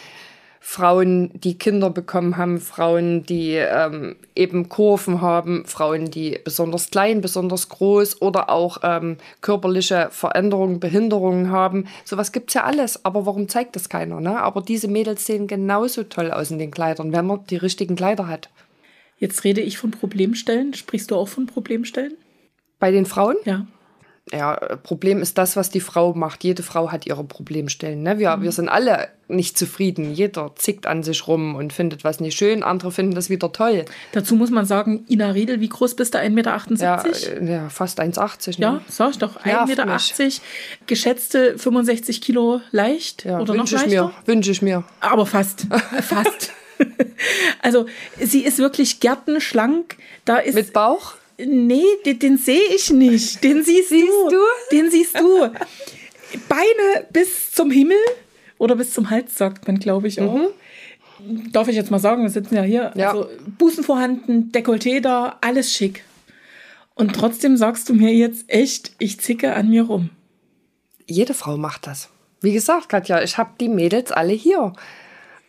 Frauen, 0.60 1.32
die 1.34 1.58
Kinder 1.58 1.90
bekommen 1.90 2.38
haben, 2.38 2.60
Frauen, 2.60 3.24
die 3.24 3.54
ähm, 3.54 4.16
eben 4.36 4.70
Kurven 4.70 5.22
haben, 5.22 5.66
Frauen, 5.66 6.12
die 6.12 6.40
besonders 6.44 6.90
klein, 6.90 7.22
besonders 7.22 7.70
groß 7.70 8.22
oder 8.22 8.50
auch 8.50 8.80
ähm, 8.84 9.18
körperliche 9.42 10.08
Veränderungen, 10.12 10.80
Behinderungen 10.80 11.52
haben. 11.52 11.88
Sowas 12.06 12.32
gibt 12.32 12.50
es 12.50 12.56
ja 12.56 12.64
alles, 12.64 13.06
aber 13.06 13.26
warum 13.26 13.48
zeigt 13.50 13.76
das 13.76 13.90
keiner? 13.90 14.20
Ne? 14.20 14.40
Aber 14.40 14.62
diese 14.62 14.88
Mädels 14.88 15.26
sehen 15.26 15.48
genauso 15.48 16.04
toll 16.04 16.32
aus 16.32 16.52
in 16.52 16.60
den 16.60 16.72
Kleidern, 16.72 17.12
wenn 17.12 17.28
man 17.28 17.46
die 17.50 17.58
richtigen 17.58 17.96
Kleider 17.96 18.28
hat. 18.28 18.50
Jetzt 19.20 19.44
rede 19.44 19.62
ich 19.62 19.78
von 19.78 19.92
Problemstellen. 19.92 20.74
Sprichst 20.74 21.12
du 21.12 21.16
auch 21.16 21.28
von 21.28 21.48
Problemstellen? 21.48 22.14
Bei 22.80 22.92
den 22.92 23.06
Frauen? 23.06 23.36
Ja 23.46 23.68
ja, 24.32 24.56
Problem 24.84 25.22
ist 25.22 25.38
das, 25.38 25.56
was 25.56 25.70
die 25.70 25.80
Frau 25.80 26.14
macht. 26.14 26.44
Jede 26.44 26.64
Frau 26.64 26.92
hat 26.92 27.06
ihre 27.06 27.24
Problemstellen. 27.24 28.04
Ne? 28.04 28.20
Wir, 28.20 28.36
mhm. 28.36 28.44
wir 28.44 28.52
sind 28.52 28.70
alle 28.70 29.08
nicht 29.28 29.58
zufrieden. 29.58 30.14
Jeder 30.14 30.52
zickt 30.56 30.86
an 30.86 31.04
sich 31.04 31.28
rum 31.28 31.56
und 31.56 31.74
findet 31.74 32.04
was 32.04 32.20
nicht 32.20 32.38
schön. 32.38 32.64
Andere 32.64 32.92
finden 32.92 33.16
das 33.16 33.30
wieder 33.30 33.52
toll. 33.52 33.86
Dazu 34.12 34.36
muss 34.36 34.50
man 34.50 34.66
sagen, 34.66 35.06
Ina 35.10 35.32
Riedel, 35.32 35.60
wie 35.60 35.70
groß 35.70 35.96
bist 35.96 36.14
du? 36.14 36.20
1,78 36.20 36.30
Meter? 36.32 36.62
Ja, 36.80 37.04
äh, 37.04 37.52
ja 37.52 37.70
fast 37.70 38.00
1,80. 38.00 38.60
Ne? 38.60 38.66
Ja, 38.66 38.82
sag 38.88 39.12
ich 39.12 39.18
doch. 39.18 39.40
1,80 39.42 39.68
Meter. 39.68 40.42
Geschätzte 40.88 41.58
65 41.58 42.22
Kilo 42.22 42.62
leicht 42.72 43.26
ja, 43.26 43.40
oder 43.40 43.54
noch 43.54 43.70
leichter? 43.70 43.88
Ich 43.88 43.94
mir, 43.94 44.12
wünsche 44.26 44.52
ich 44.52 44.62
mir. 44.62 44.84
Aber 45.00 45.26
fast. 45.26 45.68
fast. 46.02 46.52
also 47.62 47.86
sie 48.20 48.44
ist 48.44 48.60
wirklich 48.60 49.00
gärtenschlank. 49.00 49.98
Da 50.26 50.38
ist 50.38 50.56
Mit 50.56 50.74
Bauch? 50.74 51.16
Nee, 51.38 51.84
den, 52.06 52.20
den 52.20 52.38
sehe 52.38 52.74
ich 52.76 52.90
nicht. 52.92 53.44
Den 53.44 53.64
siehst, 53.64 53.90
siehst 53.90 54.08
du. 54.08 54.30
du. 54.30 54.44
Den 54.72 54.90
siehst 54.90 55.20
du. 55.20 55.50
Beine 56.50 57.08
bis 57.12 57.52
zum 57.52 57.72
Himmel 57.72 57.98
oder 58.58 58.76
bis 58.76 58.94
zum 58.94 59.10
Hals, 59.10 59.38
sagt 59.38 59.68
man, 59.68 59.80
glaube 59.80 60.08
ich 60.08 60.20
auch. 60.20 60.36
Mhm. 60.36 61.52
Darf 61.52 61.68
ich 61.68 61.76
jetzt 61.76 61.92
mal 61.92 62.00
sagen, 62.00 62.24
wir 62.24 62.30
sitzen 62.30 62.56
ja 62.56 62.64
hier. 62.64 62.92
Ja. 62.96 63.12
Also 63.12 63.30
Busen 63.58 63.84
vorhanden, 63.84 64.52
Dekolleté 64.52 65.00
da, 65.00 65.38
alles 65.42 65.74
schick. 65.74 66.04
Und 66.94 67.14
trotzdem 67.14 67.58
sagst 67.58 67.90
du 67.90 67.94
mir 67.94 68.14
jetzt 68.14 68.46
echt, 68.48 68.94
ich 68.98 69.20
zicke 69.20 69.54
an 69.54 69.70
mir 69.70 69.84
rum. 69.84 70.10
Jede 71.06 71.34
Frau 71.34 71.58
macht 71.58 71.88
das. 71.88 72.10
Wie 72.42 72.54
gesagt, 72.54 72.90
Katja, 72.90 73.22
ich 73.22 73.38
habe 73.38 73.52
die 73.60 73.70
Mädels 73.70 74.12
alle 74.12 74.34
hier. 74.34 74.74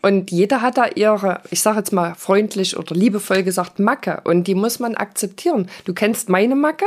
Und 0.01 0.31
jeder 0.31 0.63
hat 0.63 0.79
da 0.79 0.87
ihre, 0.95 1.41
ich 1.51 1.61
sage 1.61 1.79
jetzt 1.79 1.93
mal 1.93 2.15
freundlich 2.15 2.77
oder 2.77 2.95
liebevoll 2.95 3.43
gesagt, 3.43 3.81
Macke. 3.81 4.21
Und 4.25 4.45
die 4.45 4.55
muss 4.55 4.79
man 4.79 4.95
akzeptieren. 4.95 5.69
Du 5.85 5.93
kennst 5.93 6.29
meine 6.29 6.55
Macke 6.55 6.87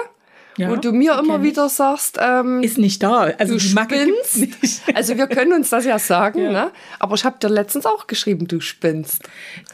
ja, 0.58 0.70
wo 0.70 0.76
du 0.76 0.92
mir 0.92 1.18
immer 1.18 1.44
wieder 1.44 1.70
sagst, 1.70 2.18
ähm, 2.22 2.62
ist 2.62 2.78
nicht 2.78 3.02
da. 3.02 3.22
Also 3.38 3.54
du 3.54 3.60
spinnst. 3.60 4.82
Also 4.94 5.18
wir 5.18 5.28
können 5.28 5.54
uns 5.54 5.70
das 5.70 5.86
ja 5.86 5.98
sagen, 6.00 6.42
ja. 6.42 6.52
Ne? 6.52 6.72
aber 7.00 7.16
ich 7.16 7.24
habe 7.24 7.38
dir 7.40 7.50
letztens 7.50 7.86
auch 7.86 8.08
geschrieben, 8.08 8.48
du 8.48 8.60
spinnst. 8.60 9.24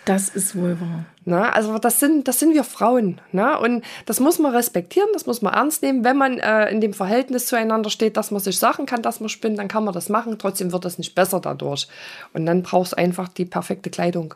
Das 0.05 0.29
ist 0.29 0.55
wohl 0.55 0.79
wahr. 0.79 1.05
Ne? 1.25 1.53
Also 1.53 1.77
das 1.79 1.99
sind, 1.99 2.27
das 2.27 2.39
sind 2.39 2.53
wir 2.53 2.63
Frauen. 2.63 3.19
Ne? 3.31 3.57
Und 3.59 3.83
das 4.05 4.19
muss 4.19 4.39
man 4.39 4.53
respektieren, 4.53 5.09
das 5.13 5.25
muss 5.25 5.41
man 5.41 5.53
ernst 5.53 5.81
nehmen. 5.81 6.03
Wenn 6.03 6.17
man 6.17 6.39
äh, 6.39 6.69
in 6.69 6.81
dem 6.81 6.93
Verhältnis 6.93 7.47
zueinander 7.47 7.89
steht, 7.89 8.15
dass 8.15 8.31
man 8.31 8.41
sich 8.41 8.57
sagen 8.57 8.85
kann, 8.85 9.01
dass 9.01 9.19
man 9.19 9.29
spinnt, 9.29 9.57
dann 9.59 9.67
kann 9.67 9.83
man 9.83 9.93
das 9.93 10.09
machen. 10.09 10.37
Trotzdem 10.37 10.71
wird 10.71 10.85
das 10.85 10.97
nicht 10.97 11.15
besser 11.15 11.39
dadurch. 11.39 11.87
Und 12.33 12.45
dann 12.45 12.63
brauchst 12.63 12.93
du 12.93 12.97
einfach 12.97 13.27
die 13.27 13.45
perfekte 13.45 13.89
Kleidung. 13.89 14.35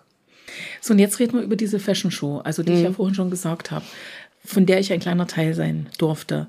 So, 0.82 0.93
und 0.93 0.99
jetzt 0.99 1.19
reden 1.19 1.38
wir 1.38 1.43
über 1.43 1.56
diese 1.56 1.80
Fashion 1.80 2.12
Show, 2.12 2.41
also 2.43 2.62
die 2.62 2.71
mhm. 2.71 2.77
ich 2.77 2.84
ja 2.84 2.91
vorhin 2.91 3.15
schon 3.15 3.30
gesagt 3.30 3.71
habe 3.71 3.86
von 4.43 4.65
der 4.65 4.80
ich 4.80 4.91
ein 4.91 4.99
kleiner 4.99 5.27
Teil 5.27 5.54
sein 5.54 5.88
durfte. 5.97 6.47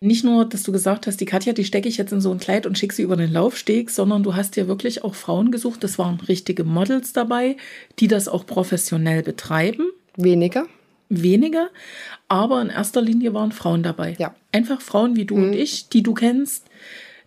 Nicht 0.00 0.24
nur, 0.24 0.44
dass 0.44 0.62
du 0.62 0.72
gesagt 0.72 1.06
hast, 1.06 1.20
die 1.20 1.24
Katja, 1.24 1.54
die 1.54 1.64
stecke 1.64 1.88
ich 1.88 1.96
jetzt 1.96 2.12
in 2.12 2.20
so 2.20 2.30
ein 2.30 2.38
Kleid 2.38 2.66
und 2.66 2.76
schicke 2.76 2.94
sie 2.94 3.02
über 3.02 3.16
den 3.16 3.32
Laufsteg, 3.32 3.90
sondern 3.90 4.22
du 4.22 4.34
hast 4.34 4.56
dir 4.56 4.68
wirklich 4.68 5.04
auch 5.04 5.14
Frauen 5.14 5.50
gesucht. 5.50 5.82
Das 5.82 5.98
waren 5.98 6.20
richtige 6.20 6.64
Models 6.64 7.14
dabei, 7.14 7.56
die 7.98 8.06
das 8.06 8.28
auch 8.28 8.44
professionell 8.44 9.22
betreiben. 9.22 9.86
Weniger. 10.16 10.66
Weniger, 11.08 11.70
aber 12.26 12.60
in 12.60 12.68
erster 12.68 13.00
Linie 13.00 13.32
waren 13.32 13.52
Frauen 13.52 13.84
dabei. 13.84 14.16
Ja. 14.18 14.34
Einfach 14.50 14.80
Frauen 14.80 15.14
wie 15.14 15.24
du 15.24 15.36
mhm. 15.36 15.44
und 15.44 15.52
ich, 15.52 15.88
die 15.88 16.02
du 16.02 16.14
kennst, 16.14 16.65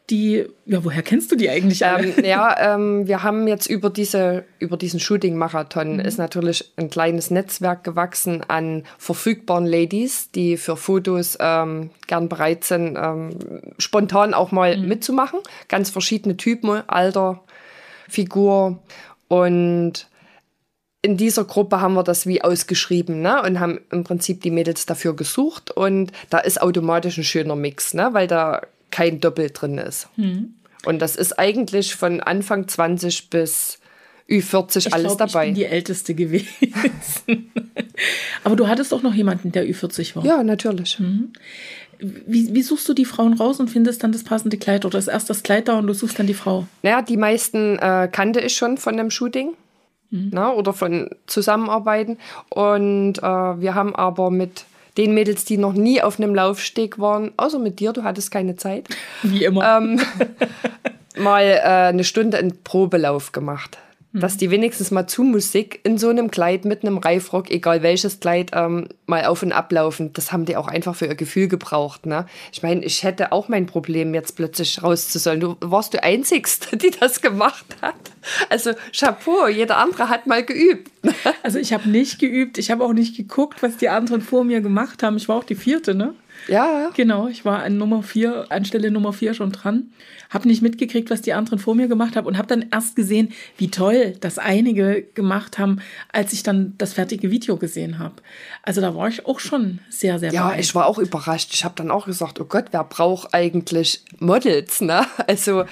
die, 0.09 0.45
ja, 0.65 0.83
woher 0.83 1.03
kennst 1.03 1.31
du 1.31 1.35
die 1.35 1.49
eigentlich 1.49 1.85
alle? 1.85 2.07
Ähm, 2.07 2.25
ja, 2.25 2.75
ähm, 2.75 3.07
wir 3.07 3.23
haben 3.23 3.47
jetzt 3.47 3.67
über, 3.67 3.89
diese, 3.89 4.45
über 4.57 4.77
diesen 4.77 4.99
Shooting-Marathon 4.99 5.93
mhm. 5.93 5.99
ist 5.99 6.17
natürlich 6.17 6.73
ein 6.77 6.89
kleines 6.89 7.29
Netzwerk 7.29 7.83
gewachsen 7.83 8.43
an 8.47 8.83
verfügbaren 8.97 9.65
Ladies, 9.65 10.31
die 10.31 10.57
für 10.57 10.77
Fotos 10.77 11.37
ähm, 11.39 11.91
gern 12.07 12.29
bereit 12.29 12.63
sind, 12.63 12.97
ähm, 12.97 13.31
spontan 13.77 14.33
auch 14.33 14.51
mal 14.51 14.77
mhm. 14.77 14.87
mitzumachen. 14.87 15.39
Ganz 15.67 15.89
verschiedene 15.89 16.37
Typen, 16.37 16.81
Alter, 16.87 17.43
Figur 18.07 18.79
und 19.27 20.07
in 21.01 21.15
dieser 21.15 21.45
Gruppe 21.45 21.79
haben 21.79 21.93
wir 21.93 22.03
das 22.03 22.27
wie 22.27 22.41
ausgeschrieben 22.41 23.21
ne? 23.21 23.41
und 23.41 23.59
haben 23.59 23.79
im 23.89 24.03
Prinzip 24.03 24.41
die 24.41 24.51
Mädels 24.51 24.85
dafür 24.85 25.15
gesucht. 25.15 25.71
Und 25.71 26.11
da 26.29 26.39
ist 26.39 26.61
automatisch 26.61 27.17
ein 27.17 27.23
schöner 27.23 27.55
Mix, 27.55 27.93
ne? 27.93 28.09
weil 28.11 28.27
da 28.27 28.61
kein 28.91 29.19
Doppel 29.19 29.49
drin 29.51 29.77
ist. 29.77 30.07
Mhm. 30.15 30.55
Und 30.85 30.99
das 30.99 31.15
ist 31.15 31.37
eigentlich 31.37 31.95
von 31.95 32.21
Anfang 32.21 32.67
20 32.67 33.29
bis 33.29 33.79
Ü40 34.29 34.87
ich 34.87 34.93
alles 34.93 35.17
glaub, 35.17 35.29
dabei. 35.29 35.47
Ich 35.47 35.53
bin 35.53 35.55
die 35.55 35.65
Älteste 35.65 36.13
gewesen. 36.13 36.47
Aber 38.43 38.55
du 38.55 38.67
hattest 38.67 38.93
auch 38.93 39.01
noch 39.01 39.13
jemanden, 39.13 39.51
der 39.51 39.65
Ü40 39.67 40.15
war. 40.15 40.25
Ja, 40.25 40.43
natürlich. 40.43 40.99
Mhm. 40.99 41.33
Wie, 41.99 42.53
wie, 42.53 42.61
suchst 42.61 42.87
du 42.87 42.93
die 42.93 43.05
Frauen 43.05 43.33
raus 43.33 43.59
und 43.59 43.69
findest 43.69 44.03
dann 44.03 44.13
das 44.13 44.23
passende 44.23 44.57
Kleid? 44.57 44.85
Oder 44.85 44.99
ist 44.99 45.07
erst 45.07 45.29
das 45.29 45.43
Kleid 45.43 45.67
da 45.67 45.79
und 45.79 45.87
du 45.87 45.93
suchst 45.93 46.17
dann 46.17 46.27
die 46.27 46.33
Frau? 46.33 46.65
Naja, 46.81 47.01
die 47.01 47.17
meisten 47.17 47.77
äh, 47.79 48.07
kannte 48.09 48.39
ich 48.39 48.55
schon 48.55 48.77
von 48.77 48.95
dem 48.95 49.11
Shooting. 49.11 49.53
Mhm. 50.11 50.29
Na, 50.31 50.53
oder 50.53 50.73
von 50.73 51.09
Zusammenarbeiten. 51.27 52.17
Und 52.49 53.17
äh, 53.17 53.21
wir 53.21 53.75
haben 53.75 53.95
aber 53.95 54.31
mit 54.31 54.65
den 54.99 55.13
Mädels, 55.13 55.45
die 55.45 55.57
noch 55.57 55.73
nie 55.73 56.01
auf 56.01 56.19
einem 56.19 56.35
Laufsteg 56.35 56.99
waren, 56.99 57.31
außer 57.37 57.57
mit 57.57 57.79
dir, 57.79 57.93
du 57.93 58.03
hattest 58.03 58.31
keine 58.31 58.57
Zeit. 58.57 58.89
Wie 59.23 59.45
immer. 59.45 59.77
Ähm, 59.77 60.01
mal 61.17 61.43
äh, 61.43 61.61
eine 61.61 62.03
Stunde 62.03 62.37
einen 62.37 62.61
Probelauf 62.63 63.31
gemacht 63.31 63.77
dass 64.11 64.37
die 64.37 64.49
wenigstens 64.49 64.89
mal 64.89 65.05
zu 65.05 65.23
Musik 65.23 65.81
in 65.83 65.99
so 65.99 66.09
einem 66.09 66.31
Kleid 66.31 66.65
mit 66.65 66.83
einem 66.83 66.97
Reifrock, 66.97 67.51
egal 67.51 67.83
welches 67.83 68.19
Kleid, 68.19 68.51
ähm, 68.53 68.87
mal 69.05 69.25
auf 69.25 69.43
und 69.43 69.51
ablaufen. 69.51 70.13
Das 70.13 70.31
haben 70.31 70.45
die 70.45 70.57
auch 70.57 70.67
einfach 70.67 70.95
für 70.95 71.05
ihr 71.05 71.15
Gefühl 71.15 71.47
gebraucht. 71.47 72.07
Ne? 72.07 72.25
Ich 72.51 72.63
meine, 72.63 72.83
ich 72.83 73.03
hätte 73.03 73.31
auch 73.31 73.49
mein 73.49 73.67
Problem, 73.67 74.15
jetzt 74.15 74.35
plötzlich 74.35 74.81
rauszusollen. 74.81 75.39
Du 75.39 75.57
warst 75.59 75.93
die 75.93 75.99
Einzigste, 75.99 76.75
die 76.77 76.89
das 76.89 77.21
gemacht 77.21 77.65
hat. 77.81 77.95
Also 78.49 78.71
Chapeau, 78.97 79.47
jeder 79.47 79.77
andere 79.77 80.09
hat 80.09 80.25
mal 80.25 80.43
geübt. 80.43 80.91
Also 81.43 81.59
ich 81.59 81.71
habe 81.73 81.87
nicht 81.87 82.19
geübt, 82.19 82.57
ich 82.57 82.71
habe 82.71 82.83
auch 82.83 82.93
nicht 82.93 83.15
geguckt, 83.15 83.61
was 83.61 83.77
die 83.77 83.89
anderen 83.89 84.21
vor 84.21 84.43
mir 84.43 84.61
gemacht 84.61 85.03
haben. 85.03 85.17
Ich 85.17 85.29
war 85.29 85.37
auch 85.37 85.43
die 85.43 85.55
vierte, 85.55 85.93
ne? 85.93 86.15
Ja. 86.47 86.89
Genau, 86.95 87.27
ich 87.27 87.45
war 87.45 87.63
an 87.63 87.77
Nummer 87.77 88.03
vier, 88.03 88.45
an 88.49 88.65
Stelle 88.65 88.91
Nummer 88.91 89.13
vier 89.13 89.33
schon 89.33 89.51
dran. 89.51 89.91
Habe 90.29 90.47
nicht 90.47 90.61
mitgekriegt, 90.61 91.09
was 91.09 91.21
die 91.21 91.33
anderen 91.33 91.59
vor 91.59 91.75
mir 91.75 91.87
gemacht 91.87 92.15
haben 92.15 92.27
und 92.27 92.37
habe 92.37 92.47
dann 92.47 92.65
erst 92.71 92.95
gesehen, 92.95 93.31
wie 93.57 93.71
toll 93.71 94.15
das 94.19 94.37
einige 94.37 95.03
gemacht 95.15 95.57
haben, 95.57 95.81
als 96.11 96.33
ich 96.33 96.43
dann 96.43 96.75
das 96.77 96.93
fertige 96.93 97.31
Video 97.31 97.57
gesehen 97.57 97.99
habe. 97.99 98.15
Also 98.61 98.79
da 98.81 98.95
war 98.95 99.07
ich 99.07 99.25
auch 99.25 99.39
schon 99.39 99.79
sehr, 99.89 100.19
sehr 100.19 100.31
Ja, 100.31 100.55
ich 100.55 100.75
war 100.75 100.85
auch 100.85 100.99
überrascht. 100.99 101.53
Ich 101.53 101.63
habe 101.63 101.75
dann 101.75 101.89
auch 101.89 102.05
gesagt, 102.05 102.39
oh 102.39 102.45
Gott, 102.45 102.65
wer 102.71 102.83
braucht 102.83 103.33
eigentlich 103.33 104.03
Models, 104.19 104.81
ne? 104.81 105.05
Also 105.27 105.65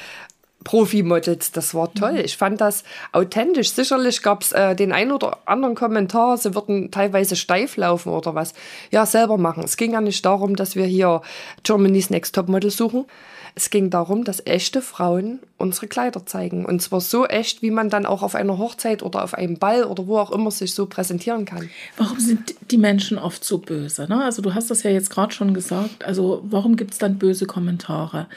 Profi-Models. 0.68 1.53
Das 1.53 1.74
war 1.74 1.93
toll. 1.93 2.13
Mhm. 2.13 2.26
Ich 2.26 2.36
fand 2.36 2.59
das 2.59 2.84
authentisch. 3.13 3.72
Sicherlich 3.72 4.22
gab 4.22 4.41
es 4.41 4.51
äh, 4.51 4.76
den 4.76 4.91
einen 4.91 5.13
oder 5.13 5.38
anderen 5.45 5.76
Kommentar, 5.76 6.38
sie 6.38 6.55
würden 6.55 6.91
teilweise 6.91 7.38
steif 7.38 7.78
laufen 7.78 8.11
oder 8.11 8.36
was. 8.36 8.53
Ja, 8.91 9.05
selber 9.05 9.38
machen. 9.38 9.63
Es 9.63 9.78
ging 9.78 9.93
ja 9.93 10.01
nicht 10.01 10.26
darum, 10.26 10.57
dass 10.57 10.76
wir 10.76 10.86
hier 10.86 11.22
Germany's 11.63 12.09
Next 12.09 12.36
Top 12.36 12.49
Model 12.49 12.70
suchen. 12.70 13.05
Es 13.57 13.72
ging 13.72 13.89
darum, 13.89 14.24
dass 14.24 14.45
echte 14.45 14.84
Frauen 14.84 15.39
unsere 15.57 15.88
Kleider 15.88 16.28
zeigen. 16.28 16.63
Und 16.63 16.80
zwar 16.80 17.01
so 17.01 17.26
echt, 17.26 17.63
wie 17.63 17.72
man 17.72 17.89
dann 17.89 18.05
auch 18.05 18.22
auf 18.22 18.36
einer 18.36 18.59
Hochzeit 18.59 19.01
oder 19.01 19.24
auf 19.24 19.34
einem 19.34 19.57
Ball 19.57 19.84
oder 19.86 20.05
wo 20.05 20.20
auch 20.20 20.30
immer 20.30 20.51
sich 20.51 20.76
so 20.76 20.86
präsentieren 20.86 21.45
kann. 21.45 21.68
Warum 21.97 22.20
sind 22.20 22.53
die 22.70 22.78
Menschen 22.78 23.18
oft 23.18 23.43
so 23.43 23.57
böse? 23.57 24.05
Ne? 24.07 24.24
Also 24.24 24.43
du 24.43 24.53
hast 24.53 24.70
das 24.70 24.84
ja 24.84 24.91
jetzt 24.91 25.09
gerade 25.09 25.34
schon 25.34 25.55
gesagt. 25.55 26.05
Also 26.05 26.43
warum 26.43 26.76
gibt 26.76 26.91
es 26.91 26.99
dann 26.99 27.18
böse 27.18 27.47
Kommentare? 27.47 28.28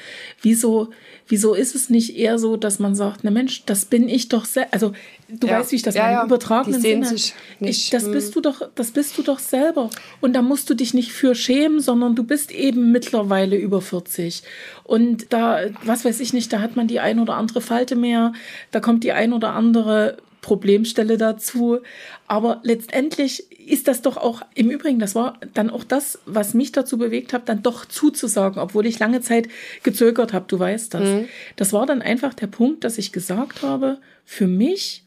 Wieso, 0.41 0.89
wieso 1.31 1.55
ist 1.55 1.75
es 1.75 1.89
nicht 1.89 2.17
eher 2.19 2.39
so, 2.39 2.57
dass 2.59 2.79
man 2.79 2.95
sagt, 2.95 3.21
na 3.23 3.31
Mensch, 3.31 3.65
das 3.65 3.87
bin 3.87 4.09
ich 4.09 4.29
doch 4.29 4.45
selbst. 4.45 4.75
Also 4.75 4.93
du 5.29 5.47
Ja. 5.47 5.59
weißt, 5.61 5.73
wie 5.73 5.77
ich 5.77 5.83
das 5.83 5.95
Ja, 5.95 6.03
meine, 6.03 6.15
ja. 6.17 6.25
übertragenen 6.27 6.81
Sinne. 6.81 7.15
Ich, 7.61 7.89
das 7.91 8.05
Hm. 8.05 8.13
bist 8.13 8.35
du 8.37 8.41
doch, 8.41 8.69
das 8.75 8.91
bist 8.91 9.17
du 9.17 9.23
doch 9.23 9.39
selber. 9.39 9.89
Und 10.21 10.35
da 10.35 10.43
musst 10.43 10.69
du 10.69 10.75
dich 10.75 10.93
nicht 10.93 11.13
für 11.13 11.35
schämen, 11.35 11.81
sondern 11.81 12.15
du 12.15 12.25
bist 12.25 12.51
eben 12.51 12.93
mittlerweile 12.93 13.57
über 13.57 13.81
40. 13.81 14.43
Und 14.85 15.33
da, 15.33 15.61
was 15.85 16.05
weiß 16.05 16.21
ich 16.21 16.33
nicht, 16.33 16.53
da 16.53 16.61
hat 16.61 16.77
man 16.77 16.87
die 16.89 17.01
ein 17.01 17.21
oder 17.21 17.35
andere 17.37 17.61
Falte 17.61 17.97
mehr, 17.97 18.33
da 18.73 18.81
kommt 18.81 19.05
die 19.05 19.13
ein 19.13 19.33
oder 19.33 19.53
andere 19.55 20.19
Problemstelle 20.43 21.17
dazu. 21.17 21.79
Aber 22.27 22.61
letztendlich 22.65 23.45
ist 23.71 23.89
das 23.89 24.03
doch 24.03 24.17
auch, 24.17 24.43
im 24.55 24.71
Übrigen, 24.71 24.99
das 24.99 25.15
war 25.15 25.39
dann 25.55 25.71
auch 25.71 25.85
das, 25.85 26.19
was 26.27 26.55
mich 26.55 26.73
dazu 26.73 26.99
bewegt 26.99 27.33
hat, 27.33 27.49
dann 27.49 27.63
doch 27.63 27.85
zuzusagen, 27.85 28.61
obwohl 28.61 28.87
ich 28.87 28.99
lange 28.99 29.21
Zeit 29.21 29.49
gezögert 29.83 30.33
habe, 30.33 30.47
du 30.49 30.59
weißt 30.59 30.95
das. 30.95 31.25
Das 31.57 31.73
war 31.73 31.87
dann 31.87 32.03
einfach 32.03 32.35
der 32.35 32.47
Punkt, 32.49 32.85
dass 32.85 32.99
ich 32.99 33.13
gesagt 33.13 33.63
habe, 33.63 33.99
für 34.25 34.47
mich 34.47 35.05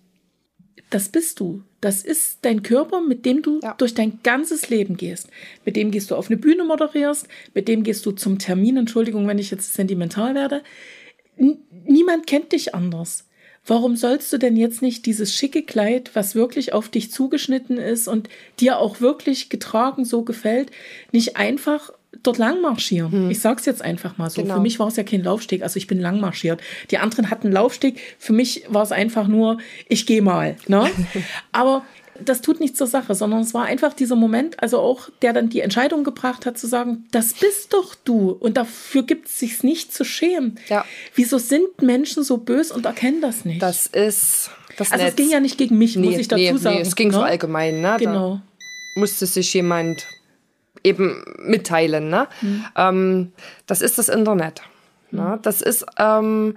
das 0.93 1.09
bist 1.09 1.39
du. 1.39 1.63
Das 1.81 2.03
ist 2.03 2.39
dein 2.43 2.61
Körper, 2.61 3.01
mit 3.01 3.25
dem 3.25 3.41
du 3.41 3.59
Ja. 3.63 3.73
durch 3.73 3.95
dein 3.95 4.19
ganzes 4.21 4.69
Leben 4.69 4.95
gehst. 4.95 5.27
Mit 5.65 5.75
dem 5.75 5.89
gehst 5.89 6.11
du 6.11 6.15
auf 6.15 6.27
eine 6.29 6.37
Bühne 6.37 6.63
moderierst, 6.65 7.27
mit 7.55 7.67
dem 7.67 7.83
gehst 7.83 8.05
du 8.05 8.11
zum 8.11 8.37
Termin. 8.37 8.77
Entschuldigung, 8.77 9.27
wenn 9.27 9.39
ich 9.39 9.49
jetzt 9.49 9.73
sentimental 9.73 10.35
werde. 10.35 10.61
N 11.35 11.57
niemand 11.85 12.27
kennt 12.27 12.51
dich 12.51 12.75
anders. 12.75 13.27
Warum 13.65 13.95
sollst 13.95 14.33
du 14.33 14.37
denn 14.37 14.57
jetzt 14.57 14.81
nicht 14.81 15.05
dieses 15.05 15.33
schicke 15.33 15.63
Kleid, 15.63 16.11
was 16.13 16.35
wirklich 16.35 16.73
auf 16.73 16.89
dich 16.89 17.11
zugeschnitten 17.11 17.77
ist 17.77 18.07
und 18.07 18.27
dir 18.59 18.77
auch 18.77 18.99
wirklich 18.99 19.49
getragen 19.49 20.03
so 20.03 20.23
gefällt, 20.23 20.69
nicht 21.13 21.37
einfach 21.37 21.91
dort 22.23 22.37
lang 22.37 22.61
marschieren? 22.61 23.31
Ich 23.31 23.39
sag's 23.39 23.65
jetzt 23.65 23.81
einfach 23.81 24.17
mal 24.17 24.29
so. 24.29 24.41
Genau. 24.41 24.55
Für 24.55 24.61
mich 24.61 24.79
war 24.79 24.87
es 24.87 24.97
ja 24.97 25.03
kein 25.03 25.23
Laufsteg, 25.23 25.63
also 25.63 25.77
ich 25.77 25.87
bin 25.87 26.01
lang 26.01 26.19
marschiert. 26.19 26.61
Die 26.91 26.97
anderen 26.97 27.29
hatten 27.29 27.51
Laufsteg. 27.53 27.99
Für 28.19 28.33
mich 28.33 28.63
war 28.67 28.83
es 28.83 28.91
einfach 28.91 29.27
nur, 29.29 29.59
ich 29.87 30.05
gehe 30.05 30.21
mal. 30.21 30.57
Ne? 30.67 30.89
Aber 31.53 31.83
das 32.19 32.41
tut 32.41 32.59
nichts 32.59 32.77
zur 32.77 32.87
Sache, 32.87 33.15
sondern 33.15 33.41
es 33.41 33.53
war 33.53 33.65
einfach 33.65 33.93
dieser 33.93 34.15
Moment, 34.15 34.61
also 34.61 34.79
auch 34.79 35.09
der 35.21 35.33
dann 35.33 35.49
die 35.49 35.61
Entscheidung 35.61 36.03
gebracht 36.03 36.45
hat, 36.45 36.57
zu 36.57 36.67
sagen, 36.67 37.05
das 37.11 37.33
bist 37.33 37.73
doch 37.73 37.95
du 37.95 38.31
und 38.31 38.57
dafür 38.57 39.03
gibt 39.03 39.27
es 39.27 39.39
sich 39.39 39.63
nicht 39.63 39.93
zu 39.93 40.03
schämen. 40.03 40.59
Ja. 40.69 40.85
Wieso 41.15 41.37
sind 41.37 41.81
Menschen 41.81 42.23
so 42.23 42.37
böse 42.37 42.73
und 42.73 42.85
erkennen 42.85 43.21
das 43.21 43.45
nicht? 43.45 43.61
Das 43.61 43.87
ist 43.87 44.51
das 44.77 44.91
also 44.91 45.05
es 45.05 45.11
Netz. 45.11 45.15
ging 45.17 45.29
ja 45.29 45.39
nicht 45.39 45.57
gegen 45.57 45.77
mich, 45.77 45.95
muss 45.97 46.15
Nee, 46.15 46.19
ich 46.19 46.27
dazu 46.27 46.41
nee, 46.41 46.57
sagen. 46.57 46.75
Nee, 46.77 46.81
es 46.81 46.95
ging 46.95 47.09
ne? 47.09 47.13
so 47.13 47.21
allgemein. 47.21 47.81
Ne? 47.81 47.95
Genau. 47.99 48.35
Da 48.35 48.41
musste 48.99 49.25
sich 49.25 49.53
jemand 49.53 50.07
eben 50.83 51.23
mitteilen. 51.39 52.09
Ne? 52.09 52.27
Mhm. 52.41 52.65
Ähm, 52.75 53.31
das 53.65 53.81
ist 53.81 53.97
das 53.97 54.09
Internet. 54.09 54.61
Ne? 55.11 55.39
Das 55.41 55.61
ist, 55.61 55.85
ähm, 55.97 56.55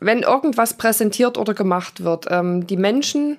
wenn 0.00 0.20
irgendwas 0.20 0.76
präsentiert 0.76 1.38
oder 1.38 1.54
gemacht 1.54 2.04
wird, 2.04 2.26
ähm, 2.30 2.66
die 2.66 2.76
Menschen, 2.76 3.38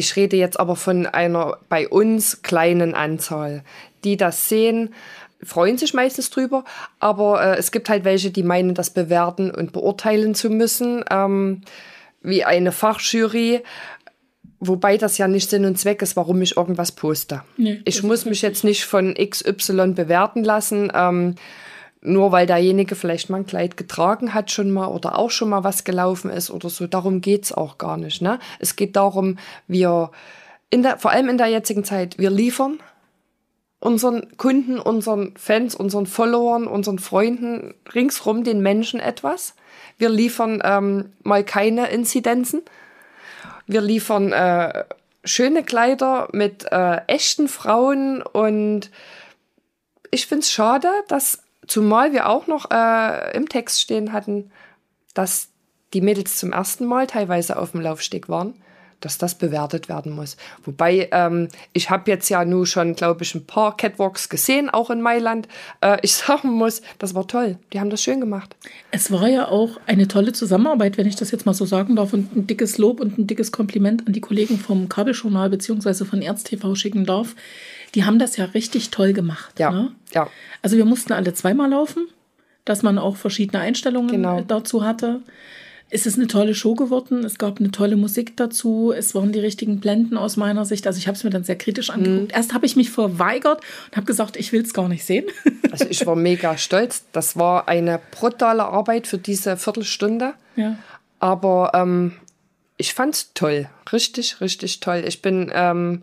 ich 0.00 0.16
rede 0.16 0.36
jetzt 0.36 0.58
aber 0.58 0.76
von 0.76 1.06
einer 1.06 1.58
bei 1.68 1.86
uns 1.86 2.42
kleinen 2.42 2.94
Anzahl, 2.94 3.62
die 4.02 4.16
das 4.16 4.48
sehen, 4.48 4.94
freuen 5.42 5.76
sich 5.76 5.94
meistens 5.94 6.30
drüber, 6.30 6.64
aber 6.98 7.42
äh, 7.42 7.58
es 7.58 7.70
gibt 7.70 7.88
halt 7.88 8.04
welche, 8.04 8.30
die 8.30 8.42
meinen, 8.42 8.74
das 8.74 8.90
bewerten 8.90 9.50
und 9.50 9.72
beurteilen 9.72 10.34
zu 10.34 10.48
müssen, 10.48 11.04
ähm, 11.10 11.60
wie 12.22 12.44
eine 12.44 12.72
Fachjury, 12.72 13.62
wobei 14.58 14.96
das 14.96 15.18
ja 15.18 15.28
nicht 15.28 15.50
Sinn 15.50 15.66
und 15.66 15.78
Zweck 15.78 16.00
ist, 16.00 16.16
warum 16.16 16.40
ich 16.40 16.56
irgendwas 16.56 16.92
poste. 16.92 17.42
Nee, 17.58 17.82
ich 17.84 18.02
muss 18.02 18.24
mich 18.24 18.40
jetzt 18.40 18.64
nicht 18.64 18.86
von 18.86 19.14
XY 19.14 19.92
bewerten 19.94 20.44
lassen, 20.44 20.90
ähm, 20.94 21.34
nur 22.02 22.32
weil 22.32 22.46
derjenige 22.46 22.94
vielleicht 22.94 23.28
mal 23.28 23.38
ein 23.38 23.46
Kleid 23.46 23.76
getragen 23.76 24.32
hat 24.32 24.50
schon 24.50 24.70
mal 24.70 24.86
oder 24.86 25.18
auch 25.18 25.30
schon 25.30 25.50
mal 25.50 25.64
was 25.64 25.84
gelaufen 25.84 26.30
ist 26.30 26.50
oder 26.50 26.70
so. 26.70 26.86
Darum 26.86 27.20
geht's 27.20 27.52
auch 27.52 27.78
gar 27.78 27.96
nicht. 27.96 28.22
Ne? 28.22 28.38
Es 28.58 28.76
geht 28.76 28.96
darum, 28.96 29.38
wir, 29.68 30.10
in 30.70 30.82
der, 30.82 30.98
vor 30.98 31.10
allem 31.10 31.28
in 31.28 31.38
der 31.38 31.48
jetzigen 31.48 31.84
Zeit, 31.84 32.18
wir 32.18 32.30
liefern 32.30 32.78
unseren 33.80 34.36
Kunden, 34.36 34.78
unseren 34.78 35.34
Fans, 35.36 35.74
unseren 35.74 36.06
Followern, 36.06 36.66
unseren 36.66 36.98
Freunden 36.98 37.74
ringsrum 37.94 38.44
den 38.44 38.60
Menschen 38.60 39.00
etwas. 39.00 39.54
Wir 39.98 40.10
liefern 40.10 40.62
ähm, 40.64 41.12
mal 41.22 41.44
keine 41.44 41.88
Inzidenzen. 41.88 42.62
Wir 43.66 43.80
liefern 43.80 44.32
äh, 44.32 44.84
schöne 45.24 45.62
Kleider 45.62 46.28
mit 46.32 46.70
äh, 46.70 47.00
echten 47.06 47.48
Frauen 47.48 48.22
und 48.22 48.90
ich 50.10 50.26
finde 50.26 50.40
es 50.40 50.50
schade, 50.50 50.88
dass, 51.08 51.42
zumal 51.70 52.12
wir 52.12 52.28
auch 52.28 52.46
noch 52.46 52.70
äh, 52.70 53.36
im 53.36 53.48
Text 53.48 53.80
stehen 53.80 54.12
hatten, 54.12 54.50
dass 55.14 55.48
die 55.94 56.00
Mädels 56.00 56.36
zum 56.36 56.52
ersten 56.52 56.84
Mal 56.86 57.06
teilweise 57.06 57.58
auf 57.58 57.72
dem 57.72 57.80
Laufsteg 57.80 58.28
waren, 58.28 58.54
dass 59.00 59.18
das 59.18 59.36
bewertet 59.36 59.88
werden 59.88 60.12
muss. 60.12 60.36
Wobei, 60.64 61.08
ähm, 61.12 61.48
ich 61.72 61.90
habe 61.90 62.10
jetzt 62.10 62.28
ja 62.28 62.44
nur 62.44 62.66
schon, 62.66 62.94
glaube 62.94 63.22
ich, 63.22 63.34
ein 63.34 63.46
paar 63.46 63.76
Catwalks 63.76 64.28
gesehen, 64.28 64.68
auch 64.68 64.90
in 64.90 65.00
Mailand. 65.00 65.48
Äh, 65.80 65.98
ich 66.02 66.12
sagen 66.14 66.50
muss, 66.50 66.82
das 66.98 67.14
war 67.14 67.26
toll. 67.26 67.56
Die 67.72 67.80
haben 67.80 67.90
das 67.90 68.02
schön 68.02 68.20
gemacht. 68.20 68.54
Es 68.90 69.10
war 69.10 69.28
ja 69.28 69.48
auch 69.48 69.80
eine 69.86 70.06
tolle 70.06 70.32
Zusammenarbeit, 70.32 70.98
wenn 70.98 71.06
ich 71.06 71.16
das 71.16 71.30
jetzt 71.30 71.46
mal 71.46 71.54
so 71.54 71.64
sagen 71.64 71.96
darf, 71.96 72.12
und 72.12 72.36
ein 72.36 72.46
dickes 72.46 72.78
Lob 72.78 73.00
und 73.00 73.18
ein 73.18 73.26
dickes 73.26 73.52
Kompliment 73.52 74.06
an 74.06 74.12
die 74.12 74.20
Kollegen 74.20 74.58
vom 74.58 74.88
Kabeljournal 74.88 75.50
beziehungsweise 75.50 76.04
von 76.04 76.20
ErzTV 76.20 76.74
schicken 76.74 77.06
darf. 77.06 77.34
Die 77.94 78.04
haben 78.04 78.18
das 78.18 78.36
ja 78.36 78.44
richtig 78.46 78.90
toll 78.90 79.12
gemacht. 79.12 79.58
Ja, 79.58 79.70
Ne? 79.70 79.92
ja. 80.12 80.28
Also 80.62 80.76
wir 80.76 80.84
mussten 80.84 81.12
alle 81.12 81.32
zweimal 81.34 81.70
laufen, 81.70 82.06
dass 82.64 82.82
man 82.82 82.98
auch 82.98 83.16
verschiedene 83.16 83.60
Einstellungen 83.62 84.10
Genau. 84.10 84.40
dazu 84.42 84.84
hatte. 84.84 85.20
Es 85.92 86.06
ist 86.06 86.16
eine 86.18 86.28
tolle 86.28 86.54
Show 86.54 86.76
geworden. 86.76 87.24
Es 87.24 87.36
gab 87.38 87.58
eine 87.58 87.72
tolle 87.72 87.96
Musik 87.96 88.36
dazu. 88.36 88.92
Es 88.96 89.12
waren 89.16 89.32
die 89.32 89.40
richtigen 89.40 89.80
Blenden 89.80 90.16
aus 90.16 90.36
meiner 90.36 90.64
Sicht. 90.64 90.86
Also 90.86 90.98
ich 90.98 91.08
habe 91.08 91.16
es 91.16 91.24
mir 91.24 91.30
dann 91.30 91.42
sehr 91.42 91.56
kritisch 91.58 91.88
Mhm. 91.88 91.94
angeguckt. 91.94 92.32
Erst 92.32 92.54
habe 92.54 92.64
ich 92.64 92.76
mich 92.76 92.90
verweigert 92.90 93.60
und 93.90 93.96
habe 93.96 94.06
gesagt, 94.06 94.36
ich 94.36 94.52
will 94.52 94.62
es 94.62 94.72
gar 94.72 94.88
nicht 94.88 95.04
sehen. 95.04 95.24
Also 95.72 95.86
ich 95.88 96.04
war 96.04 96.16
mega 96.16 96.56
stolz. 96.58 97.04
Das 97.12 97.36
war 97.36 97.68
eine 97.68 98.00
brutale 98.10 98.64
Arbeit 98.64 99.06
für 99.06 99.18
diese 99.18 99.56
Viertelstunde. 99.56 100.34
ja. 100.56 100.76
Aber 101.20 101.70
ähm, 101.74 102.12
ich 102.76 102.94
fand's 102.94 103.32
toll. 103.34 103.68
Richtig, 103.92 104.40
richtig 104.40 104.80
toll. 104.80 105.04
Ich 105.06 105.20
bin 105.22 105.50
ähm, 105.54 106.02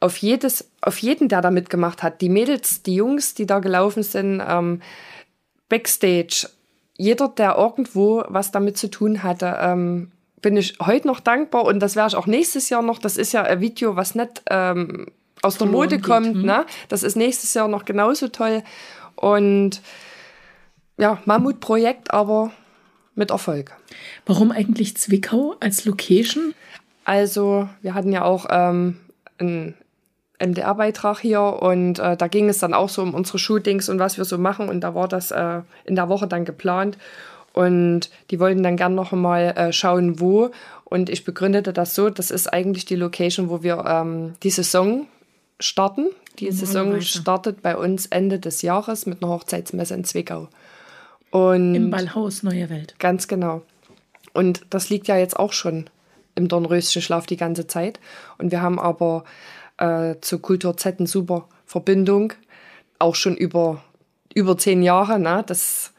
auf 0.00 0.16
jedes, 0.18 0.70
auf 0.80 0.98
jeden, 0.98 1.28
der 1.28 1.40
da 1.40 1.50
mitgemacht 1.50 2.02
hat, 2.02 2.20
die 2.20 2.28
Mädels, 2.28 2.82
die 2.82 2.94
Jungs, 2.94 3.34
die 3.34 3.46
da 3.46 3.58
gelaufen 3.58 4.02
sind, 4.02 4.42
ähm, 4.46 4.80
Backstage, 5.68 6.48
jeder, 6.96 7.28
der 7.28 7.56
irgendwo 7.56 8.24
was 8.28 8.50
damit 8.50 8.76
zu 8.76 8.90
tun 8.90 9.22
hatte, 9.22 9.56
ähm, 9.60 10.10
bin 10.40 10.56
ich 10.56 10.78
heute 10.80 11.06
noch 11.06 11.20
dankbar 11.20 11.64
und 11.64 11.80
das 11.80 11.96
werde 11.96 12.08
ich 12.08 12.16
auch 12.16 12.26
nächstes 12.26 12.68
Jahr 12.68 12.82
noch. 12.82 12.98
Das 12.98 13.16
ist 13.16 13.32
ja 13.32 13.42
ein 13.42 13.60
Video, 13.60 13.96
was 13.96 14.14
nicht 14.14 14.42
ähm, 14.50 15.06
aus 15.42 15.58
der 15.58 15.66
Mode 15.66 15.96
geht, 15.96 16.04
kommt. 16.04 16.34
hm. 16.34 16.42
Ne? 16.42 16.66
Das 16.88 17.02
ist 17.02 17.16
nächstes 17.16 17.54
Jahr 17.54 17.68
noch 17.68 17.84
genauso 17.84 18.28
toll. 18.28 18.62
Und 19.16 19.80
ja, 20.96 21.20
Mammutprojekt, 21.24 22.12
aber 22.12 22.52
mit 23.14 23.30
Erfolg. 23.30 23.72
Warum 24.26 24.52
eigentlich 24.52 24.96
Zwickau 24.96 25.56
als 25.60 25.84
Location? 25.84 26.54
Also, 27.04 27.68
wir 27.82 27.94
hatten 27.94 28.12
ja 28.12 28.24
auch 28.24 28.46
ähm, 28.50 28.98
einen 29.38 29.74
MDR-Beitrag 30.38 31.20
hier 31.20 31.40
und 31.40 31.98
äh, 31.98 32.16
da 32.16 32.28
ging 32.28 32.48
es 32.48 32.58
dann 32.58 32.74
auch 32.74 32.88
so 32.88 33.02
um 33.02 33.14
unsere 33.14 33.38
Shootings 33.38 33.88
und 33.88 33.98
was 33.98 34.18
wir 34.18 34.24
so 34.24 34.38
machen 34.38 34.68
und 34.68 34.80
da 34.80 34.94
war 34.94 35.08
das 35.08 35.30
äh, 35.30 35.60
in 35.84 35.96
der 35.96 36.08
Woche 36.08 36.26
dann 36.26 36.44
geplant 36.44 36.96
und 37.52 38.10
die 38.30 38.38
wollten 38.38 38.62
dann 38.62 38.76
gern 38.76 38.94
noch 38.94 39.12
mal 39.12 39.50
äh, 39.56 39.72
schauen, 39.72 40.20
wo 40.20 40.50
und 40.84 41.10
ich 41.10 41.24
begründete 41.24 41.72
das 41.72 41.94
so, 41.94 42.08
das 42.08 42.30
ist 42.30 42.52
eigentlich 42.52 42.84
die 42.84 42.96
Location, 42.96 43.50
wo 43.50 43.62
wir 43.62 43.84
ähm, 43.86 44.34
die 44.42 44.50
Saison 44.50 45.06
starten. 45.60 46.06
Die 46.38 46.50
Saison 46.50 46.84
Normalerweise. 46.84 47.18
startet 47.18 47.62
bei 47.62 47.76
uns 47.76 48.06
Ende 48.06 48.38
des 48.38 48.62
Jahres 48.62 49.06
mit 49.06 49.22
einer 49.22 49.32
Hochzeitsmesse 49.32 49.94
in 49.94 50.04
Zwickau. 50.04 50.48
Und 51.30 51.74
Im 51.74 51.90
Ballhaus 51.90 52.42
Neue 52.42 52.70
Welt. 52.70 52.94
Ganz 52.98 53.28
genau. 53.28 53.62
Und 54.32 54.62
das 54.70 54.88
liegt 54.88 55.08
ja 55.08 55.18
jetzt 55.18 55.36
auch 55.36 55.52
schon 55.52 55.90
im 56.36 56.48
Dornröschenschlaf 56.48 57.26
die 57.26 57.36
ganze 57.36 57.66
Zeit. 57.66 57.98
Und 58.38 58.52
wir 58.52 58.62
haben 58.62 58.78
aber 58.78 59.24
äh, 59.78 60.16
zu 60.20 60.38
Kultur 60.38 60.76
Z 60.76 60.98
eine 60.98 61.08
super 61.08 61.48
Verbindung, 61.66 62.32
auch 62.98 63.14
schon 63.14 63.36
über, 63.36 63.82
über 64.34 64.58
zehn 64.58 64.82
Jahre. 64.82 65.18
Ne? 65.18 65.44
Das 65.46 65.92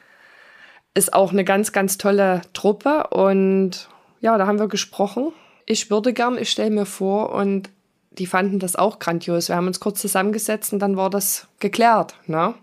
ist 0.93 1.13
auch 1.13 1.31
eine 1.31 1.43
ganz, 1.43 1.71
ganz 1.71 1.97
tolle 1.97 2.41
Truppe. 2.53 3.07
Und 3.07 3.89
ja, 4.21 4.37
da 4.37 4.47
haben 4.47 4.59
wir 4.59 4.67
gesprochen. 4.67 5.31
Ich 5.65 5.89
würde 5.89 6.13
gern, 6.13 6.37
ich 6.37 6.49
stelle 6.49 6.71
mir 6.71 6.85
vor, 6.85 7.31
und 7.33 7.69
die 8.11 8.25
fanden 8.25 8.59
das 8.59 8.75
auch 8.75 8.99
grandios. 8.99 9.49
Wir 9.49 9.55
haben 9.55 9.67
uns 9.67 9.79
kurz 9.79 10.01
zusammengesetzt 10.01 10.73
und 10.73 10.79
dann 10.79 10.97
war 10.97 11.09
das 11.09 11.47
geklärt. 11.59 12.15
Ne? 12.27 12.53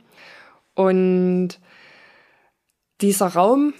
Und 0.75 1.59
dieser 3.01 3.29
Raum, 3.29 3.75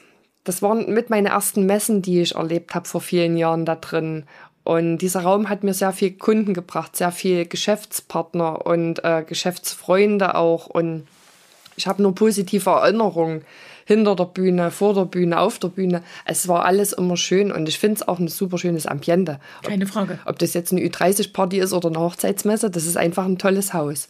das 0.45 0.63
waren 0.63 0.93
mit 0.93 1.11
meine 1.11 1.31
ersten 1.31 1.67
Messen, 1.67 2.03
die 2.03 2.23
ich 2.23 2.35
erlebt 2.35 2.75
habe 2.75 2.89
vor 2.89 3.01
vielen 3.01 3.37
Jahren 3.37 3.65
da 3.65 3.75
drin. 3.75 4.25
Und 4.67 4.99
dieser 4.99 5.21
Raum 5.21 5.49
hat 5.49 5.63
mir 5.63 5.75
sehr 5.75 5.93
viel 5.93 6.11
Kunden 6.11 6.53
gebracht, 6.53 6.97
sehr 6.97 7.13
viel 7.13 7.47
Geschäftspartner 7.47 8.67
und 8.67 9.05
äh, 9.05 9.23
Geschäftsfreunde 9.25 10.35
auch. 10.35 10.67
Und 10.67 11.07
ich 11.77 11.87
habe 11.87 12.03
nur 12.03 12.17
positive 12.17 12.69
Erinnerungen 12.71 13.45
hinter 13.85 14.17
der 14.17 14.25
Bühne, 14.25 14.73
vor 14.73 14.93
der 14.93 15.05
Bühne, 15.05 15.39
auf 15.39 15.61
der 15.61 15.69
Bühne. 15.69 16.03
Es 16.25 16.49
war 16.49 16.65
alles 16.65 16.93
immer 16.93 17.17
schön 17.17 17.53
und 17.53 17.69
ich 17.69 17.79
finde 17.79 17.95
es 17.95 18.09
auch 18.09 18.19
ein 18.19 18.27
super 18.27 18.59
schönes 18.59 18.89
Ambiente. 18.89 19.39
Keine 19.63 19.87
Frage. 19.87 20.19
Ob 20.25 20.41
das 20.41 20.53
jetzt 20.53 20.73
eine 20.73 20.81
Ü30-Party 20.81 21.61
ist 21.61 21.73
oder 21.73 21.89
eine 21.89 22.01
Hochzeitsmesse, 22.01 22.69
das 22.69 22.87
ist 22.87 22.97
einfach 22.97 23.25
ein 23.25 23.39
tolles 23.39 23.73
Haus. 23.73 24.09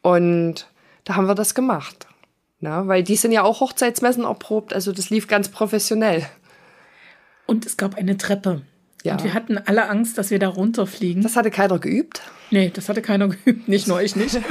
Und 0.00 0.68
da 1.06 1.16
haben 1.16 1.26
wir 1.26 1.34
das 1.34 1.56
gemacht. 1.56 2.06
Na, 2.60 2.86
weil 2.86 3.02
die 3.02 3.16
sind 3.16 3.32
ja 3.32 3.42
auch 3.42 3.58
Hochzeitsmessen 3.58 4.22
erprobt, 4.22 4.72
also 4.72 4.92
das 4.92 5.10
lief 5.10 5.26
ganz 5.26 5.48
professionell. 5.48 6.24
Und 7.46 7.66
es 7.66 7.76
gab 7.76 7.96
eine 7.96 8.16
Treppe. 8.16 8.62
Ja. 9.04 9.12
Und 9.12 9.24
wir 9.24 9.34
hatten 9.34 9.58
alle 9.58 9.88
Angst, 9.88 10.18
dass 10.18 10.30
wir 10.30 10.38
da 10.38 10.48
runterfliegen. 10.48 11.22
Das 11.22 11.36
hatte 11.36 11.50
keiner 11.50 11.78
geübt. 11.78 12.22
nee, 12.50 12.70
das 12.74 12.88
hatte 12.88 13.02
keiner 13.02 13.28
geübt, 13.28 13.68
nicht 13.68 13.88
nur 13.88 14.02
ich 14.02 14.16
nicht. 14.16 14.38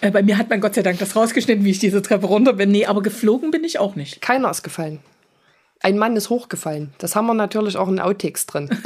Äh, 0.00 0.10
Bei 0.10 0.22
mir 0.22 0.36
hat 0.36 0.50
man 0.50 0.60
Gott 0.60 0.74
sei 0.74 0.82
Dank 0.82 0.98
das 0.98 1.16
rausgeschnitten, 1.16 1.64
wie 1.64 1.70
ich 1.70 1.78
diese 1.78 2.02
Treppe 2.02 2.26
runter 2.26 2.52
bin. 2.52 2.70
Nee, 2.70 2.84
aber 2.84 3.00
geflogen 3.00 3.50
bin 3.50 3.64
ich 3.64 3.78
auch 3.78 3.96
nicht. 3.96 4.20
Keiner 4.20 4.50
ist 4.50 4.62
gefallen. 4.62 4.98
Ein 5.80 5.96
Mann 5.96 6.14
ist 6.14 6.28
hochgefallen. 6.28 6.92
Das 6.98 7.16
haben 7.16 7.26
wir 7.26 7.32
natürlich 7.32 7.78
auch 7.78 7.88
in 7.88 8.00
Outtakes 8.00 8.44
drin. 8.44 8.68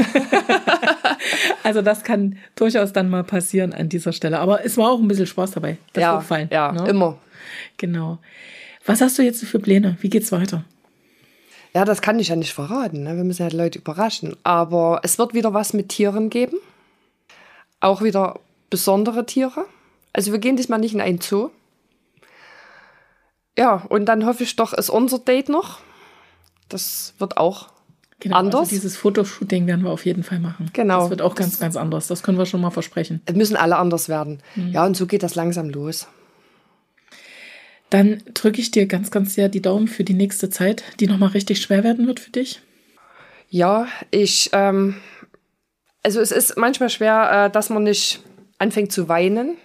Also 1.62 1.82
das 1.82 2.02
kann 2.02 2.38
durchaus 2.54 2.92
dann 2.92 3.10
mal 3.10 3.24
passieren 3.24 3.74
an 3.74 3.88
dieser 3.90 4.12
Stelle. 4.12 4.38
Aber 4.38 4.64
es 4.64 4.78
war 4.78 4.90
auch 4.90 5.00
ein 5.00 5.08
bisschen 5.08 5.26
Spaß 5.26 5.50
dabei. 5.50 5.76
Das 5.92 6.02
ja, 6.02 6.16
Hochfallen, 6.16 6.48
ja, 6.50 6.72
ne? 6.72 6.88
immer. 6.88 7.18
Genau. 7.76 8.18
Was 8.86 9.00
hast 9.02 9.18
du 9.18 9.22
jetzt 9.22 9.44
für 9.44 9.58
Pläne? 9.58 9.98
Wie 10.00 10.08
geht's 10.08 10.32
weiter? 10.32 10.64
Ja, 11.74 11.84
das 11.84 12.02
kann 12.02 12.18
ich 12.18 12.28
ja 12.28 12.36
nicht 12.36 12.52
verraten. 12.52 13.02
Ne? 13.02 13.16
Wir 13.16 13.24
müssen 13.24 13.42
ja 13.42 13.48
die 13.48 13.56
Leute 13.56 13.78
überraschen. 13.78 14.36
Aber 14.42 15.00
es 15.02 15.18
wird 15.18 15.34
wieder 15.34 15.54
was 15.54 15.72
mit 15.72 15.90
Tieren 15.90 16.30
geben. 16.30 16.58
Auch 17.80 18.02
wieder 18.02 18.40
besondere 18.70 19.26
Tiere. 19.26 19.64
Also 20.12 20.32
wir 20.32 20.38
gehen 20.38 20.56
diesmal 20.56 20.80
nicht 20.80 20.94
in 20.94 21.00
einen 21.00 21.20
Zoo. 21.20 21.50
Ja, 23.56 23.86
und 23.88 24.06
dann 24.06 24.24
hoffe 24.24 24.44
ich 24.44 24.56
doch, 24.56 24.72
ist 24.72 24.90
unser 24.90 25.18
Date 25.18 25.48
noch. 25.48 25.80
Das 26.68 27.14
wird 27.18 27.36
auch 27.36 27.68
Genau, 28.20 28.36
Anders? 28.36 28.60
Also 28.62 28.70
dieses 28.70 28.96
Fotoshooting 28.96 29.66
werden 29.66 29.84
wir 29.84 29.90
auf 29.90 30.04
jeden 30.04 30.24
Fall 30.24 30.40
machen. 30.40 30.70
Genau. 30.72 31.02
Das 31.02 31.10
wird 31.10 31.22
auch 31.22 31.36
ganz, 31.36 31.60
ganz 31.60 31.76
anders. 31.76 32.08
Das 32.08 32.22
können 32.22 32.36
wir 32.36 32.46
schon 32.46 32.60
mal 32.60 32.70
versprechen. 32.70 33.22
Es 33.26 33.36
müssen 33.36 33.54
alle 33.54 33.76
anders 33.76 34.08
werden. 34.08 34.42
Mhm. 34.56 34.72
Ja, 34.72 34.84
und 34.84 34.96
so 34.96 35.06
geht 35.06 35.22
das 35.22 35.36
langsam 35.36 35.70
los. 35.70 36.08
Dann 37.90 38.22
drücke 38.34 38.60
ich 38.60 38.70
dir 38.70 38.86
ganz, 38.86 39.10
ganz 39.10 39.34
sehr 39.34 39.48
die 39.48 39.62
Daumen 39.62 39.88
für 39.88 40.04
die 40.04 40.14
nächste 40.14 40.50
Zeit, 40.50 40.82
die 41.00 41.06
nochmal 41.06 41.30
richtig 41.30 41.60
schwer 41.60 41.84
werden 41.84 42.06
wird 42.06 42.20
für 42.20 42.30
dich. 42.30 42.60
Ja, 43.48 43.86
ich, 44.10 44.50
ähm, 44.52 44.96
also 46.02 46.20
es 46.20 46.30
ist 46.30 46.56
manchmal 46.56 46.90
schwer, 46.90 47.46
äh, 47.46 47.50
dass 47.50 47.70
man 47.70 47.84
nicht 47.84 48.20
anfängt 48.58 48.92
zu 48.92 49.08
weinen. 49.08 49.56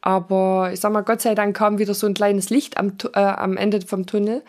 Aber 0.00 0.70
ich 0.72 0.80
sag 0.80 0.92
mal, 0.92 1.02
Gott 1.02 1.20
sei 1.20 1.34
Dank 1.34 1.56
kam 1.56 1.78
wieder 1.78 1.94
so 1.94 2.06
ein 2.06 2.14
kleines 2.14 2.50
Licht 2.50 2.78
am, 2.78 2.94
äh, 3.14 3.18
am 3.18 3.56
Ende 3.56 3.80
vom 3.82 4.06
Tunnel 4.06 4.42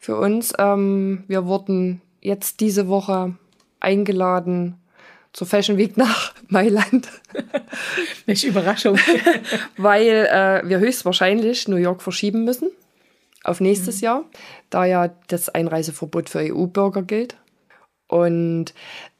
für 0.00 0.16
uns. 0.16 0.52
Ähm, 0.58 1.24
wir 1.28 1.46
wurden 1.46 2.00
jetzt 2.20 2.60
diese 2.60 2.88
Woche 2.88 3.34
eingeladen 3.80 4.80
zur 5.32 5.46
Fashion 5.46 5.76
Week 5.76 5.96
nach 5.96 6.33
Mailand, 6.54 7.08
Welche 8.26 8.46
Überraschung. 8.46 8.96
weil 9.76 10.28
äh, 10.30 10.66
wir 10.66 10.78
höchstwahrscheinlich 10.78 11.68
New 11.68 11.76
York 11.76 12.00
verschieben 12.00 12.44
müssen 12.44 12.70
auf 13.42 13.60
nächstes 13.60 14.00
Jahr, 14.00 14.24
da 14.70 14.86
ja 14.86 15.10
das 15.28 15.50
Einreiseverbot 15.50 16.30
für 16.30 16.38
EU-Bürger 16.38 17.02
gilt. 17.02 17.36
Und 18.06 18.72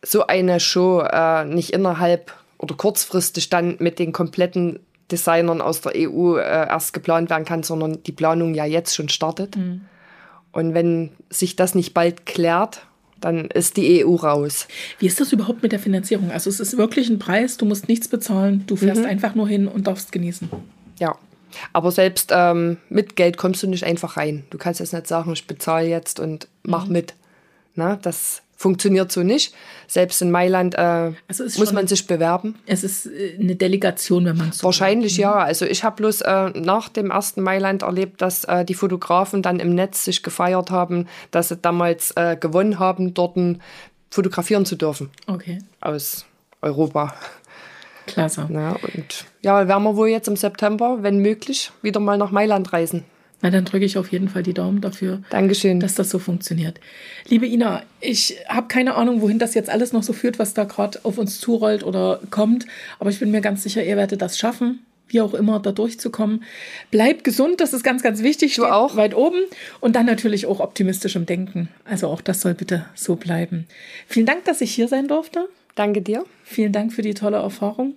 so 0.02 0.26
eine 0.26 0.60
Show 0.60 1.00
äh, 1.00 1.44
nicht 1.44 1.70
innerhalb 1.70 2.32
oder 2.58 2.74
kurzfristig 2.74 3.50
dann 3.50 3.76
mit 3.80 3.98
den 3.98 4.12
kompletten 4.12 4.80
Designern 5.10 5.60
aus 5.60 5.82
der 5.82 5.92
EU 5.96 6.36
äh, 6.36 6.40
erst 6.40 6.94
geplant 6.94 7.28
werden 7.28 7.44
kann, 7.44 7.62
sondern 7.62 8.02
die 8.04 8.12
Planung 8.12 8.54
ja 8.54 8.64
jetzt 8.64 8.94
schon 8.94 9.10
startet. 9.10 9.56
Und 10.52 10.72
wenn 10.72 11.10
sich 11.28 11.56
das 11.56 11.74
nicht 11.74 11.92
bald 11.92 12.24
klärt, 12.24 12.86
dann 13.24 13.46
ist 13.46 13.78
die 13.78 14.04
EU 14.04 14.16
raus. 14.16 14.68
Wie 14.98 15.06
ist 15.06 15.18
das 15.18 15.32
überhaupt 15.32 15.62
mit 15.62 15.72
der 15.72 15.78
Finanzierung? 15.78 16.30
Also 16.30 16.50
es 16.50 16.60
ist 16.60 16.76
wirklich 16.76 17.08
ein 17.08 17.18
Preis, 17.18 17.56
du 17.56 17.64
musst 17.64 17.88
nichts 17.88 18.06
bezahlen, 18.06 18.64
du 18.66 18.76
fährst 18.76 19.02
einfach 19.04 19.34
nur 19.34 19.48
hin 19.48 19.66
und 19.66 19.86
darfst 19.86 20.12
genießen. 20.12 20.50
Ja. 20.98 21.16
Aber 21.72 21.90
selbst 21.90 22.32
ähm, 22.34 22.76
mit 22.90 23.16
Geld 23.16 23.38
kommst 23.38 23.62
du 23.62 23.66
nicht 23.66 23.84
einfach 23.84 24.18
rein. 24.18 24.44
Du 24.50 24.58
kannst 24.58 24.80
jetzt 24.80 24.92
nicht 24.92 25.06
sagen, 25.06 25.32
ich 25.32 25.46
bezahle 25.46 25.88
jetzt 25.88 26.20
und 26.20 26.48
mach 26.64 26.86
mit. 26.86 27.14
Na, 27.76 27.96
das 27.96 28.42
funktioniert 28.64 29.12
so 29.12 29.22
nicht. 29.22 29.54
Selbst 29.88 30.22
in 30.22 30.30
Mailand 30.30 30.74
äh, 30.74 31.12
Also 31.28 31.44
muss 31.58 31.74
man 31.74 31.86
sich 31.86 32.06
bewerben. 32.06 32.54
Es 32.64 32.82
ist 32.82 33.04
äh, 33.04 33.36
eine 33.38 33.56
Delegation, 33.56 34.24
wenn 34.24 34.38
man 34.38 34.52
so 34.52 34.64
Wahrscheinlich 34.64 35.18
ja. 35.18 35.34
Also 35.34 35.66
ich 35.66 35.84
habe 35.84 35.96
bloß 35.96 36.22
äh, 36.22 36.48
nach 36.58 36.88
dem 36.88 37.10
ersten 37.10 37.42
Mailand 37.42 37.82
erlebt, 37.82 38.22
dass 38.22 38.44
äh, 38.44 38.64
die 38.64 38.72
Fotografen 38.72 39.42
dann 39.42 39.60
im 39.60 39.74
Netz 39.74 40.06
sich 40.06 40.22
gefeiert 40.22 40.70
haben, 40.70 41.08
dass 41.30 41.50
sie 41.50 41.58
damals 41.58 42.12
äh, 42.12 42.38
gewonnen 42.40 42.78
haben, 42.78 43.12
dort 43.12 43.36
fotografieren 44.10 44.64
zu 44.64 44.76
dürfen 44.76 45.10
Okay, 45.26 45.58
aus 45.82 46.24
Europa. 46.62 47.14
klasse. 48.06 48.48
Ja, 48.50 48.76
und 48.94 49.26
ja, 49.42 49.68
werden 49.68 49.82
wir 49.82 49.96
wohl 49.96 50.08
jetzt 50.08 50.28
im 50.28 50.36
September, 50.36 50.98
wenn 51.02 51.18
möglich, 51.18 51.70
wieder 51.82 52.00
mal 52.00 52.16
nach 52.16 52.30
Mailand 52.30 52.72
reisen. 52.72 53.04
Na, 53.44 53.50
dann 53.50 53.66
drücke 53.66 53.84
ich 53.84 53.98
auf 53.98 54.10
jeden 54.10 54.30
Fall 54.30 54.42
die 54.42 54.54
Daumen 54.54 54.80
dafür, 54.80 55.20
Dankeschön. 55.28 55.78
dass 55.78 55.94
das 55.94 56.08
so 56.08 56.18
funktioniert. 56.18 56.80
Liebe 57.28 57.46
Ina, 57.46 57.82
ich 58.00 58.38
habe 58.48 58.68
keine 58.68 58.94
Ahnung, 58.94 59.20
wohin 59.20 59.38
das 59.38 59.52
jetzt 59.52 59.68
alles 59.68 59.92
noch 59.92 60.02
so 60.02 60.14
führt, 60.14 60.38
was 60.38 60.54
da 60.54 60.64
gerade 60.64 60.98
auf 61.02 61.18
uns 61.18 61.40
zurollt 61.40 61.84
oder 61.84 62.20
kommt. 62.30 62.64
Aber 62.98 63.10
ich 63.10 63.20
bin 63.20 63.30
mir 63.30 63.42
ganz 63.42 63.62
sicher, 63.62 63.84
ihr 63.84 63.98
werdet 63.98 64.22
das 64.22 64.38
schaffen, 64.38 64.78
wie 65.08 65.20
auch 65.20 65.34
immer, 65.34 65.60
da 65.60 65.72
durchzukommen. 65.72 66.42
Bleibt 66.90 67.22
gesund, 67.22 67.60
das 67.60 67.74
ist 67.74 67.84
ganz, 67.84 68.02
ganz 68.02 68.22
wichtig. 68.22 68.54
Du 68.54 68.64
auch. 68.64 68.96
Weit 68.96 69.14
oben. 69.14 69.40
Und 69.82 69.94
dann 69.94 70.06
natürlich 70.06 70.46
auch 70.46 70.60
optimistisch 70.60 71.14
im 71.14 71.26
Denken. 71.26 71.68
Also 71.84 72.08
auch 72.08 72.22
das 72.22 72.40
soll 72.40 72.54
bitte 72.54 72.86
so 72.94 73.16
bleiben. 73.16 73.66
Vielen 74.06 74.24
Dank, 74.24 74.46
dass 74.46 74.62
ich 74.62 74.74
hier 74.74 74.88
sein 74.88 75.06
durfte. 75.06 75.50
Danke 75.74 76.00
dir. 76.00 76.24
Vielen 76.44 76.72
Dank 76.72 76.94
für 76.94 77.02
die 77.02 77.12
tolle 77.12 77.36
Erfahrung. 77.36 77.92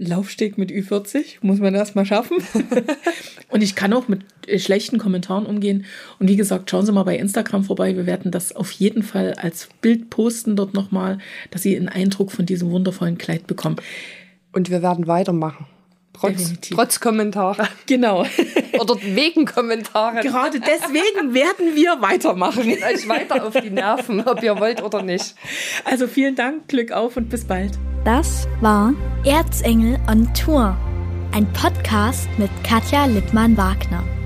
Laufsteg 0.00 0.56
mit 0.56 0.70
Ü40 0.70 1.36
muss 1.42 1.58
man 1.58 1.74
erst 1.74 1.94
mal 1.94 2.06
schaffen. 2.06 2.38
und 3.50 3.62
ich 3.62 3.74
kann 3.74 3.92
auch 3.92 4.08
mit 4.08 4.22
äh, 4.46 4.58
schlechten 4.58 4.98
Kommentaren 4.98 5.44
umgehen. 5.44 5.84
Und 6.18 6.28
wie 6.28 6.36
gesagt, 6.36 6.70
schauen 6.70 6.86
Sie 6.86 6.92
mal 6.92 7.02
bei 7.02 7.18
Instagram 7.18 7.64
vorbei. 7.64 7.94
Wir 7.94 8.06
werden 8.06 8.30
das 8.30 8.56
auf 8.56 8.72
jeden 8.72 9.02
Fall 9.02 9.34
als 9.34 9.68
Bild 9.82 10.08
posten 10.08 10.56
dort 10.56 10.72
nochmal, 10.72 11.18
dass 11.50 11.62
Sie 11.62 11.76
einen 11.76 11.88
Eindruck 11.88 12.32
von 12.32 12.46
diesem 12.46 12.70
wundervollen 12.70 13.18
Kleid 13.18 13.46
bekommen. 13.46 13.76
Und 14.52 14.70
wir 14.70 14.82
werden 14.82 15.06
weitermachen. 15.06 15.66
Trotz, 16.12 16.36
Definitiv. 16.36 16.76
trotz 16.76 17.00
Kommentare. 17.00 17.68
Genau. 17.86 18.24
Oder 18.78 18.96
wegen 19.02 19.46
Kommentare. 19.46 20.20
Gerade 20.20 20.60
deswegen 20.60 21.34
werden 21.34 21.74
wir 21.74 22.00
weitermachen. 22.00 22.62
Geht 22.64 22.82
euch 22.84 23.08
weiter 23.08 23.44
auf 23.46 23.54
die 23.54 23.70
Nerven, 23.70 24.26
ob 24.26 24.42
ihr 24.42 24.58
wollt 24.60 24.82
oder 24.82 25.02
nicht. 25.02 25.34
Also 25.84 26.06
vielen 26.06 26.34
Dank, 26.36 26.68
Glück 26.68 26.92
auf 26.92 27.16
und 27.16 27.28
bis 27.30 27.44
bald. 27.44 27.72
Das 28.04 28.46
war 28.60 28.94
Erzengel 29.24 29.98
on 30.08 30.32
Tour, 30.34 30.76
ein 31.32 31.52
Podcast 31.52 32.28
mit 32.38 32.50
Katja 32.64 33.06
Lippmann-Wagner. 33.06 34.19